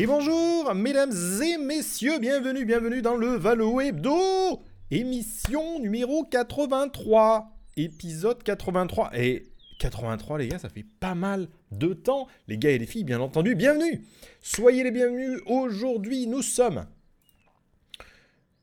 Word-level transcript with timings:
Et 0.00 0.06
bonjour, 0.06 0.72
mesdames 0.76 1.12
et 1.42 1.58
messieurs, 1.58 2.20
bienvenue, 2.20 2.64
bienvenue 2.64 3.02
dans 3.02 3.16
le 3.16 3.30
Valo 3.30 3.80
Hebdo, 3.80 4.62
émission 4.92 5.80
numéro 5.80 6.22
83, 6.22 7.50
épisode 7.76 8.40
83. 8.44 9.10
Et 9.14 9.48
83, 9.80 10.38
les 10.38 10.46
gars, 10.46 10.60
ça 10.60 10.68
fait 10.68 10.86
pas 11.00 11.16
mal 11.16 11.48
de 11.72 11.94
temps, 11.94 12.28
les 12.46 12.58
gars 12.58 12.70
et 12.70 12.78
les 12.78 12.86
filles, 12.86 13.02
bien 13.02 13.18
entendu, 13.18 13.56
bienvenue. 13.56 14.04
Soyez 14.40 14.84
les 14.84 14.92
bienvenus. 14.92 15.40
Aujourd'hui, 15.46 16.28
nous 16.28 16.42
sommes 16.42 16.86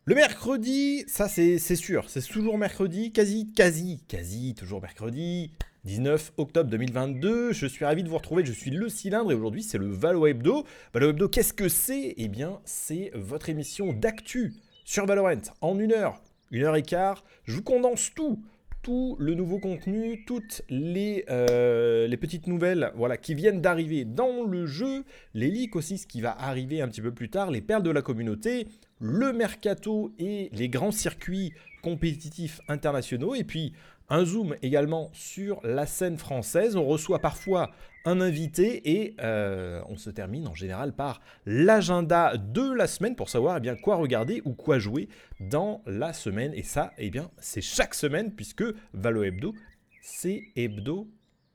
le 0.05 0.15
mercredi, 0.15 1.04
ça 1.07 1.27
c'est 1.27 1.57
sûr, 1.57 2.09
c'est 2.09 2.26
toujours 2.26 2.57
mercredi, 2.57 3.12
quasi, 3.12 3.52
quasi, 3.52 4.02
quasi, 4.07 4.55
toujours 4.55 4.81
mercredi, 4.81 5.52
19 5.85 6.34
octobre 6.38 6.70
2022. 6.71 7.53
Je 7.53 7.67
suis 7.67 7.85
ravi 7.85 8.03
de 8.03 8.09
vous 8.09 8.17
retrouver, 8.17 8.43
je 8.43 8.52
suis 8.52 8.71
le 8.71 8.89
cylindre 8.89 9.31
et 9.31 9.35
aujourd'hui 9.35 9.62
c'est 9.62 9.77
le 9.77 9.88
Valo 9.88 10.26
Hebdo. 10.26 10.66
Valo 10.93 11.12
Hebdo, 11.12 11.30
qu'est-ce 11.30 11.53
que 11.53 11.70
c'est? 11.70 12.16
Eh 12.17 12.27
bien, 12.27 12.59
c'est 12.66 13.12
votre 13.13 13.49
émission 13.49 13.93
d'actu 13.93 14.53
sur 14.84 15.05
Valorant 15.05 15.41
en 15.62 15.77
une 15.77 15.93
heure, 15.93 16.21
une 16.49 16.63
heure 16.63 16.76
et 16.76 16.82
quart. 16.82 17.24
Je 17.43 17.55
vous 17.55 17.62
condense 17.62 18.12
tout 18.15 18.41
tout 18.82 19.15
le 19.20 19.34
nouveau 19.34 19.57
contenu, 19.57 20.26
toutes 20.26 20.62
les, 20.70 21.26
euh, 21.32 22.05
les 22.05 22.18
petites 22.18 22.46
nouvelles 22.46 22.91
voilà, 22.93 23.18
qui 23.18 23.34
viennent 23.34 23.59
d'arriver 23.59 24.05
dans 24.05 24.43
le 24.43 24.68
jeu, 24.68 25.04
les 25.34 25.49
leaks 25.49 25.76
aussi, 25.76 25.98
ce 25.98 26.05
qui 26.05 26.21
va 26.21 26.40
arriver 26.40 26.81
un 26.81 26.87
petit 26.87 27.02
peu 27.02 27.12
plus 27.12 27.29
tard, 27.29 27.49
les 27.49 27.62
perles 27.62 27.81
de 27.81 27.90
la 27.90 28.04
communauté, 28.04 28.68
le 28.99 29.34
mercato 29.34 30.13
et 30.20 30.52
les 30.54 30.70
grands 30.70 30.91
circuits 30.91 31.52
compétitifs 31.81 32.62
internationaux, 32.68 33.34
et 33.34 33.43
puis 33.43 33.74
un 34.09 34.25
zoom 34.25 34.55
également 34.61 35.09
sur 35.13 35.59
la 35.63 35.85
scène 35.85 36.17
française. 36.17 36.75
On 36.75 36.85
reçoit 36.85 37.20
parfois 37.20 37.71
un 38.05 38.21
invité 38.21 39.01
et 39.01 39.15
euh, 39.20 39.81
on 39.89 39.97
se 39.97 40.09
termine 40.09 40.47
en 40.47 40.53
général 40.53 40.93
par 40.93 41.21
l'agenda 41.45 42.37
de 42.37 42.71
la 42.73 42.87
semaine 42.87 43.15
pour 43.15 43.29
savoir 43.29 43.59
eh 43.63 43.81
quoi 43.81 43.95
regarder 43.95 44.41
ou 44.45 44.53
quoi 44.53 44.77
jouer 44.77 45.09
dans 45.39 45.81
la 45.85 46.13
semaine. 46.13 46.53
Et 46.53 46.63
ça, 46.63 46.93
eh 46.97 47.09
bien, 47.09 47.31
c'est 47.39 47.62
chaque 47.62 47.95
semaine 47.95 48.31
puisque 48.31 48.63
Valo 48.93 49.23
Hebdo, 49.23 49.55
c'est 50.01 50.43
hebdo 50.55 51.07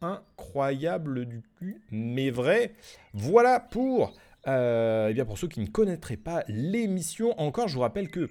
incroyable 0.03 1.27
du 1.27 1.43
cul, 1.59 1.83
mais 1.91 2.31
vrai. 2.31 2.73
Voilà 3.13 3.61
pour, 3.61 4.15
euh, 4.47 5.13
eh 5.15 5.37
ceux 5.37 5.49
qui 5.49 5.61
ne 5.61 5.67
connaîtraient 5.67 6.17
pas 6.17 6.43
l'émission. 6.49 7.39
Encore, 7.39 7.69
je 7.69 7.75
vous 7.75 7.83
rappelle 7.83 8.11
que 8.11 8.29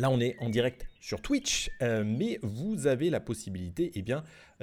Là, 0.00 0.10
on 0.10 0.18
est 0.18 0.36
en 0.40 0.48
direct 0.48 0.89
sur 1.00 1.22
Twitch, 1.22 1.70
euh, 1.82 2.04
mais 2.06 2.38
vous 2.42 2.86
avez 2.86 3.10
la 3.10 3.20
possibilité 3.20 3.90
eh 3.94 4.02
bien, 4.02 4.22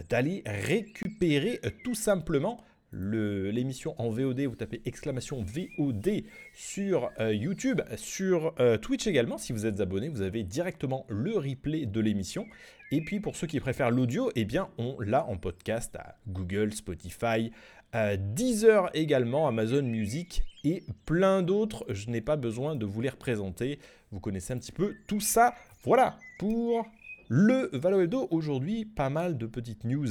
d'aller 0.10 0.44
récupérer 0.46 1.60
euh, 1.66 1.70
tout 1.84 1.96
simplement 1.96 2.64
l'émission 2.94 3.96
en 4.02 4.10
VOD. 4.10 4.42
Vous 4.42 4.56
tapez 4.56 4.82
exclamation 4.86 5.44
VOD 5.44 6.24
sur 6.54 7.12
euh, 7.20 7.34
YouTube, 7.34 7.82
sur 7.98 8.56
Twitch 8.82 9.08
également. 9.08 9.38
Si 9.38 9.52
vous 9.52 9.66
êtes 9.66 9.82
abonné, 9.82 10.08
vous 10.08 10.22
avez 10.22 10.44
directement 10.44 11.06
le 11.10 11.36
replay 11.38 11.86
de 11.86 12.00
l'émission. 12.00 12.46
Et 12.92 13.02
puis 13.02 13.20
pour 13.20 13.36
ceux 13.36 13.46
qui 13.46 13.60
préfèrent 13.60 13.92
l'audio, 13.92 14.32
eh 14.36 14.46
bien, 14.46 14.70
on 14.78 14.98
l'a 15.02 15.26
en 15.26 15.36
podcast 15.36 15.98
à 15.98 16.16
Google, 16.30 16.72
Spotify, 16.72 17.52
Deezer 17.94 18.90
également, 18.94 19.50
Amazon 19.50 19.84
Music 19.84 20.44
et 20.64 20.84
plein 21.06 21.42
d'autres. 21.42 21.86
Je 21.90 22.10
n'ai 22.10 22.22
pas 22.22 22.38
besoin 22.38 22.78
de 22.78 22.86
vous 22.86 23.02
les 23.02 23.10
représenter. 23.10 23.80
Vous 24.12 24.22
connaissez 24.22 24.54
un 24.54 24.58
petit 24.58 24.72
peu 24.72 24.96
tout 25.08 25.20
ça. 25.20 25.56
Voilà 25.84 26.18
pour 26.38 26.86
le 27.28 27.70
Valo 27.74 28.02
Hebdo. 28.02 28.28
Aujourd'hui, 28.32 28.86
pas 28.86 29.10
mal 29.10 29.38
de 29.38 29.46
petites 29.46 29.84
news. 29.84 30.08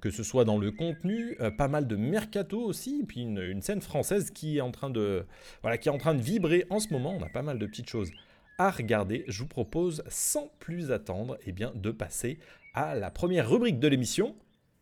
Que 0.00 0.10
ce 0.10 0.22
soit 0.22 0.44
dans 0.44 0.58
le 0.58 0.70
contenu, 0.70 1.36
euh, 1.40 1.50
pas 1.50 1.68
mal 1.68 1.86
de 1.86 1.96
mercato 1.96 2.60
aussi, 2.60 3.04
puis 3.06 3.22
une, 3.22 3.62
scène 3.62 3.80
française 3.80 4.30
qui 4.30 4.58
est 4.58 4.60
en 4.60 4.70
train 4.70 4.90
de, 4.90 5.26
voilà, 5.62 5.78
qui 5.78 5.88
est 5.88 5.92
en 5.92 5.98
train 5.98 6.14
de 6.14 6.22
vibrer 6.22 6.66
en 6.70 6.78
ce 6.78 6.92
moment. 6.92 7.16
On 7.18 7.22
a 7.22 7.28
pas 7.28 7.42
mal 7.42 7.58
de 7.58 7.66
petites 7.66 7.88
choses 7.88 8.10
à 8.58 8.70
regarder. 8.70 9.24
Je 9.26 9.40
vous 9.40 9.48
propose, 9.48 10.02
sans 10.08 10.50
plus 10.60 10.92
attendre, 10.92 11.38
eh 11.46 11.52
de 11.52 11.90
passer 11.90 12.38
à 12.74 12.94
la 12.94 13.10
première 13.10 13.48
rubrique 13.48 13.80
de 13.80 13.88
l'émission, 13.88 14.36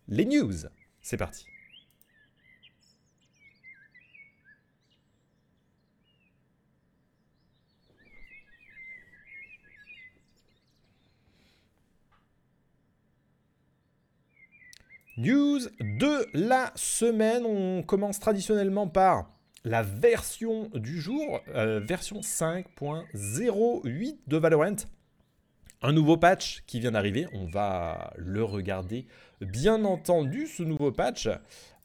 les 0.08 0.24
news. 0.24 0.66
C'est 1.00 1.16
parti. 1.16 1.46
News 15.16 15.60
de 15.78 16.26
la 16.34 16.72
semaine. 16.74 17.44
On 17.46 17.84
commence 17.84 18.18
traditionnellement 18.18 18.88
par 18.88 19.30
la 19.62 19.84
version 19.84 20.68
du 20.74 21.00
jour, 21.00 21.40
euh, 21.54 21.78
version 21.78 22.18
5.08 22.18 24.18
de 24.26 24.36
Valorant. 24.36 24.74
Un 25.82 25.92
nouveau 25.92 26.16
patch 26.16 26.64
qui 26.66 26.80
vient 26.80 26.90
d'arriver, 26.90 27.28
on 27.32 27.46
va 27.46 28.12
le 28.16 28.42
regarder 28.42 29.06
bien 29.40 29.84
entendu 29.84 30.48
ce 30.48 30.64
nouveau 30.64 30.90
patch. 30.90 31.28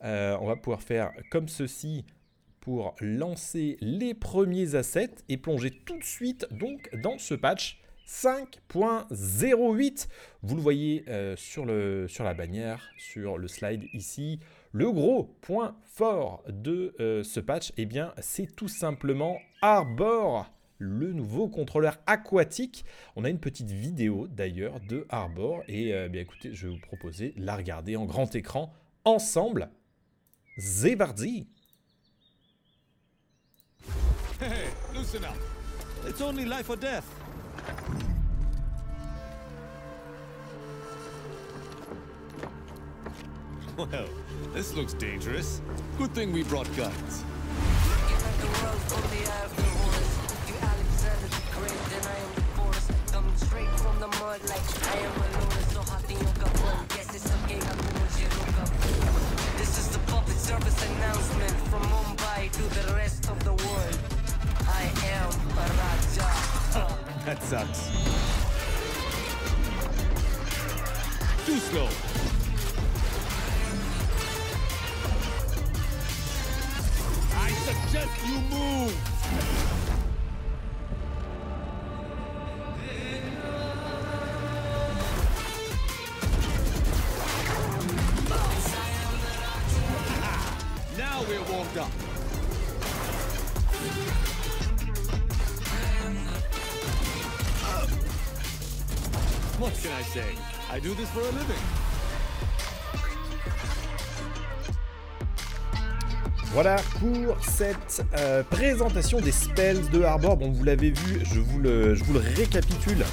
Euh, 0.03 0.35
on 0.41 0.47
va 0.47 0.55
pouvoir 0.55 0.81
faire 0.81 1.11
comme 1.29 1.49
ceci 1.49 2.05
pour 2.61 2.95
lancer 2.99 3.77
les 3.79 4.15
premiers 4.15 4.73
assets 4.73 5.17
et 5.29 5.37
plonger 5.37 5.69
tout 5.69 5.99
de 5.99 6.03
suite 6.03 6.47
donc 6.49 6.89
dans 7.03 7.19
ce 7.19 7.35
patch 7.35 7.78
5.08. 8.09 10.07
Vous 10.41 10.55
le 10.55 10.61
voyez 10.61 11.03
euh, 11.07 11.35
sur, 11.35 11.65
le, 11.65 12.07
sur 12.07 12.23
la 12.23 12.33
bannière, 12.33 12.89
sur 12.97 13.37
le 13.37 13.47
slide 13.47 13.83
ici. 13.93 14.39
Le 14.71 14.91
gros 14.91 15.35
point 15.41 15.77
fort 15.83 16.43
de 16.47 16.95
euh, 16.99 17.23
ce 17.23 17.39
patch, 17.39 17.71
eh 17.77 17.85
bien, 17.85 18.13
c'est 18.19 18.55
tout 18.55 18.67
simplement 18.67 19.37
Arbor, 19.61 20.51
le 20.79 21.13
nouveau 21.13 21.47
contrôleur 21.49 21.99
aquatique. 22.07 22.83
On 23.15 23.23
a 23.25 23.29
une 23.29 23.39
petite 23.39 23.69
vidéo 23.69 24.27
d'ailleurs 24.27 24.79
de 24.79 25.05
Arbor 25.09 25.61
et 25.67 25.93
euh, 25.93 26.09
bien 26.09 26.21
écoutez, 26.21 26.53
je 26.53 26.67
vais 26.67 26.73
vous 26.73 26.81
proposer 26.81 27.33
de 27.37 27.45
la 27.45 27.55
regarder 27.55 27.95
en 27.95 28.05
grand 28.05 28.33
écran 28.35 28.73
ensemble. 29.05 29.69
Zebardi. 30.57 31.47
Hey, 34.41 34.67
loosen 34.95 35.23
up. 35.23 35.35
It's 36.07 36.21
only 36.21 36.45
life 36.45 36.69
or 36.69 36.77
death. 36.77 37.05
Well, 43.77 44.09
this 44.53 44.73
looks 44.73 44.93
dangerous. 44.93 45.61
Good 45.97 46.13
thing 46.13 46.33
we 46.33 46.43
brought 46.43 46.67
guns. 46.75 47.23
Sucks. 67.49 67.89
Too 71.47 71.57
slow. 71.57 72.08
Voilà 106.51 106.75
pour 106.99 107.43
cette 107.43 108.05
euh, 108.15 108.43
présentation 108.43 109.19
des 109.19 109.31
spells 109.31 109.89
de 109.89 110.01
Harbor. 110.03 110.37
Bon, 110.37 110.51
vous 110.51 110.63
l'avez 110.63 110.91
vu, 110.91 111.25
je 111.25 111.39
vous 111.39 111.59
le, 111.59 111.95
récapitule. 112.37 113.03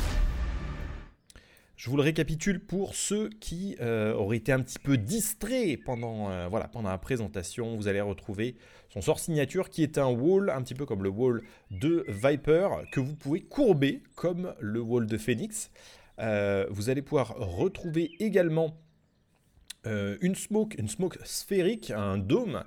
Je 1.77 1.89
vous 1.89 1.97
le 1.97 2.03
récapitule 2.03 2.61
pour 2.61 2.95
ceux 2.95 3.31
qui 3.41 3.77
euh, 3.81 4.13
auraient 4.13 4.39
été 4.39 4.53
un 4.53 4.61
petit 4.61 4.79
peu 4.79 4.99
distraits 4.99 5.79
pendant, 5.83 6.31
euh, 6.31 6.49
pendant 6.73 6.91
la 6.91 6.99
présentation. 6.99 7.77
Vous 7.77 7.89
allez 7.89 8.03
retrouver 8.03 8.57
son 8.91 9.01
sort 9.01 9.21
signature 9.21 9.71
qui 9.71 9.83
est 9.83 9.97
un 9.97 10.09
wall, 10.09 10.51
un 10.51 10.61
petit 10.61 10.75
peu 10.75 10.85
comme 10.85 11.03
le 11.03 11.11
wall 11.11 11.43
de 11.71 12.05
Viper, 12.09 12.69
que 12.93 13.01
vous 13.01 13.15
pouvez 13.15 13.41
courber 13.41 14.03
comme 14.17 14.55
le 14.61 14.81
wall 14.81 15.07
de 15.07 15.17
Phoenix. 15.17 15.71
Vous 16.19 16.91
allez 16.91 17.03
pouvoir 17.03 17.37
retrouver 17.37 18.13
également 18.21 18.79
une 19.85 20.35
smoke, 20.35 20.75
une 20.79 20.89
smoke 20.89 21.19
sphérique, 21.25 21.91
un 21.91 22.19
dôme 22.19 22.65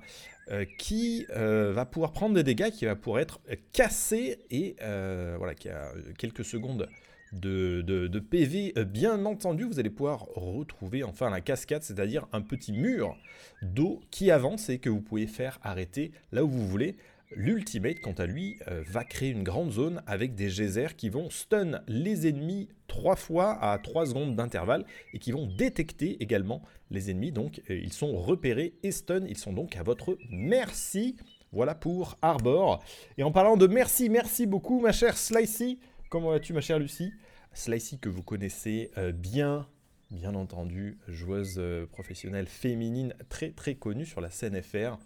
euh, 0.50 0.64
qui 0.78 1.26
euh, 1.36 1.72
va 1.72 1.86
pouvoir 1.86 2.10
prendre 2.12 2.34
des 2.34 2.42
dégâts, 2.42 2.70
qui 2.70 2.84
va 2.84 2.96
pouvoir 2.96 3.20
être 3.20 3.40
cassé 3.72 4.38
et 4.50 4.74
euh, 4.82 5.36
voilà, 5.38 5.54
qui 5.54 5.68
a 5.68 5.92
quelques 6.18 6.44
secondes 6.44 6.88
de, 7.32 8.18
PV. 8.18 8.72
Euh, 8.76 8.84
Bien 8.84 9.24
entendu, 9.26 9.62
vous 9.62 9.78
allez 9.78 9.90
pouvoir 9.90 10.26
retrouver 10.34 11.04
enfin 11.04 11.30
la 11.30 11.40
cascade, 11.40 11.84
c'est-à-dire 11.84 12.26
un 12.32 12.40
petit 12.40 12.72
mur 12.72 13.16
d'eau 13.62 14.00
qui 14.10 14.32
avance 14.32 14.68
et 14.70 14.78
que 14.78 14.88
vous 14.88 15.00
pouvez 15.00 15.28
faire 15.28 15.60
arrêter 15.62 16.10
là 16.32 16.42
où 16.42 16.48
vous 16.48 16.66
voulez. 16.66 16.96
L'ultimate, 17.32 18.00
quant 18.00 18.12
à 18.12 18.26
lui, 18.26 18.58
euh, 18.66 18.82
va 18.88 19.04
créer 19.04 19.30
une 19.30 19.44
grande 19.44 19.70
zone 19.70 20.02
avec 20.06 20.34
des 20.34 20.48
geysers 20.48 20.96
qui 20.96 21.08
vont 21.08 21.30
stun 21.30 21.80
les 21.86 22.26
ennemis 22.26 22.68
trois 22.88 23.14
fois 23.14 23.52
à 23.62 23.78
3 23.78 24.06
secondes 24.06 24.34
d'intervalle 24.34 24.84
et 25.12 25.20
qui 25.20 25.30
vont 25.30 25.46
détecter 25.46 26.20
également 26.20 26.62
les 26.90 27.08
ennemis. 27.08 27.30
Donc 27.30 27.62
euh, 27.70 27.78
ils 27.78 27.92
sont 27.92 28.16
repérés 28.16 28.74
et 28.82 28.90
stun, 28.90 29.24
ils 29.28 29.38
sont 29.38 29.52
donc 29.52 29.76
à 29.76 29.84
votre 29.84 30.18
merci. 30.28 31.16
Voilà 31.52 31.76
pour 31.76 32.16
Arbor. 32.20 32.82
Et 33.16 33.22
en 33.22 33.30
parlant 33.30 33.56
de 33.56 33.68
merci, 33.68 34.08
merci 34.08 34.46
beaucoup 34.46 34.80
ma 34.80 34.90
chère 34.90 35.16
Slicey. 35.16 35.78
Comment 36.08 36.30
vas-tu 36.30 36.52
ma 36.52 36.60
chère 36.60 36.80
Lucie? 36.80 37.12
Slicey 37.52 37.98
que 37.98 38.08
vous 38.08 38.24
connaissez 38.24 38.90
euh, 38.98 39.12
bien, 39.12 39.68
bien 40.10 40.34
entendu, 40.34 40.98
joueuse 41.06 41.62
professionnelle 41.92 42.48
féminine 42.48 43.14
très 43.28 43.50
très 43.50 43.76
connue 43.76 44.06
sur 44.06 44.20
la 44.20 44.30
scène 44.30 44.60
FR. 44.60 44.98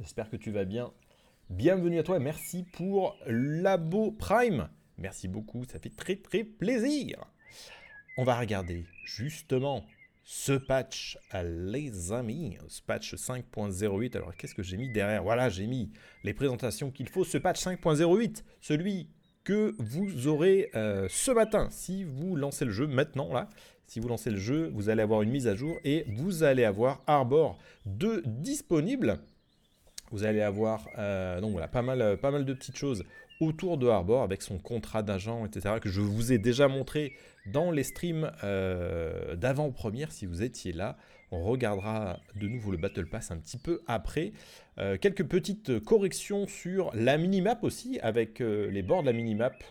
J'espère 0.00 0.28
que 0.28 0.36
tu 0.36 0.50
vas 0.50 0.64
bien. 0.64 0.92
Bienvenue 1.50 2.00
à 2.00 2.02
toi, 2.02 2.18
merci 2.18 2.64
pour 2.64 3.16
Labo 3.24 4.10
Prime. 4.10 4.68
Merci 4.98 5.28
beaucoup, 5.28 5.64
ça 5.64 5.78
fait 5.78 5.94
très 5.94 6.16
très 6.16 6.42
plaisir. 6.42 7.24
On 8.18 8.24
va 8.24 8.36
regarder 8.36 8.84
justement 9.04 9.84
ce 10.24 10.54
patch, 10.54 11.16
euh, 11.34 11.70
les 11.70 12.10
amis, 12.10 12.58
ce 12.66 12.82
patch 12.82 13.14
5.08. 13.14 14.16
Alors 14.16 14.34
qu'est-ce 14.36 14.56
que 14.56 14.64
j'ai 14.64 14.76
mis 14.76 14.90
derrière? 14.90 15.22
Voilà, 15.22 15.48
j'ai 15.48 15.68
mis 15.68 15.92
les 16.24 16.34
présentations 16.34 16.90
qu'il 16.90 17.08
faut. 17.08 17.24
Ce 17.24 17.38
patch 17.38 17.64
5.08, 17.64 18.42
celui 18.60 19.08
que 19.44 19.76
vous 19.78 20.26
aurez 20.26 20.68
euh, 20.74 21.06
ce 21.08 21.30
matin 21.30 21.68
si 21.70 22.02
vous 22.02 22.34
lancez 22.34 22.64
le 22.64 22.72
jeu 22.72 22.88
maintenant 22.88 23.32
là. 23.32 23.48
Si 23.86 24.00
vous 24.00 24.08
lancez 24.08 24.30
le 24.30 24.38
jeu, 24.38 24.72
vous 24.74 24.88
allez 24.88 25.02
avoir 25.02 25.22
une 25.22 25.30
mise 25.30 25.46
à 25.46 25.54
jour 25.54 25.78
et 25.84 26.06
vous 26.08 26.42
allez 26.42 26.64
avoir 26.64 27.04
Arbor 27.06 27.56
2 27.84 28.24
disponible. 28.26 29.20
Vous 30.10 30.24
allez 30.24 30.40
avoir 30.40 30.88
euh, 30.98 31.40
donc 31.40 31.52
voilà, 31.52 31.68
pas, 31.68 31.82
mal, 31.82 32.00
euh, 32.00 32.16
pas 32.16 32.30
mal 32.30 32.44
de 32.44 32.52
petites 32.52 32.76
choses 32.76 33.04
autour 33.40 33.76
de 33.76 33.86
Arbor 33.86 34.22
avec 34.22 34.40
son 34.40 34.58
contrat 34.58 35.02
d'agent, 35.02 35.44
etc. 35.44 35.76
que 35.80 35.88
je 35.88 36.00
vous 36.00 36.32
ai 36.32 36.38
déjà 36.38 36.68
montré 36.68 37.12
dans 37.46 37.70
les 37.70 37.82
streams 37.82 38.30
euh, 38.44 39.36
d'avant-première 39.36 40.12
si 40.12 40.26
vous 40.26 40.42
étiez 40.42 40.72
là. 40.72 40.96
On 41.32 41.42
regardera 41.42 42.20
de 42.36 42.46
nouveau 42.46 42.70
le 42.70 42.78
Battle 42.78 43.06
Pass 43.06 43.32
un 43.32 43.38
petit 43.38 43.58
peu 43.58 43.82
après. 43.88 44.32
Quelques 45.00 45.24
petites 45.24 45.80
corrections 45.80 46.46
sur 46.46 46.94
la 46.94 47.18
minimap 47.18 47.64
aussi, 47.64 47.98
avec 48.00 48.38
les 48.38 48.82
bords 48.82 49.00
de 49.00 49.06
la 49.06 49.12
minimap, 49.12 49.64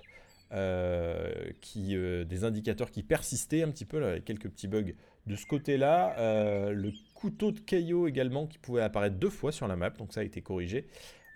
euh, 0.52 1.32
qui, 1.62 1.96
des 1.96 2.44
indicateurs 2.44 2.92
qui 2.92 3.04
persistaient 3.04 3.64
un 3.64 3.70
petit 3.70 3.86
peu, 3.86 4.04
avec 4.04 4.26
quelques 4.26 4.50
petits 4.50 4.68
bugs 4.68 4.92
de 5.28 5.36
ce 5.38 5.46
côté-là. 5.46 6.72
Le 6.74 6.92
couteau 7.26 7.52
de 7.52 7.60
Kaio 7.60 8.08
également 8.08 8.46
qui 8.46 8.60
pouvait 8.60 8.84
apparaître 8.84 9.16
deux 9.16 9.32
fois 9.32 9.52
sur 9.52 9.68
la 9.68 9.76
map, 9.76 9.90
donc 9.90 10.14
ça 10.14 10.20
a 10.20 10.24
été 10.24 10.44
corrigé. 10.44 10.86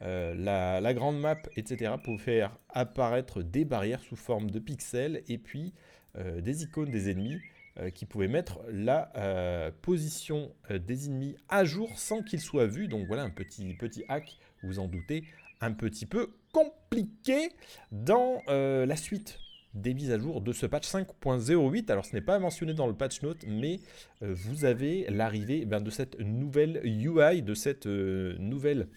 Euh, 0.04 0.36
la, 0.36 0.94
grande 0.94 1.20
map, 1.20 1.38
etc., 1.56 1.94
pour 2.04 2.22
faire 2.22 2.56
apparaître 2.70 3.42
des 3.42 3.66
barrières 3.66 4.04
sous 4.04 4.16
forme 4.16 4.52
de 4.52 4.60
pixels 4.60 5.24
et 5.28 5.40
puis 5.40 5.74
euh, 6.16 6.42
des 6.42 6.62
icônes 6.62 6.92
des 6.92 7.10
ennemis 7.10 7.40
euh, 7.80 7.90
qui 7.90 8.06
pouvaient 8.06 8.28
mettre 8.28 8.60
la 8.72 9.72
position 9.82 10.52
des 10.70 11.08
ennemis 11.08 11.36
à 11.50 11.66
jour 11.66 11.90
sans 11.98 12.22
qu'ils 12.22 12.42
soient 12.42 12.68
vus. 12.68 12.88
Donc 12.88 13.08
voilà 13.08 13.24
un 13.24 13.32
petit, 13.32 13.74
petit 13.74 14.04
hack, 14.10 14.38
vous 14.62 14.78
en 14.78 14.88
doutez, 14.88 15.24
un 15.60 15.72
petit 15.72 16.06
peu 16.06 16.36
compliqué 16.52 17.50
dans 17.92 18.44
la 18.48 18.96
suite 18.96 19.40
des 19.74 19.94
mises 19.94 20.12
à 20.12 20.20
jour 20.20 20.42
de 20.42 20.52
ce 20.52 20.66
patch 20.66 20.88
5.08. 20.88 21.92
Alors 21.92 22.06
ce 22.06 22.14
n'est 22.14 22.22
pas 22.22 22.40
mentionné 22.40 22.74
dans 22.74 22.88
le 22.88 22.94
patch 22.94 23.22
note, 23.22 23.46
mais 23.48 23.80
euh, 24.22 24.34
vous 24.34 24.66
avez 24.66 25.06
l'arrivée 25.10 25.66
ben, 25.66 25.82
de 25.82 25.90
cette 25.90 26.20
nouvelle 26.20 26.82
UI, 26.84 27.42
de 27.42 27.54
cette 27.54 27.86
euh, 27.86 28.36
nouvelle 28.40 28.88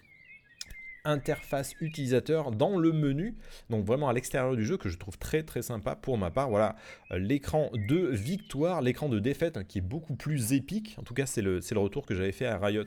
interface 1.05 1.75
utilisateur 1.81 2.53
dans 2.53 2.79
le 2.79 2.93
menu, 2.93 3.35
donc 3.71 3.85
vraiment 3.85 4.09
à 4.09 4.13
l'extérieur 4.13 4.55
du 4.55 4.65
jeu 4.65 4.77
que 4.77 4.89
je 4.89 4.97
trouve 4.97 5.19
très 5.19 5.43
très 5.43 5.63
sympa 5.63 5.97
pour 5.97 6.17
ma 6.17 6.31
part. 6.31 6.49
Voilà 6.49 6.77
euh, 7.11 7.19
l'écran 7.19 7.71
de 7.75 8.09
victoire, 8.09 8.83
l'écran 8.83 9.09
de 9.09 9.19
défaite 9.19 9.57
hein, 9.57 9.65
qui 9.65 9.79
est 9.79 9.83
beaucoup 9.83 10.15
plus 10.15 10.53
épique. 10.53 10.97
En 10.99 11.03
tout 11.03 11.15
cas, 11.15 11.27
c'est 11.27 11.43
le, 11.43 11.61
c'est 11.61 11.75
le 11.75 11.81
retour 11.81 12.07
que 12.07 12.15
j'avais 12.15 12.33
fait 12.33 12.47
à 12.47 12.59
Riot 12.59 12.85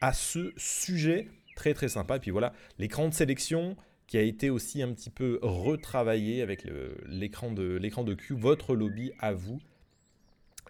à 0.00 0.12
ce 0.12 0.52
sujet. 0.56 1.28
Très 1.56 1.74
très 1.74 1.88
sympa. 1.88 2.16
Et 2.16 2.20
puis 2.20 2.30
voilà, 2.30 2.52
l'écran 2.78 3.08
de 3.08 3.14
sélection 3.14 3.76
qui 4.06 4.18
a 4.18 4.22
été 4.22 4.50
aussi 4.50 4.82
un 4.82 4.92
petit 4.92 5.10
peu 5.10 5.38
retravaillé 5.42 6.42
avec 6.42 6.66
l'écran 7.06 7.50
de, 7.50 7.78
de 7.78 8.14
queue, 8.14 8.34
votre 8.34 8.74
lobby 8.76 9.12
à 9.18 9.32
vous, 9.32 9.60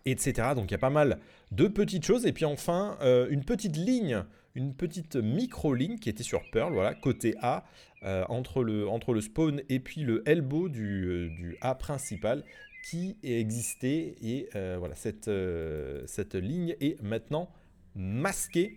etc. 0.07 0.49
Donc 0.55 0.71
il 0.71 0.73
y 0.73 0.75
a 0.75 0.79
pas 0.79 0.91
mal 0.91 1.19
de 1.53 1.69
petites 1.69 2.05
choses. 2.05 2.27
Et 2.27 2.33
puis 2.33 2.45
enfin, 2.45 2.97
euh, 3.03 3.27
une 3.31 3.45
petite 3.45 3.77
ligne, 3.77 4.25
une 4.55 4.75
petite 4.75 5.17
micro-ligne 5.17 5.99
qui 5.99 6.09
était 6.09 6.23
sur 6.23 6.43
Pearl, 6.51 6.73
voilà, 6.73 6.95
côté 6.95 7.35
A, 7.43 7.65
euh, 8.05 8.25
entre, 8.29 8.63
le, 8.63 9.21
spawn 9.21 9.63
et 9.69 9.81
puis 9.81 10.03
le 10.03 10.23
elbow 10.27 10.69
du, 10.69 11.07
euh, 11.07 11.57
A 11.61 11.75
principal 11.75 12.45
qui 12.85 13.17
existait. 13.23 14.15
Et 14.23 14.49
voilà, 14.79 14.95
cette 14.95 16.35
ligne 16.35 16.77
est 16.81 17.03
maintenant 17.03 17.51
masquée. 17.97 18.77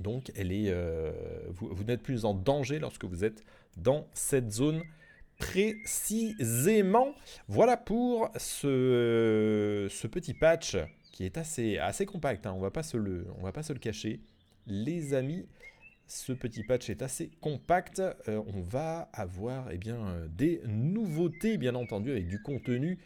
Donc 0.00 0.30
elle 0.34 0.52
est, 0.52 0.68
euh, 0.68 1.12
vous, 1.48 1.84
n'êtes 1.84 2.02
plus 2.02 2.24
en 2.24 2.34
danger 2.34 2.78
lorsque 2.78 3.04
vous 3.04 3.24
êtes 3.24 3.44
dans 3.76 4.06
cette 4.12 4.52
zone 4.52 4.82
précisément. 5.38 7.14
Voilà 7.48 7.76
pour 7.76 8.30
ce, 8.36 9.88
petit 10.08 10.34
patch 10.34 10.76
qui 11.12 11.24
est 11.24 11.38
assez, 11.38 11.78
assez 11.78 12.04
compact, 12.04 12.46
hein, 12.46 12.52
on 12.52 12.58
on 12.58 12.62
va 12.62 12.70
pas 12.70 12.82
se 12.82 13.72
le 13.72 13.78
cacher. 13.78 14.20
Les 14.66 15.14
amis, 15.14 15.46
ce 16.06 16.32
petit 16.32 16.62
patch 16.62 16.90
est 16.90 17.02
assez 17.02 17.30
compact. 17.40 18.00
Euh, 18.00 18.42
on 18.54 18.60
va 18.60 19.08
avoir 19.12 19.70
eh 19.70 19.78
bien, 19.78 19.96
euh, 19.96 20.28
des 20.28 20.60
nouveautés, 20.66 21.56
bien 21.56 21.74
entendu, 21.74 22.10
avec 22.10 22.28
du 22.28 22.42
contenu 22.42 22.98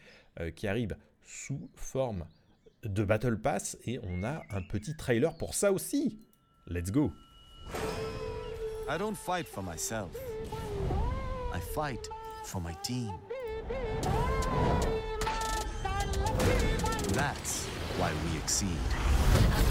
qui 0.55 0.65
arrive 0.65 0.95
sous 1.23 1.69
forme 1.75 2.25
de 2.83 3.03
Battle 3.03 3.37
Pass. 3.37 3.77
Et 3.85 3.99
on 4.03 4.23
a 4.23 4.43
un 4.49 4.61
petit 4.61 4.95
trailer 4.95 5.35
pour 5.35 5.53
ça 5.53 5.73
aussi. 5.73 6.19
Let's 6.67 6.89
go 6.89 7.11
I 8.91 8.97
don't 8.97 9.15
fight 9.17 9.47
for 9.47 9.61
myself. 9.61 10.11
I 11.53 11.59
fight 11.59 12.09
for 12.43 12.59
my 12.59 12.73
team. 12.83 13.13
That's 17.13 17.65
why 17.97 18.11
we 18.25 18.37
exceed. 18.37 18.67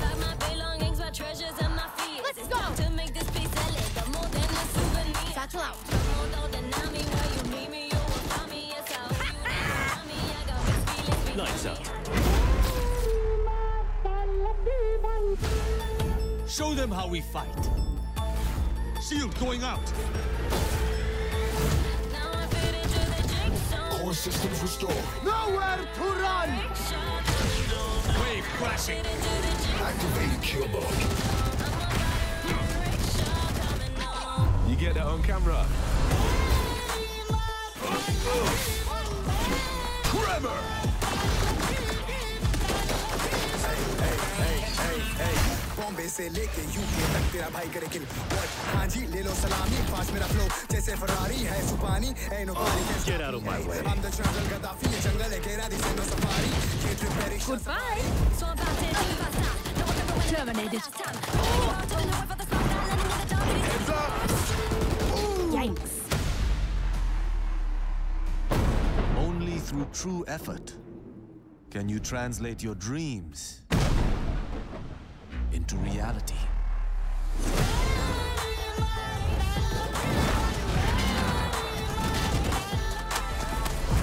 Got 0.00 0.18
my 0.20 0.34
belongings, 0.48 1.00
my 1.00 1.10
treasures, 1.10 1.52
and 1.60 1.76
my 1.76 1.88
fears. 1.96 2.22
Let's 2.24 2.48
go. 2.48 2.84
To 2.84 2.90
make 2.92 3.12
this 3.12 3.30
piece 3.30 3.54
elegant, 3.56 4.08
more 4.14 4.28
than 4.28 4.44
a 4.44 4.64
souvenir. 4.72 5.99
Show 16.50 16.74
them 16.74 16.90
how 16.90 17.06
we 17.06 17.20
fight. 17.20 17.70
Shield 19.00 19.38
going 19.38 19.62
out. 19.62 19.78
Core 23.90 24.12
systems 24.12 24.60
restored. 24.60 24.96
Nowhere 25.24 25.78
to 25.94 26.02
run! 26.02 26.50
Wave 28.20 28.44
crashing. 28.58 29.06
Activate 29.78 30.42
kill 30.42 30.66
mode. 30.70 30.82
You 34.68 34.74
get 34.74 34.94
that 34.94 35.06
on 35.06 35.22
camera. 35.22 35.64
Tremor. 40.02 40.58
Hey, 43.62 43.76
hey, 44.00 44.16
hey, 44.36 44.58
hey, 44.82 45.34
hey. 45.36 45.69
Bombay 45.89 46.07
से 46.15 46.27
लेके 46.37 46.63
यूके 46.75 47.05
तक 47.13 47.25
तेरा 47.33 47.49
भाई 47.55 47.67
करे 47.75 47.87
किल 47.93 48.05
हाँ 48.73 48.85
जी 48.93 49.01
ले 49.13 49.21
लो 49.27 49.33
सलामी 49.41 49.79
पास 49.91 50.11
मेरा 50.13 50.27
फ्लो 50.33 50.45
जैसे 50.71 50.95
फरारी 51.03 51.39
है 51.51 51.59
सुपानी 51.69 52.09
ऐ 52.33 52.43
नो 52.45 52.53
पानी 52.53 52.81
Get 53.09 53.21
out 53.21 53.35
of 53.37 53.43
my 53.45 53.59
way. 53.69 53.79
I'm 53.91 54.01
the 54.05 54.11
jungle 54.17 54.45
Gaddafi 54.53 54.91
ये 54.93 54.99
जंगल 55.07 55.31
है 55.35 55.39
घेरा 55.41 55.67
दिसे 55.73 55.91
no 55.99 56.03
safari 56.11 56.49
Can't 56.85 57.01
you 57.05 57.09
perish 57.19 57.45
Goodbye. 57.49 58.01
So 58.39 58.45
I'm 58.45 58.57
about 58.57 58.75
to 58.79 58.87
leave. 59.01 59.25
Terminated. 60.29 60.81
Yikes. 65.55 65.93
Only 69.17 69.59
through 69.59 69.87
true 69.93 70.25
effort 70.27 70.73
can 71.69 71.89
you 71.89 71.99
translate 71.99 72.63
your 72.63 72.75
dreams 72.75 73.58
into 75.52 75.76
reality. 75.76 76.34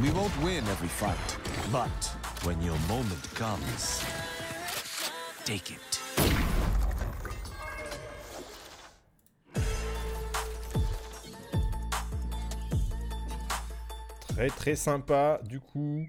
We 0.01 0.11
won't 0.11 0.35
win 0.43 0.63
every 0.67 0.87
fight, 0.87 1.37
but 1.71 2.15
when 2.43 2.61
your 2.61 2.77
moment 2.87 3.33
comes, 3.35 4.03
take 5.45 5.71
it. 5.71 6.01
Très 14.29 14.49
très 14.49 14.75
sympa 14.75 15.39
du 15.49 15.59
coup. 15.59 16.07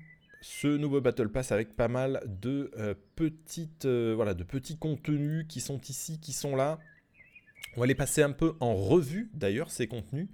Ce 0.49 0.67
nouveau 0.67 1.03
Battle 1.03 1.29
Pass 1.29 1.53
avec 1.53 1.77
pas 1.77 1.89
mal 1.89 2.23
de 2.27 2.71
euh, 2.79 2.95
petites 3.17 3.85
euh, 3.85 4.15
voilà 4.17 4.33
de 4.33 4.45
petits 4.45 4.79
contenus 4.79 5.45
qui 5.47 5.61
sont 5.61 5.79
ici, 5.83 6.19
qui 6.21 6.33
sont 6.33 6.57
là. 6.57 6.79
On 7.77 7.81
va 7.81 7.87
les 7.87 7.95
passer 7.95 8.23
un 8.23 8.33
peu 8.33 8.55
en 8.61 8.75
revue 8.75 9.31
d'ailleurs 9.35 9.71
ces 9.71 9.87
contenus. 9.87 10.29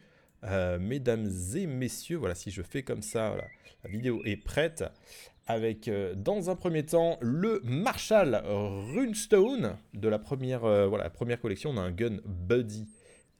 Euh, 0.44 0.78
mesdames 0.78 1.28
et 1.56 1.66
messieurs, 1.66 2.16
voilà 2.16 2.36
si 2.36 2.52
je 2.52 2.62
fais 2.62 2.84
comme 2.84 3.02
ça, 3.02 3.34
la 3.82 3.90
vidéo 3.90 4.22
est 4.24 4.36
prête 4.36 4.84
avec 5.48 5.90
dans 6.14 6.48
un 6.48 6.54
premier 6.54 6.86
temps 6.86 7.18
le 7.20 7.60
Marshall 7.64 8.40
Runestone 8.46 9.76
de 9.94 10.08
la 10.08 10.20
première, 10.20 10.60
voilà, 10.60 11.10
première 11.10 11.40
collection. 11.40 11.70
On 11.70 11.76
a 11.76 11.80
un 11.80 11.90
Gun 11.90 12.18
Buddy 12.24 12.86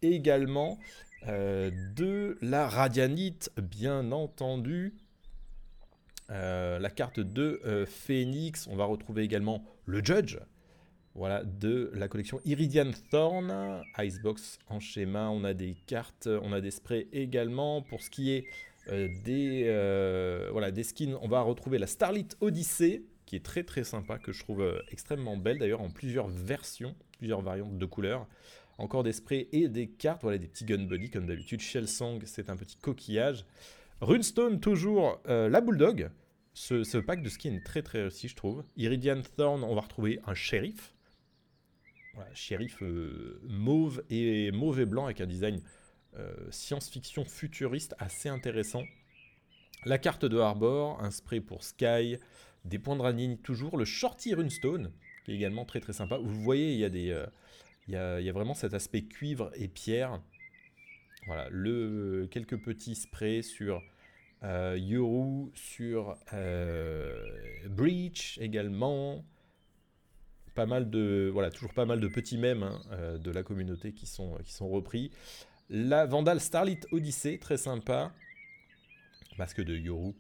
également. 0.03 0.79
De 1.27 2.37
la 2.43 2.69
Radianite, 2.69 3.51
bien 3.57 4.13
entendu. 4.13 4.93
Euh, 6.31 6.79
la 6.79 6.91
carte 6.91 7.21
de 7.21 7.61
euh, 7.65 7.85
Phoenix. 7.87 8.67
On 8.71 8.77
va 8.77 8.85
retrouver 8.85 9.23
également 9.23 9.65
le 9.85 10.03
Judge. 10.03 10.39
Voilà, 11.15 11.45
de 11.45 11.93
la 11.95 12.09
collection 12.09 12.41
Iridian 12.45 12.91
Thorn. 13.11 13.83
Icebox 13.99 14.59
en 14.69 14.81
schéma. 14.81 15.29
On 15.31 15.45
a 15.45 15.55
des 15.55 15.77
cartes, 15.87 16.27
on 16.27 16.53
a 16.53 16.61
des 16.61 16.71
sprays 16.71 17.09
également. 17.13 17.83
Pour 17.83 18.03
ce 18.03 18.11
qui 18.11 18.33
est 18.33 18.47
euh, 18.89 19.09
des, 19.23 19.65
voilà, 20.51 20.71
des 20.71 20.83
skins, 20.83 21.17
on 21.21 21.29
va 21.29 21.43
retrouver 21.43 21.79
la 21.79 21.87
Starlit 21.87 22.29
Odyssey, 22.41 23.03
qui 23.27 23.37
est 23.37 23.45
très 23.45 23.63
très 23.63 23.85
sympa, 23.85 24.19
que 24.19 24.33
je 24.33 24.41
trouve 24.41 24.65
extrêmement 24.91 25.37
belle 25.37 25.59
d'ailleurs, 25.59 25.83
en 25.83 25.91
plusieurs 25.91 26.29
versions, 26.29 26.97
plusieurs 27.19 27.43
variantes 27.43 27.79
de 27.79 27.87
couleurs. 27.87 28.27
Encore 28.77 29.05
des 29.05 29.13
sprays 29.13 29.47
et 29.53 29.69
des 29.69 29.87
cartes, 29.87 30.23
voilà 30.23 30.39
des 30.39 30.49
petits 30.49 30.65
gun 30.65 30.85
buddy 30.85 31.11
comme 31.11 31.27
d'habitude. 31.27 31.61
Shell 31.61 31.87
Song, 31.87 32.21
c'est 32.25 32.51
un 32.51 32.57
petit 32.57 32.77
coquillage. 32.77 33.45
Runestone, 34.05 34.61
toujours 34.61 35.23
euh, 35.29 35.49
la 35.49 35.63
Bulldog. 35.63 36.11
Ce, 36.53 36.99
pack 36.99 37.23
de 37.23 37.29
skins 37.31 37.55
est 37.55 37.65
très 37.65 37.81
très 37.81 38.03
réussi, 38.03 38.29
je 38.29 38.37
trouve. 38.37 38.63
Iridian 38.77 39.23
Thorn, 39.37 39.65
on 39.65 39.75
va 39.75 39.81
retrouver 39.81 40.21
un 40.27 40.35
shérif. 40.35 40.95
Shérif 42.35 42.83
euh, 42.83 43.41
mauve 43.49 44.05
et 44.11 44.53
mauve 44.53 44.79
et 44.79 44.85
blanc 44.85 45.07
avec 45.07 45.23
un 45.23 45.27
design 45.27 45.63
euh, 46.17 46.35
science-fiction 46.51 47.25
futuriste 47.25 47.95
assez 47.99 48.29
intéressant. 48.29 48.83
La 49.87 49.97
carte 49.97 50.27
de 50.27 50.39
Harbor, 50.39 51.03
un 51.03 51.11
spray 51.11 51.41
pour 51.41 51.65
Sky, 51.65 52.19
des 52.67 52.79
points 52.79 52.97
de 52.97 53.03
Ranini 53.03 53.39
toujours, 53.39 53.79
le 53.79 53.87
Shorty 53.87 54.35
Runestone, 54.35 54.93
qui 55.25 55.33
est 55.33 55.35
également 55.35 55.65
très 55.65 55.81
très 55.81 55.95
sympa. 55.95 56.19
Vous 56.19 56.43
voyez, 56.43 56.75
il 56.75 56.79
y 56.79 56.85
a 56.85 56.91
des, 56.91 57.25
il 57.89 57.95
y 57.95 57.97
a, 57.97 58.21
il 58.21 58.27
y 58.27 58.29
a 58.29 58.33
vraiment 58.33 58.55
cet 58.55 58.75
aspect 58.75 59.03
cuivre 59.03 59.51
et 59.55 59.67
pierre. 59.67 60.21
Voilà, 61.27 61.49
le, 61.51 62.29
quelques 62.31 62.63
petits 62.63 62.97
sprays 62.97 63.41
sur 63.41 63.83
euh, 64.45 64.77
Yoru, 64.79 65.51
sur 65.55 66.17
euh, 66.33 67.15
Breach 67.69 68.39
également. 68.41 69.25
Pas 70.55 70.67
mal 70.67 70.91
de, 70.91 71.31
voilà, 71.33 71.51
toujours 71.51 71.73
pas 71.73 71.87
mal 71.87 71.99
de 71.99 72.09
petits 72.09 72.39
mèmes 72.39 72.63
hein, 72.63 72.81
euh, 72.93 73.19
de 73.19 73.31
la 73.31 73.43
communauté 73.43 73.93
qui 73.93 74.07
sont, 74.07 74.39
repris. 74.61 75.11
La 75.71 76.07
Vandal 76.07 76.41
Starlit 76.41 76.81
Odyssey, 76.93 77.39
très 77.39 77.57
sympa. 77.57 78.13
Masque 79.39 79.63
de 79.63 79.77
Yoru 79.77 80.13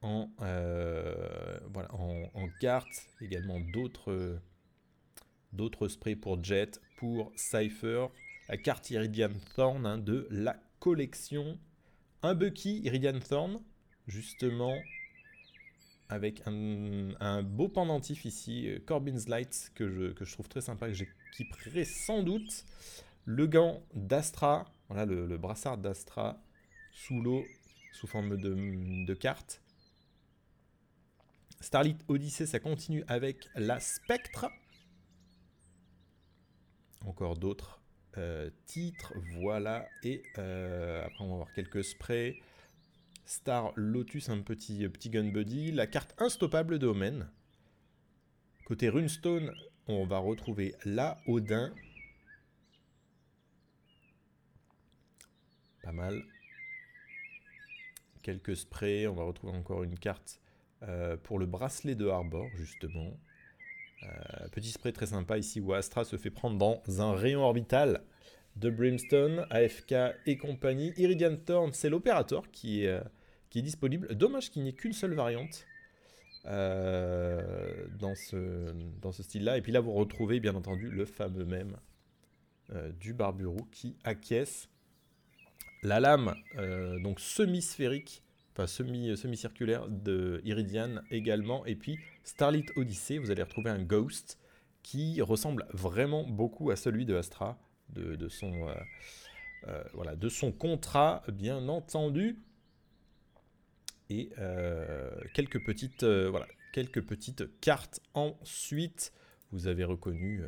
en, 0.00 0.30
voilà, 0.38 1.92
en, 1.92 2.48
carte. 2.60 3.08
Également 3.20 3.60
d'autres 3.72 4.38
d'autres 5.52 5.88
sprays 5.88 6.16
pour 6.16 6.42
Jet, 6.42 6.80
pour 6.96 7.32
Cypher. 7.36 8.06
La 8.48 8.56
carte 8.56 8.90
Iridian 8.90 9.32
Thorn 9.56 9.84
hein, 9.84 9.98
de 9.98 10.26
la 10.30 10.56
collection. 10.78 11.58
Un 12.22 12.34
Bucky 12.34 12.80
Iridian 12.84 13.18
Thorn, 13.18 13.60
justement, 14.06 14.76
avec 16.08 16.42
un, 16.46 17.42
beau 17.42 17.68
pendentif 17.68 18.24
ici, 18.24 18.68
euh, 18.68 18.78
Corbin's 18.84 19.28
Light, 19.28 19.72
que 19.74 19.88
je, 19.88 20.32
trouve 20.32 20.48
très 20.48 20.60
sympa, 20.60 20.88
que 20.88 20.94
j'équiperai 20.94 21.84
sans 21.84 22.22
doute. 22.22 22.64
Le 23.24 23.46
gant 23.46 23.82
d'Astra, 23.94 24.64
voilà 24.88 25.06
le, 25.06 25.26
le 25.26 25.38
brassard 25.38 25.78
d'Astra 25.78 26.42
sous 26.92 27.20
l'eau, 27.20 27.44
sous 27.92 28.06
forme 28.06 28.36
de, 28.36 29.04
de 29.06 29.14
carte. 29.14 29.62
Starlit 31.60 31.96
Odyssey, 32.08 32.46
ça 32.46 32.58
continue 32.58 33.04
avec 33.06 33.48
la 33.54 33.78
Spectre. 33.78 34.46
Encore 37.06 37.36
d'autres 37.36 37.80
euh, 38.18 38.50
titres, 38.66 39.14
voilà. 39.40 39.86
Et 40.02 40.22
euh, 40.38 41.04
après, 41.04 41.24
on 41.24 41.30
va 41.30 41.36
voir 41.36 41.52
quelques 41.54 41.84
sprays. 41.84 42.36
Star 43.24 43.72
Lotus, 43.76 44.28
un 44.28 44.40
petit, 44.40 44.88
petit 44.88 45.10
gun 45.10 45.30
buddy. 45.30 45.72
La 45.72 45.86
carte 45.86 46.14
instoppable 46.18 46.78
de 46.78 46.86
Omen. 46.86 47.28
Côté 48.64 48.88
Runestone, 48.88 49.52
on 49.86 50.04
va 50.06 50.18
retrouver 50.18 50.74
la 50.84 51.18
Odin. 51.26 51.72
Pas 55.82 55.92
mal. 55.92 56.22
Quelques 58.22 58.56
sprays. 58.56 59.06
On 59.06 59.14
va 59.14 59.24
retrouver 59.24 59.56
encore 59.56 59.82
une 59.82 59.98
carte 59.98 60.40
euh, 60.82 61.16
pour 61.16 61.38
le 61.38 61.46
bracelet 61.46 61.94
de 61.94 62.06
Harbor, 62.06 62.48
justement. 62.56 63.18
Euh, 64.04 64.48
petit 64.50 64.70
spray 64.70 64.92
très 64.92 65.06
sympa 65.06 65.38
ici 65.38 65.60
où 65.60 65.72
Astra 65.72 66.04
se 66.04 66.16
fait 66.16 66.30
prendre 66.30 66.58
dans 66.58 67.00
un 67.00 67.14
rayon 67.14 67.42
orbital 67.42 68.02
de 68.56 68.70
Brimstone, 68.70 69.46
AFK 69.50 69.94
et 70.26 70.36
compagnie. 70.36 70.92
Iridian 70.96 71.36
Thorn, 71.36 71.72
c'est 71.72 71.88
l'opérateur 71.88 72.50
qui, 72.50 72.84
est, 72.84 72.88
euh, 72.88 73.00
qui 73.50 73.60
est 73.60 73.62
disponible. 73.62 74.14
Dommage 74.14 74.50
qu'il 74.50 74.62
n'y 74.62 74.70
ait 74.70 74.74
qu'une 74.74 74.92
seule 74.92 75.14
variante 75.14 75.66
euh, 76.46 77.86
dans 77.98 78.14
ce, 78.14 78.74
style-là. 79.22 79.58
Et 79.58 79.62
puis 79.62 79.72
là, 79.72 79.80
vous 79.80 79.92
retrouvez 79.92 80.40
bien 80.40 80.54
entendu 80.54 80.90
le 80.90 81.04
fameux 81.04 81.44
même 81.44 81.76
euh, 82.72 82.92
du 82.92 83.14
Barburou 83.14 83.66
qui 83.70 83.96
acquiesce. 84.04 84.68
La 85.84 85.98
lame, 85.98 86.32
donc 87.02 87.18
semi-sphérique, 87.18 88.22
enfin 88.52 88.68
semi, 88.68 89.16
semi-circulaire 89.16 89.88
de 89.88 90.40
Iridian 90.44 91.00
également. 91.10 91.66
Et 91.66 91.74
puis 91.74 91.98
Starlit 92.22 92.66
Odyssey, 92.76 93.18
vous 93.18 93.32
allez 93.32 93.42
retrouver 93.42 93.70
un 93.70 93.82
Ghost 93.82 94.38
qui 94.82 95.20
ressemble 95.20 95.66
vraiment 95.72 96.24
beaucoup 96.24 96.70
à 96.70 96.76
celui 96.76 97.04
de 97.04 97.16
Astra, 97.16 97.58
de, 97.92 98.28
son, 98.28 98.68
euh, 98.68 98.74
euh, 99.68 99.84
voilà, 99.94 100.16
de 100.16 100.28
son 100.28 100.52
contrat, 100.52 101.22
bien 101.32 101.68
entendu. 101.68 102.38
Et 104.10 104.30
euh, 104.38 105.10
quelques, 105.34 105.64
petites, 105.64 106.04
voilà, 106.04 106.46
quelques 106.72 107.02
petites 107.02 107.44
cartes 107.60 108.00
ensuite. 108.14 109.12
Vous 109.52 109.66
avez 109.66 109.84
reconnu, 109.84 110.42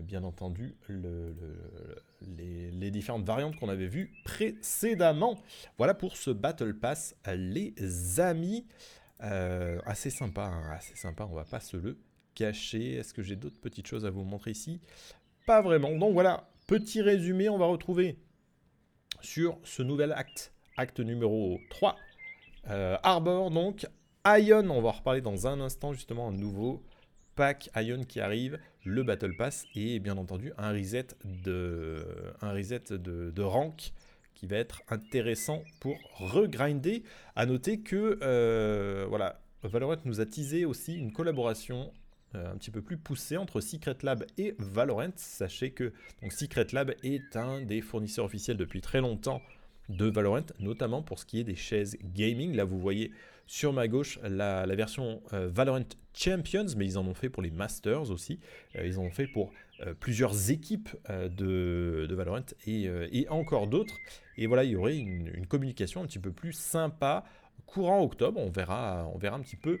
bien 0.00 0.24
entendu, 0.24 0.74
le- 0.88 1.32
le- 1.32 2.02
les, 2.36 2.70
les 2.70 2.90
différentes 2.90 3.24
variantes 3.24 3.56
qu'on 3.56 3.68
avait 3.68 3.86
vues 3.86 4.12
précédemment. 4.24 5.42
Voilà 5.78 5.94
pour 5.94 6.16
ce 6.16 6.30
Battle 6.30 6.74
Pass, 6.74 7.16
les 7.34 7.74
amis. 8.20 8.66
Assez 9.20 10.10
sympa, 10.10 10.44
hein, 10.44 10.70
assez 10.72 10.96
sympa, 10.96 11.26
on 11.30 11.34
va 11.34 11.44
pas 11.44 11.60
se 11.60 11.76
le 11.78 11.96
cacher. 12.34 12.94
Est-ce 12.96 13.14
que 13.14 13.22
j'ai 13.22 13.36
d'autres 13.36 13.60
petites 13.60 13.86
choses 13.86 14.04
à 14.04 14.10
vous 14.10 14.24
montrer 14.24 14.50
ici? 14.50 14.80
Pas 15.46 15.62
vraiment. 15.62 15.96
Donc 15.96 16.12
voilà, 16.12 16.48
petit 16.66 17.02
résumé, 17.02 17.48
on 17.48 17.58
va 17.58 17.66
retrouver 17.66 18.18
sur 19.20 19.58
ce 19.62 19.82
nouvel 19.82 20.12
acte, 20.12 20.52
acte 20.76 21.00
numéro 21.00 21.58
3, 21.70 21.96
euh, 22.70 22.96
Arbor, 23.02 23.50
donc, 23.50 23.86
Ion, 24.26 24.70
on 24.70 24.80
va 24.80 24.88
en 24.88 24.92
reparler 24.92 25.20
dans 25.20 25.46
un 25.46 25.60
instant, 25.60 25.92
justement, 25.92 26.28
un 26.28 26.32
nouveau 26.32 26.82
pack 27.36 27.68
Ion 27.76 28.04
qui 28.04 28.20
arrive, 28.20 28.58
le 28.84 29.02
Battle 29.02 29.36
Pass 29.36 29.66
et 29.74 29.98
bien 29.98 30.16
entendu 30.16 30.52
un 30.56 30.72
reset 30.72 31.08
de, 31.24 33.42
rank 33.42 33.92
qui 34.34 34.46
va 34.46 34.56
être 34.56 34.82
intéressant 34.88 35.62
pour 35.80 35.96
regrinder. 36.16 37.02
À 37.36 37.44
noter 37.44 37.80
que 37.80 38.18
euh, 38.22 39.04
voilà, 39.08 39.40
Valorant 39.62 39.96
nous 40.04 40.20
a 40.20 40.26
teasé 40.26 40.64
aussi 40.64 40.94
une 40.94 41.12
collaboration 41.12 41.92
un 42.34 42.56
petit 42.56 42.70
peu 42.70 42.82
plus 42.82 42.96
poussée 42.96 43.36
entre 43.36 43.60
Secret 43.60 43.96
Lab 44.02 44.24
et 44.38 44.54
Valorant. 44.58 45.12
Sachez 45.16 45.70
que 45.70 45.92
donc, 46.22 46.32
Secret 46.32 46.66
Lab 46.72 46.94
est 47.02 47.36
un 47.36 47.62
des 47.62 47.80
fournisseurs 47.80 48.24
officiels 48.24 48.56
depuis 48.56 48.80
très 48.80 49.00
longtemps 49.00 49.42
de 49.88 50.06
Valorant, 50.06 50.46
notamment 50.60 51.02
pour 51.02 51.18
ce 51.18 51.26
qui 51.26 51.40
est 51.40 51.44
des 51.44 51.56
chaises 51.56 51.96
gaming. 52.02 52.54
Là, 52.54 52.64
vous 52.64 52.78
voyez 52.78 53.12
sur 53.46 53.72
ma 53.72 53.88
gauche 53.88 54.18
la, 54.22 54.64
version 54.74 55.22
euh, 55.32 55.48
Valorant 55.52 55.84
Champions, 56.14 56.66
mais 56.76 56.86
ils 56.86 56.98
en 56.98 57.06
ont 57.06 57.14
fait 57.14 57.28
pour 57.28 57.42
les 57.42 57.50
Masters 57.50 58.10
aussi. 58.10 58.38
Euh, 58.76 58.86
ils 58.86 58.98
en 58.98 59.02
ont 59.02 59.10
fait 59.10 59.26
pour 59.26 59.52
euh, 59.80 59.92
plusieurs 59.92 60.50
équipes 60.50 60.88
euh, 61.10 61.28
de, 61.28 62.14
Valorant 62.14 62.46
et, 62.66 62.88
euh, 62.88 63.08
encore 63.28 63.66
d'autres. 63.66 63.98
Et 64.36 64.46
voilà, 64.46 64.64
il 64.64 64.70
y 64.70 64.76
aurait 64.76 64.96
une, 64.96 65.30
une 65.34 65.46
communication 65.46 66.02
un 66.02 66.06
petit 66.06 66.18
peu 66.18 66.32
plus 66.32 66.52
sympa 66.52 67.24
courant 67.66 68.02
octobre. 68.02 68.40
On 68.40 68.50
verra, 68.50 69.10
on 69.14 69.18
verra 69.18 69.36
un 69.36 69.40
petit 69.40 69.56
peu 69.56 69.72
euh, 69.72 69.78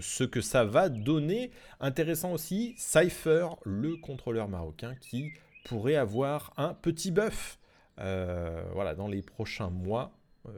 ce 0.00 0.24
que 0.24 0.40
ça 0.40 0.64
va 0.64 0.88
donner. 0.88 1.50
Intéressant 1.80 2.32
aussi, 2.32 2.74
Cypher, 2.76 3.48
le 3.64 3.96
contrôleur 3.96 4.48
marocain, 4.48 4.94
qui 5.00 5.32
pourrait 5.64 5.96
avoir 5.96 6.52
un 6.56 6.74
petit 6.74 7.10
buff 7.10 7.58
euh, 7.98 8.62
voilà, 8.72 8.94
dans 8.94 9.08
les 9.08 9.22
prochains 9.22 9.70
mois. 9.70 10.12
euh, 10.46 10.50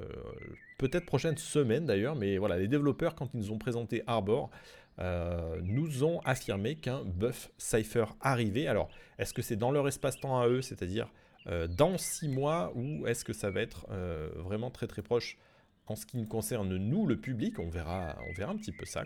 Peut-être 0.79 1.07
prochaine 1.07 1.37
semaine 1.37 1.87
d'ailleurs, 1.87 2.17
mais 2.17 2.38
voilà, 2.38 2.59
les 2.59 2.69
développeurs, 2.69 3.14
quand 3.14 3.29
ils 3.35 3.38
nous 3.38 3.52
ont 3.52 3.59
présenté 3.59 4.02
Arbor, 4.07 4.50
euh, 4.99 5.61
nous 5.62 6.05
ont 6.05 6.21
affirmé 6.25 6.75
qu'un 6.76 7.02
buff 7.05 7.50
Cypher 7.57 8.07
arrivait. 8.21 8.67
Alors, 8.67 8.88
est-ce 9.19 9.33
que 9.33 9.43
c'est 9.43 9.57
dans 9.57 9.71
leur 9.71 9.87
espace-temps 9.88 10.41
à 10.41 10.49
eux, 10.49 10.61
c'est-à-dire 10.61 11.11
euh, 11.47 11.67
dans 11.67 11.99
6 11.99 12.29
mois, 12.29 12.73
ou 12.75 13.07
est-ce 13.07 13.25
que 13.25 13.33
ça 13.33 13.50
va 13.50 13.61
être 13.61 13.87
euh, 13.91 14.29
vraiment 14.37 14.71
très 14.71 14.87
très 14.87 15.02
proche 15.02 15.38
en 15.86 15.96
ce 15.96 16.06
qui 16.06 16.16
nous 16.16 16.26
concerne, 16.26 16.76
nous, 16.76 17.06
le 17.06 17.16
public 17.16 17.58
On 17.58 17.68
verra, 17.68 18.16
on 18.28 18.32
verra 18.34 18.52
un 18.52 18.56
petit 18.56 18.72
peu 18.72 18.84
ça. 18.86 19.04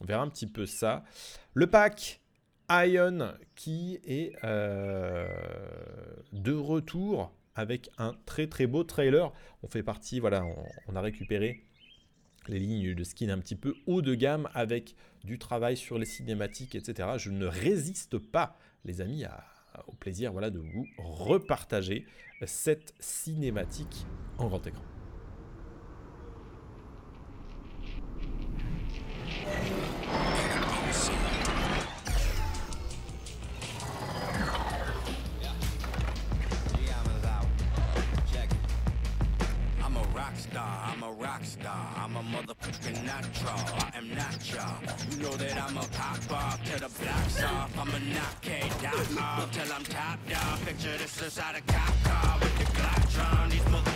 On 0.00 0.04
verra 0.04 0.22
un 0.22 0.28
petit 0.28 0.46
peu 0.46 0.66
ça. 0.66 1.04
Le 1.54 1.66
pack 1.66 2.20
Ion 2.70 3.34
qui 3.56 3.98
est 4.04 4.32
euh, 4.44 5.28
de 6.32 6.52
retour 6.52 7.32
avec 7.54 7.90
un 7.98 8.14
très 8.26 8.46
très 8.46 8.66
beau 8.66 8.84
trailer. 8.84 9.32
On 9.62 9.68
fait 9.68 9.82
partie, 9.82 10.20
voilà, 10.20 10.44
on, 10.86 10.96
a 10.96 11.00
récupéré 11.00 11.64
les 12.48 12.58
lignes 12.58 12.94
de 12.94 13.04
skin 13.04 13.28
un 13.28 13.38
petit 13.38 13.56
peu 13.56 13.74
haut 13.86 14.02
de 14.02 14.14
gamme 14.14 14.48
avec 14.54 14.94
du 15.24 15.38
travail 15.38 15.76
sur 15.76 15.98
les 15.98 16.06
cinématiques, 16.06 16.74
etc. 16.74 17.10
Je 17.18 17.30
ne 17.30 17.46
résiste 17.46 18.18
pas, 18.18 18.56
les 18.84 19.00
amis, 19.00 19.24
au 19.86 19.92
plaisir 19.92 20.32
voilà, 20.32 20.50
de 20.50 20.60
vous 20.60 20.86
repartager 20.98 22.06
cette 22.46 22.94
cinématique 23.00 24.06
en 24.38 24.48
grand 24.48 24.66
écran. 24.66 24.84
Star, 40.50 40.92
I'm 40.92 41.02
a 41.02 41.12
rock 41.12 41.44
star, 41.44 41.86
I'm 41.96 42.16
a 42.16 42.22
motherfucking 42.22 43.04
natural, 43.04 43.60
I 43.78 43.90
am 43.94 44.08
natural. 44.14 44.74
You 45.10 45.16
know 45.22 45.36
that 45.36 45.62
I'm 45.62 45.76
a 45.76 45.86
pop 45.98 46.32
off 46.32 46.60
till 46.64 46.78
the 46.78 46.88
blocks 46.98 47.42
off, 47.42 47.78
I'm 47.78 47.88
a 47.88 48.00
knock 48.14 48.42
K 48.42 48.62
dot 48.82 48.94
off 49.20 49.50
till 49.52 49.72
I'm 49.72 49.84
top 49.84 50.18
dog. 50.28 50.60
Picture 50.66 50.96
this 50.98 51.22
inside 51.22 51.56
a 51.56 51.72
cop 51.72 51.94
car 52.04 52.38
with 52.40 52.58
the 52.58 52.64
Glock 52.76 53.02
drawn. 53.14 53.50
These 53.50 53.60
motherfuckers 53.62 53.89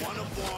one, 0.00 0.16
I'm 0.18 0.53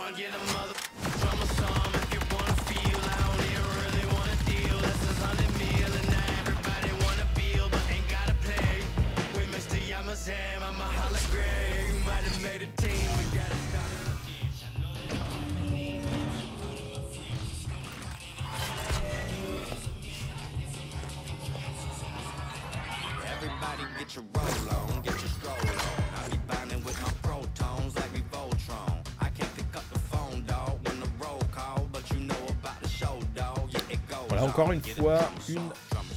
encore 34.57 34.73
une 34.73 34.81
fois 34.81 35.21
une 35.51 35.69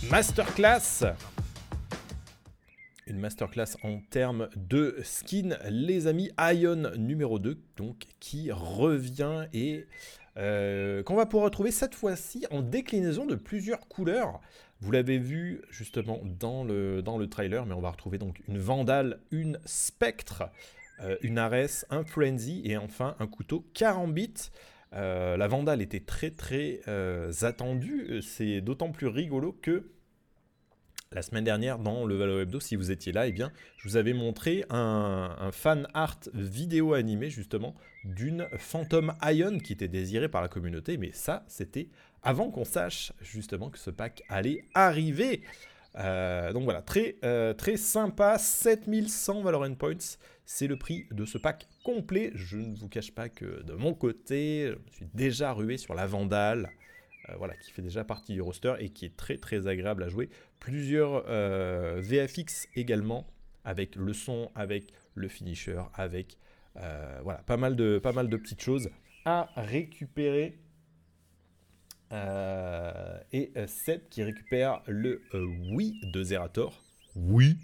masterclass. 0.10 1.04
Une 3.06 3.20
masterclass 3.20 3.76
en 3.84 4.00
termes 4.10 4.48
de 4.56 4.96
skin, 5.04 5.58
les 5.70 6.08
amis. 6.08 6.32
Ion 6.40 6.90
numéro 6.96 7.38
2, 7.38 7.60
donc, 7.76 8.06
qui 8.22 8.50
revient 8.50 9.48
et 9.52 9.88
euh, 10.38 11.04
qu'on 11.04 11.16
va 11.16 11.26
pouvoir 11.26 11.48
retrouver 11.48 11.72
cette 11.72 11.96
fois-ci 11.96 12.46
en 12.50 12.62
déclinaison 12.62 13.26
de 13.26 13.36
plusieurs 13.36 13.90
couleurs. 13.90 14.40
Vous 14.80 14.92
l'avez 14.92 15.18
vu 15.18 15.62
justement 15.70 16.22
dans 16.24 16.64
le, 16.64 17.02
dans 17.02 17.18
le 17.18 17.28
trailer, 17.28 17.66
mais 17.66 17.74
on 17.74 17.82
va 17.82 17.92
retrouver 17.92 18.20
donc 18.20 18.42
une 18.48 18.58
Vandale, 18.58 19.20
une 19.32 19.60
Spectre, 19.66 20.44
euh, 21.02 21.18
une 21.24 21.40
Ares, 21.40 21.84
un 21.90 22.06
Frenzy 22.06 22.62
et 22.64 22.78
enfin 22.78 23.18
un 23.20 23.28
couteau 23.28 23.66
Karambit. 23.74 24.50
Euh, 24.94 25.38
la 25.38 25.48
Vandale 25.48 25.82
était 25.82 26.00
très 26.00 26.32
très 26.32 26.82
euh, 26.88 27.32
attendue. 27.42 28.22
C'est 28.22 28.62
d'autant 28.62 28.92
plus 28.92 29.08
rigolo 29.08 29.58
que 29.62 29.92
la 31.12 31.24
semaine 31.24 31.44
dernière 31.44 31.80
dans 31.80 32.06
le 32.06 32.16
Valo 32.16 32.40
Hebdo, 32.40 32.60
si 32.60 32.76
vous 32.76 32.92
étiez 32.92 33.12
là, 33.12 33.26
eh 33.26 33.32
bien, 33.32 33.52
je 33.78 33.88
vous 33.88 33.98
avais 33.98 34.14
montré 34.14 34.64
un, 34.70 35.36
un 35.40 35.52
fan 35.52 35.88
art 35.96 36.20
vidéo 36.36 36.94
animé 36.94 37.32
justement 37.32 37.76
d'une 38.04 38.48
Phantom 38.60 39.16
Ion 39.24 39.58
qui 39.58 39.74
était 39.74 39.88
désirée 39.88 40.30
par 40.30 40.44
la 40.44 40.48
communauté, 40.48 40.98
mais 40.98 41.12
ça, 41.12 41.44
c'était 41.48 41.90
avant 42.22 42.52
qu'on 42.52 42.66
sache 42.66 43.12
justement 43.22 43.70
que 43.72 43.80
ce 43.80 43.90
pack 43.90 44.22
allait 44.30 44.66
arriver. 44.76 45.42
Euh, 46.00 46.54
donc 46.54 46.64
voilà, 46.64 46.82
très, 46.82 47.18
euh, 47.24 47.54
très 47.54 47.78
sympa, 47.78 48.38
7100 48.38 49.42
Valorant 49.42 49.74
Points, 49.76 50.18
c'est 50.46 50.68
le 50.68 50.78
prix 50.78 51.06
de 51.12 51.26
ce 51.26 51.38
pack 51.38 51.68
complet. 51.84 52.32
Je 52.36 52.58
ne 52.58 52.76
vous 52.76 52.88
cache 52.88 53.12
pas 53.12 53.28
que 53.28 53.64
de 53.64 53.74
mon 53.74 53.94
côté, 53.94 54.68
je 54.68 54.76
me 54.76 54.92
suis 54.92 55.08
déjà 55.14 55.52
rué 55.52 55.78
sur 55.78 55.94
la 55.94 56.08
Vandale, 56.08 56.70
euh, 57.30 57.34
voilà, 57.38 57.56
qui 57.56 57.72
fait 57.72 57.82
déjà 57.82 58.04
partie 58.04 58.34
du 58.34 58.42
roster 58.42 58.76
et 58.80 58.90
qui 58.90 59.06
est 59.06 59.16
très 59.16 59.38
très 59.38 59.68
agréable 59.68 60.04
à 60.04 60.10
jouer. 60.10 60.30
Plusieurs 60.60 61.24
VFX 62.02 62.68
également, 62.76 63.28
avec 63.64 63.96
le 63.96 64.14
son, 64.14 64.52
avec 64.56 64.94
le 65.16 65.28
finisher, 65.28 65.82
avec 65.94 66.38
voilà, 67.24 67.40
pas 67.46 67.58
mal, 67.58 67.76
de, 67.76 68.00
pas 68.00 68.14
mal 68.14 68.30
de 68.30 68.38
petites 68.38 68.62
choses 68.62 68.90
à 69.26 69.50
récupérer. 69.56 70.60
Euh, 72.12 73.20
et 73.32 73.52
euh, 73.56 73.68
Seb 73.68 74.02
qui 74.10 74.24
récupère 74.24 74.82
le 74.88 75.22
euh, 75.34 75.46
oui 75.72 76.00
de 76.04 76.24
Zerator. 76.24 76.82
Oui. 77.16 77.58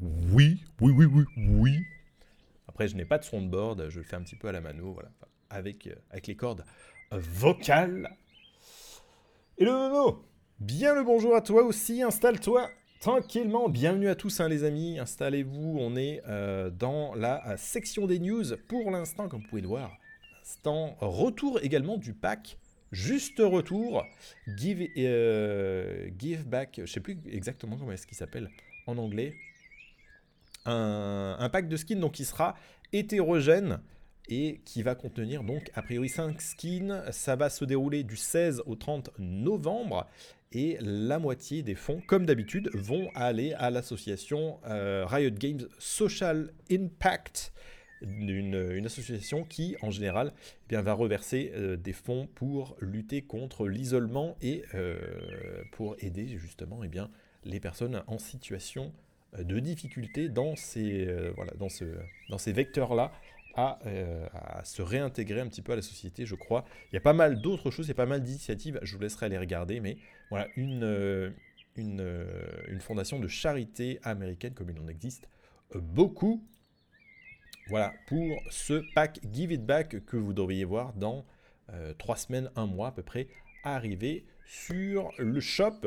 Oui, 0.00 0.62
oui, 0.80 0.92
oui, 0.92 1.06
oui, 1.06 1.24
oui. 1.36 1.78
Après, 2.68 2.88
je 2.88 2.96
n'ai 2.96 3.04
pas 3.04 3.18
de 3.18 3.24
son 3.24 3.42
de 3.42 3.48
board, 3.48 3.88
je 3.90 3.98
le 3.98 4.04
fais 4.04 4.16
un 4.16 4.22
petit 4.22 4.36
peu 4.36 4.48
à 4.48 4.52
la 4.52 4.60
mano, 4.60 4.92
voilà, 4.92 5.10
avec, 5.50 5.88
avec 6.10 6.26
les 6.26 6.34
cordes 6.34 6.64
vocales. 7.12 8.10
Et 9.58 9.64
le 9.64 9.70
bien 10.58 10.94
le 10.94 11.04
bonjour 11.04 11.36
à 11.36 11.40
toi 11.40 11.62
aussi, 11.62 12.02
installe-toi 12.02 12.70
tranquillement. 13.00 13.68
Bienvenue 13.68 14.08
à 14.08 14.14
tous 14.14 14.40
hein, 14.40 14.48
les 14.48 14.64
amis, 14.64 14.98
installez-vous, 14.98 15.76
on 15.78 15.94
est 15.94 16.22
euh, 16.26 16.70
dans 16.70 17.14
la 17.14 17.56
section 17.56 18.06
des 18.06 18.18
news 18.18 18.44
pour 18.66 18.90
l'instant, 18.90 19.28
comme 19.28 19.42
vous 19.42 19.48
pouvez 19.48 19.62
le 19.62 19.68
voir. 19.68 19.96
Instant 20.44 20.94
retour 21.00 21.58
également 21.62 21.96
du 21.96 22.12
pack, 22.12 22.58
juste 22.92 23.38
retour, 23.38 24.04
give, 24.58 24.86
euh, 24.98 26.10
give 26.18 26.46
back, 26.46 26.82
je 26.84 26.92
sais 26.92 27.00
plus 27.00 27.18
exactement 27.30 27.78
comment 27.78 27.92
est-ce 27.92 28.06
qu'il 28.06 28.16
s'appelle 28.16 28.50
en 28.86 28.98
anglais. 28.98 29.32
Un, 30.66 31.36
un 31.38 31.48
pack 31.48 31.66
de 31.66 31.78
skins 31.78 31.98
donc 31.98 32.12
qui 32.12 32.26
sera 32.26 32.56
hétérogène 32.92 33.80
et 34.28 34.60
qui 34.66 34.82
va 34.82 34.94
contenir 34.94 35.44
donc 35.44 35.70
a 35.74 35.80
priori 35.80 36.10
5 36.10 36.38
skins. 36.42 37.02
Ça 37.10 37.36
va 37.36 37.48
se 37.48 37.64
dérouler 37.64 38.04
du 38.04 38.16
16 38.16 38.64
au 38.66 38.74
30 38.74 39.12
novembre 39.18 40.06
et 40.52 40.76
la 40.82 41.18
moitié 41.18 41.62
des 41.62 41.74
fonds, 41.74 42.02
comme 42.06 42.26
d'habitude, 42.26 42.68
vont 42.74 43.08
aller 43.14 43.54
à 43.54 43.70
l'association 43.70 44.60
euh, 44.66 45.06
Riot 45.06 45.30
Games 45.30 45.66
Social 45.78 46.52
Impact 46.70 47.54
une 48.04 48.86
association 48.86 49.44
qui, 49.44 49.76
en 49.82 49.90
général, 49.90 50.32
eh 50.36 50.68
bien, 50.68 50.82
va 50.82 50.92
reverser 50.92 51.52
euh, 51.54 51.76
des 51.76 51.92
fonds 51.92 52.28
pour 52.34 52.76
lutter 52.80 53.22
contre 53.22 53.68
l'isolement 53.68 54.36
et 54.42 54.64
euh, 54.74 54.96
pour 55.72 55.96
aider 56.00 56.38
justement 56.38 56.82
eh 56.84 56.88
bien, 56.88 57.10
les 57.44 57.60
personnes 57.60 58.02
en 58.06 58.18
situation 58.18 58.92
euh, 59.38 59.44
de 59.44 59.58
difficulté 59.58 60.28
dans 60.28 60.56
ces, 60.56 61.06
voilà, 61.36 61.52
dans 61.58 61.68
ce, 61.68 61.84
dans 62.28 62.38
ces 62.38 62.52
vecteurs-là 62.52 63.12
à, 63.56 63.78
à 64.34 64.64
se 64.64 64.82
réintégrer 64.82 65.40
un 65.40 65.46
petit 65.46 65.62
peu 65.62 65.72
à 65.72 65.76
la 65.76 65.82
société, 65.82 66.26
je 66.26 66.34
crois. 66.34 66.64
Il 66.90 66.94
y 66.94 66.98
a 66.98 67.00
pas 67.00 67.12
mal 67.12 67.40
d'autres 67.40 67.70
choses, 67.70 67.86
il 67.86 67.90
y 67.90 67.92
a 67.92 67.94
pas 67.94 68.04
mal 68.04 68.22
d'initiatives, 68.22 68.80
je 68.82 68.96
vous 68.96 69.02
laisserai 69.02 69.26
aller 69.26 69.38
regarder, 69.38 69.78
mais 69.78 69.96
voilà, 70.28 70.48
une, 70.56 71.32
une, 71.76 72.26
une 72.66 72.80
fondation 72.80 73.20
de 73.20 73.28
charité 73.28 74.00
américaine, 74.02 74.54
comme 74.54 74.70
il 74.70 74.78
en 74.80 74.88
existe 74.88 75.28
beaucoup. 75.74 76.42
Voilà, 77.68 77.94
pour 78.06 78.42
ce 78.50 78.82
pack 78.94 79.20
Give 79.32 79.52
It 79.52 79.64
Back 79.64 80.04
que 80.04 80.16
vous 80.16 80.34
devriez 80.34 80.64
voir 80.64 80.92
dans 80.92 81.24
euh, 81.72 81.94
trois 81.94 82.16
semaines, 82.16 82.50
un 82.56 82.66
mois 82.66 82.88
à 82.88 82.92
peu 82.92 83.02
près, 83.02 83.28
arriver 83.62 84.26
sur 84.46 85.10
le 85.18 85.40
shop. 85.40 85.80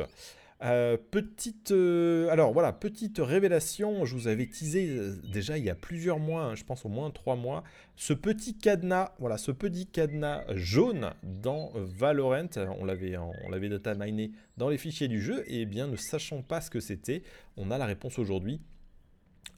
Euh, 0.63 0.97
petite, 0.97 1.69
euh, 1.69 2.29
alors 2.29 2.51
voilà, 2.51 2.73
petite 2.73 3.19
révélation, 3.19 4.05
je 4.05 4.15
vous 4.15 4.27
avais 4.27 4.47
teasé 4.47 4.89
euh, 4.89 5.15
déjà 5.31 5.55
il 5.59 5.63
y 5.63 5.69
a 5.69 5.75
plusieurs 5.75 6.17
mois, 6.17 6.45
hein, 6.45 6.55
je 6.55 6.63
pense 6.63 6.83
au 6.83 6.89
moins 6.89 7.11
trois 7.11 7.35
mois, 7.35 7.63
ce 7.95 8.13
petit 8.13 8.57
cadenas, 8.57 9.13
voilà, 9.19 9.37
ce 9.37 9.51
petit 9.51 9.85
cadenas 9.85 10.45
jaune 10.55 11.13
dans 11.21 11.69
Valorant, 11.75 12.49
on 12.79 12.85
l'avait, 12.85 13.15
on 13.17 13.49
l'avait 13.51 13.69
data 13.69 13.93
miné 13.93 14.31
dans 14.57 14.69
les 14.69 14.79
fichiers 14.79 15.07
du 15.07 15.21
jeu, 15.21 15.43
et 15.45 15.67
bien 15.67 15.85
ne 15.85 15.95
sachant 15.95 16.41
pas 16.41 16.59
ce 16.59 16.71
que 16.71 16.79
c'était, 16.79 17.21
on 17.55 17.69
a 17.69 17.77
la 17.77 17.85
réponse 17.85 18.17
aujourd'hui. 18.17 18.59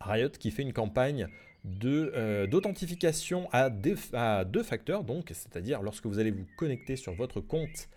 Riot 0.02 0.32
qui 0.32 0.52
fait 0.52 0.64
une 0.64 0.74
campagne 0.74 1.30
euh, 1.66 2.48
d'authentification 2.48 3.50
à, 3.52 3.70
deux 3.70 3.96
facteurs, 4.64 5.04
donc 5.04 5.30
c'est-à-dire 5.34 5.82
lorsque 5.82 6.06
vous 6.06 6.20
allez 6.20 6.32
vous 6.32 6.46
connecter 6.58 6.96
sur 6.96 7.14
votre 7.14 7.42
compte 7.42 7.90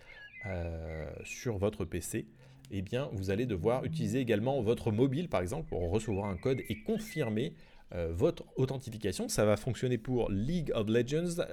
euh, 0.46 1.09
sur 1.25 1.59
votre 1.59 1.85
PC, 1.85 2.27
eh 2.72 2.83
bien 2.83 3.09
vous 3.12 3.31
allez 3.31 3.46
devoir 3.46 3.85
utiliser 3.85 4.18
également 4.18 4.61
votre 4.62 4.90
mobile 4.90 5.29
par 5.29 5.40
exemple 5.40 5.68
pour 5.68 5.88
recevoir 5.90 6.27
un 6.27 6.37
code 6.37 6.61
et 6.68 6.83
confirmer 6.83 7.55
euh, 7.94 8.11
votre 8.12 8.44
authentification. 8.57 9.29
Ça 9.29 9.44
va 9.44 9.57
fonctionner 9.57 9.98
pour 9.98 10.31
League 10.31 10.72
of 10.75 10.88
Legends, 10.88 11.44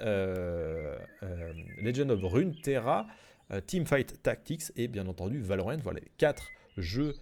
Legend 1.80 2.10
of 2.10 2.20
Runeterra, 2.24 3.06
Teamfight 3.66 4.20
Tactics 4.22 4.72
et 4.76 4.88
bien 4.88 5.06
entendu 5.06 5.40
Valorant. 5.40 5.78
Voilà 5.78 6.00
les 6.00 6.10
quatre 6.18 6.50
jeux 6.76 7.14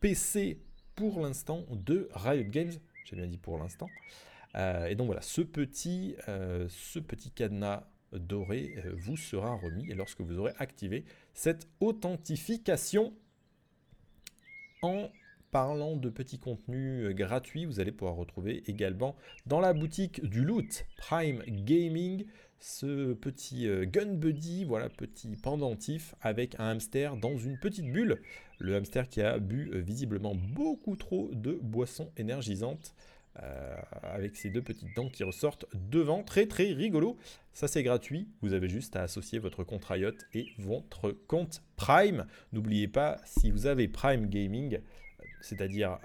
PC 0.00 0.58
pour 0.94 1.20
l'instant 1.20 1.66
de 1.70 2.08
Riot 2.14 2.48
Games. 2.48 2.72
J'ai 3.04 3.16
bien 3.16 3.26
dit 3.26 3.38
pour 3.38 3.58
l'instant. 3.58 3.88
Euh, 4.56 4.86
et 4.86 4.94
donc 4.94 5.06
voilà, 5.06 5.22
ce 5.22 5.40
petit, 5.40 6.16
euh, 6.28 6.66
ce 6.68 6.98
petit 6.98 7.30
cadenas 7.30 7.84
doré 8.12 8.74
euh, 8.78 8.92
vous 8.96 9.16
sera 9.16 9.56
remis 9.56 9.86
lorsque 9.94 10.20
vous 10.20 10.38
aurez 10.38 10.52
activé 10.58 11.04
cette 11.32 11.68
authentification. 11.80 13.12
En 14.82 15.08
parlant 15.50 15.96
de 15.96 16.10
petits 16.10 16.38
contenus 16.38 17.14
gratuits, 17.14 17.64
vous 17.64 17.80
allez 17.80 17.92
pouvoir 17.92 18.16
retrouver 18.16 18.62
également 18.66 19.16
dans 19.46 19.60
la 19.60 19.72
boutique 19.72 20.22
du 20.22 20.44
loot 20.44 20.84
Prime 20.98 21.42
Gaming 21.46 22.26
ce 22.64 23.12
petit 23.12 23.68
euh, 23.68 23.84
Gun 23.84 24.14
Buddy, 24.14 24.64
voilà, 24.64 24.88
petit 24.88 25.36
pendentif 25.36 26.14
avec 26.22 26.58
un 26.58 26.70
hamster 26.70 27.14
dans 27.18 27.36
une 27.36 27.58
petite 27.58 27.92
bulle. 27.92 28.22
Le 28.58 28.74
hamster 28.74 29.06
qui 29.06 29.20
a 29.20 29.38
bu 29.38 29.70
euh, 29.74 29.80
visiblement 29.80 30.34
beaucoup 30.34 30.96
trop 30.96 31.30
de 31.34 31.58
boissons 31.60 32.10
énergisantes 32.16 32.94
euh, 33.42 33.76
avec 34.02 34.36
ses 34.36 34.48
deux 34.48 34.62
petites 34.62 34.96
dents 34.96 35.10
qui 35.10 35.24
ressortent 35.24 35.66
devant. 35.74 36.22
Très 36.22 36.46
très 36.46 36.72
rigolo. 36.72 37.18
Ça 37.52 37.68
c'est 37.68 37.82
gratuit. 37.82 38.28
Vous 38.40 38.54
avez 38.54 38.70
juste 38.70 38.96
à 38.96 39.02
associer 39.02 39.38
votre 39.38 39.62
compte 39.62 39.84
Riot 39.84 40.16
et 40.32 40.46
votre 40.56 41.10
compte 41.10 41.62
Prime. 41.76 42.26
N'oubliez 42.54 42.88
pas, 42.88 43.20
si 43.26 43.50
vous 43.50 43.66
avez 43.66 43.88
Prime 43.88 44.26
Gaming, 44.26 44.78
c'est-à-dire 45.42 45.98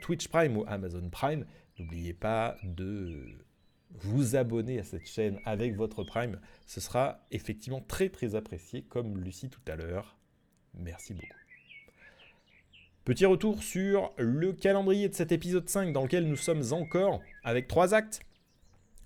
Twitch 0.00 0.26
Prime 0.26 0.56
ou 0.56 0.64
Amazon 0.66 1.08
Prime, 1.08 1.46
n'oubliez 1.78 2.14
pas 2.14 2.56
de 2.64 3.28
vous 3.94 4.36
abonner 4.36 4.78
à 4.78 4.84
cette 4.84 5.06
chaîne 5.06 5.38
avec 5.44 5.74
votre 5.76 6.04
Prime. 6.04 6.40
Ce 6.66 6.80
sera 6.80 7.26
effectivement 7.30 7.80
très 7.80 8.08
très 8.08 8.34
apprécié, 8.34 8.82
comme 8.82 9.18
Lucie 9.18 9.50
tout 9.50 9.60
à 9.66 9.76
l'heure. 9.76 10.16
Merci 10.74 11.14
beaucoup. 11.14 11.26
Petit 13.04 13.26
retour 13.26 13.62
sur 13.62 14.12
le 14.18 14.52
calendrier 14.52 15.08
de 15.08 15.14
cet 15.14 15.32
épisode 15.32 15.68
5 15.68 15.92
dans 15.92 16.02
lequel 16.02 16.28
nous 16.28 16.36
sommes 16.36 16.62
encore 16.72 17.20
avec 17.42 17.66
trois 17.66 17.94
actes. 17.94 18.20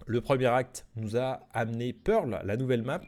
Le 0.07 0.21
premier 0.21 0.47
acte 0.47 0.87
nous 0.97 1.17
a 1.17 1.47
amené 1.53 1.93
Pearl, 1.93 2.41
la 2.45 2.57
nouvelle 2.57 2.83
map. 2.83 3.01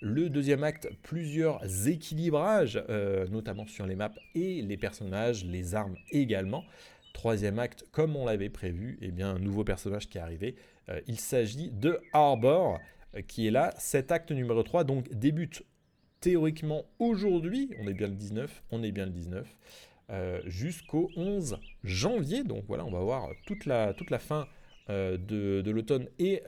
Le 0.00 0.30
deuxième 0.30 0.64
acte, 0.64 0.88
plusieurs 1.02 1.86
équilibrages, 1.86 2.82
euh, 2.88 3.26
notamment 3.26 3.66
sur 3.66 3.86
les 3.86 3.96
maps 3.96 4.14
et 4.34 4.62
les 4.62 4.78
personnages, 4.78 5.44
les 5.44 5.74
armes 5.74 5.96
également. 6.10 6.64
Troisième 7.12 7.58
acte, 7.58 7.84
comme 7.92 8.16
on 8.16 8.24
l'avait 8.24 8.48
prévu, 8.48 8.98
eh 9.02 9.10
bien, 9.10 9.34
un 9.34 9.38
nouveau 9.38 9.64
personnage 9.64 10.08
qui 10.08 10.16
est 10.16 10.22
arrivé. 10.22 10.54
Euh, 10.90 11.00
il 11.06 11.18
s'agit 11.18 11.70
de 11.70 12.00
Arbor, 12.12 12.78
euh, 13.14 13.22
qui 13.22 13.46
est 13.46 13.50
là. 13.50 13.74
Cet 13.78 14.12
acte 14.12 14.30
numéro 14.30 14.62
3 14.62 14.84
donc, 14.84 15.08
débute 15.10 15.62
théoriquement 16.20 16.84
aujourd'hui. 16.98 17.70
On 17.80 17.88
est 17.88 17.94
bien 17.94 18.08
le 18.08 18.14
19, 18.14 18.62
on 18.70 18.82
est 18.82 18.92
bien 18.92 19.06
le 19.06 19.12
19. 19.12 19.46
euh, 20.10 20.40
jusqu'au 20.44 21.10
11 21.16 21.58
janvier. 21.84 22.42
Donc 22.42 22.64
voilà, 22.66 22.84
on 22.84 22.90
va 22.90 23.00
voir 23.00 23.28
toute 23.46 23.64
la, 23.64 23.94
fin 24.18 24.48
de, 24.88 25.16
de 25.62 25.70
l'automne 25.70 26.08
et 26.18 26.42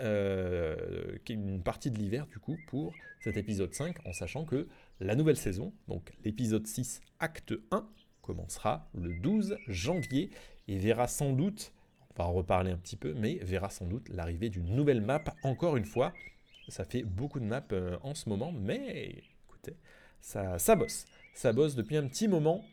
une 1.28 1.62
partie 1.62 1.92
de 1.92 1.98
l'hiver 1.98 2.26
du 2.26 2.40
coup 2.40 2.56
pour 2.66 2.92
cet 3.22 3.36
épisode 3.36 3.72
5 3.72 4.04
en 4.04 4.12
sachant 4.12 4.44
que 4.44 4.66
la 4.98 5.14
nouvelle 5.14 5.36
saison, 5.36 5.72
donc 5.86 6.12
l'épisode 6.24 6.66
6 6.66 7.00
acte 7.20 7.54
1, 7.70 7.88
commencera 8.20 8.88
le 8.94 9.14
12 9.20 9.56
janvier 9.68 10.30
et 10.66 10.78
verra 10.78 11.06
sans 11.06 11.32
doute, 11.32 11.72
on 12.18 12.22
va 12.22 12.28
en 12.28 12.32
reparler 12.32 12.70
un 12.70 12.76
petit 12.76 12.96
peu, 12.96 13.14
mais 13.14 13.34
verra 13.42 13.70
sans 13.70 13.86
doute 13.86 14.08
l'arrivée 14.08 14.50
d'une 14.50 14.74
nouvelle 14.74 15.00
map 15.00 15.22
encore 15.42 15.76
une 15.76 15.84
fois. 15.84 16.12
Ça 16.68 16.84
fait 16.84 17.02
beaucoup 17.02 17.40
de 17.40 17.44
maps 17.44 17.62
euh, 17.72 17.96
en 18.02 18.14
ce 18.14 18.28
moment, 18.28 18.52
mais 18.52 19.22
écoutez, 19.46 19.76
ça, 20.20 20.76
bosse. 20.76 21.06
Ça 21.34 21.52
bosse 21.52 21.74
depuis 21.74 21.96
un 21.96 22.06
petit 22.06 22.28
moment. 22.28 22.64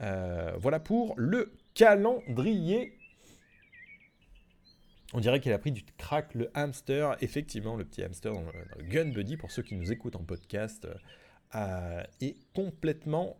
Euh, 0.00 0.52
voilà 0.58 0.80
pour 0.80 1.14
le 1.16 1.52
calendrier. 1.74 2.96
On 5.12 5.20
dirait 5.20 5.40
qu'il 5.40 5.52
a 5.52 5.58
pris 5.58 5.72
du 5.72 5.84
crack 5.98 6.34
le 6.34 6.50
hamster. 6.54 7.16
Effectivement, 7.20 7.76
le 7.76 7.84
petit 7.84 8.02
hamster 8.02 8.32
dans 8.32 8.42
le, 8.42 8.84
Gun 8.84 9.10
Buddy, 9.10 9.36
pour 9.36 9.50
ceux 9.50 9.62
qui 9.62 9.74
nous 9.74 9.92
écoutent 9.92 10.16
en 10.16 10.24
podcast, 10.24 10.88
euh, 11.54 12.02
est 12.20 12.36
complètement 12.54 13.38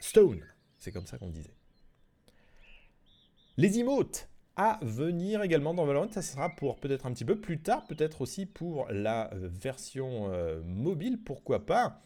stone. 0.00 0.40
C'est 0.78 0.90
comme 0.90 1.06
ça 1.06 1.18
qu'on 1.18 1.28
disait. 1.28 1.55
Les 3.58 3.78
emotes 3.78 4.28
à 4.56 4.78
venir 4.82 5.42
également 5.42 5.72
dans 5.72 5.86
Valorant, 5.86 6.10
ça 6.10 6.20
sera 6.20 6.50
pour 6.50 6.76
peut-être 6.76 7.06
un 7.06 7.12
petit 7.12 7.24
peu 7.24 7.40
plus 7.40 7.58
tard, 7.58 7.86
peut-être 7.86 8.20
aussi 8.20 8.44
pour 8.44 8.86
la 8.90 9.32
euh, 9.32 9.48
version 9.50 10.30
euh, 10.30 10.60
mobile, 10.62 11.18
pourquoi 11.24 11.64
pas. 11.64 12.02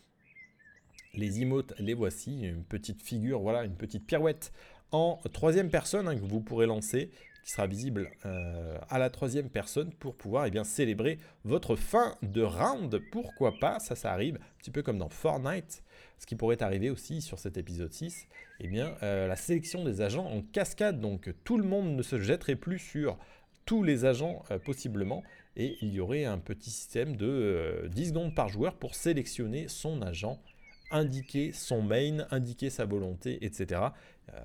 Les 1.14 1.42
emotes, 1.42 1.74
les 1.80 1.94
voici, 1.94 2.42
une 2.42 2.62
petite 2.62 3.02
figure, 3.02 3.40
voilà, 3.40 3.64
une 3.64 3.74
petite 3.74 4.06
pirouette 4.06 4.52
en 4.92 5.18
troisième 5.32 5.70
personne 5.70 6.06
hein, 6.06 6.14
que 6.14 6.24
vous 6.24 6.40
pourrez 6.40 6.66
lancer, 6.66 7.10
qui 7.42 7.50
sera 7.50 7.66
visible 7.66 8.12
euh, 8.26 8.78
à 8.88 9.00
la 9.00 9.10
troisième 9.10 9.50
personne 9.50 9.92
pour 9.94 10.14
pouvoir 10.14 10.46
eh 10.46 10.64
célébrer 10.64 11.18
votre 11.44 11.74
fin 11.74 12.14
de 12.22 12.42
round. 12.42 13.00
Pourquoi 13.10 13.58
pas 13.58 13.80
Ça, 13.80 13.96
ça 13.96 14.12
arrive 14.12 14.36
un 14.36 14.58
petit 14.58 14.70
peu 14.70 14.82
comme 14.82 14.98
dans 14.98 15.08
Fortnite. 15.08 15.82
Ce 16.18 16.26
qui 16.26 16.36
pourrait 16.36 16.62
arriver 16.62 16.90
aussi 16.90 17.22
sur 17.22 17.40
cet 17.40 17.56
épisode 17.56 17.92
6, 17.92 18.28
eh 18.60 18.68
bien, 18.68 18.94
euh, 19.02 19.26
la 19.26 19.36
sélection 19.36 19.84
des 19.84 20.00
agents 20.00 20.26
en 20.26 20.42
cascade. 20.42 21.00
Donc 21.00 21.32
tout 21.44 21.58
le 21.58 21.64
monde 21.64 21.96
ne 21.96 22.02
se 22.02 22.18
jetterait 22.20 22.56
plus 22.56 22.78
sur 22.78 23.18
tous 23.64 23.82
les 23.82 24.04
agents 24.04 24.42
euh, 24.50 24.58
possiblement. 24.58 25.22
Et 25.56 25.76
il 25.82 25.92
y 25.92 26.00
aurait 26.00 26.24
un 26.24 26.38
petit 26.38 26.70
système 26.70 27.16
de 27.16 27.26
euh, 27.26 27.88
10 27.88 28.08
secondes 28.08 28.34
par 28.34 28.48
joueur 28.48 28.76
pour 28.76 28.94
sélectionner 28.94 29.66
son 29.68 30.00
agent 30.02 30.40
indiquer 30.90 31.52
son 31.52 31.82
main, 31.82 32.26
indiquer 32.30 32.70
sa 32.70 32.84
volonté, 32.84 33.44
etc. 33.44 33.80
Euh, 34.32 34.40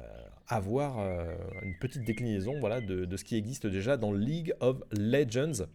avoir 0.48 1.00
euh, 1.00 1.34
une 1.64 1.78
petite 1.78 2.04
déclinaison 2.04 2.60
voilà, 2.60 2.82
de, 2.82 3.06
de 3.06 3.18
ce 3.18 3.24
qui 3.24 3.36
existe 3.36 3.68
déjà 3.68 3.98
dans 3.98 4.12
League 4.12 4.54
of 4.60 4.82
Legends. 4.92 5.66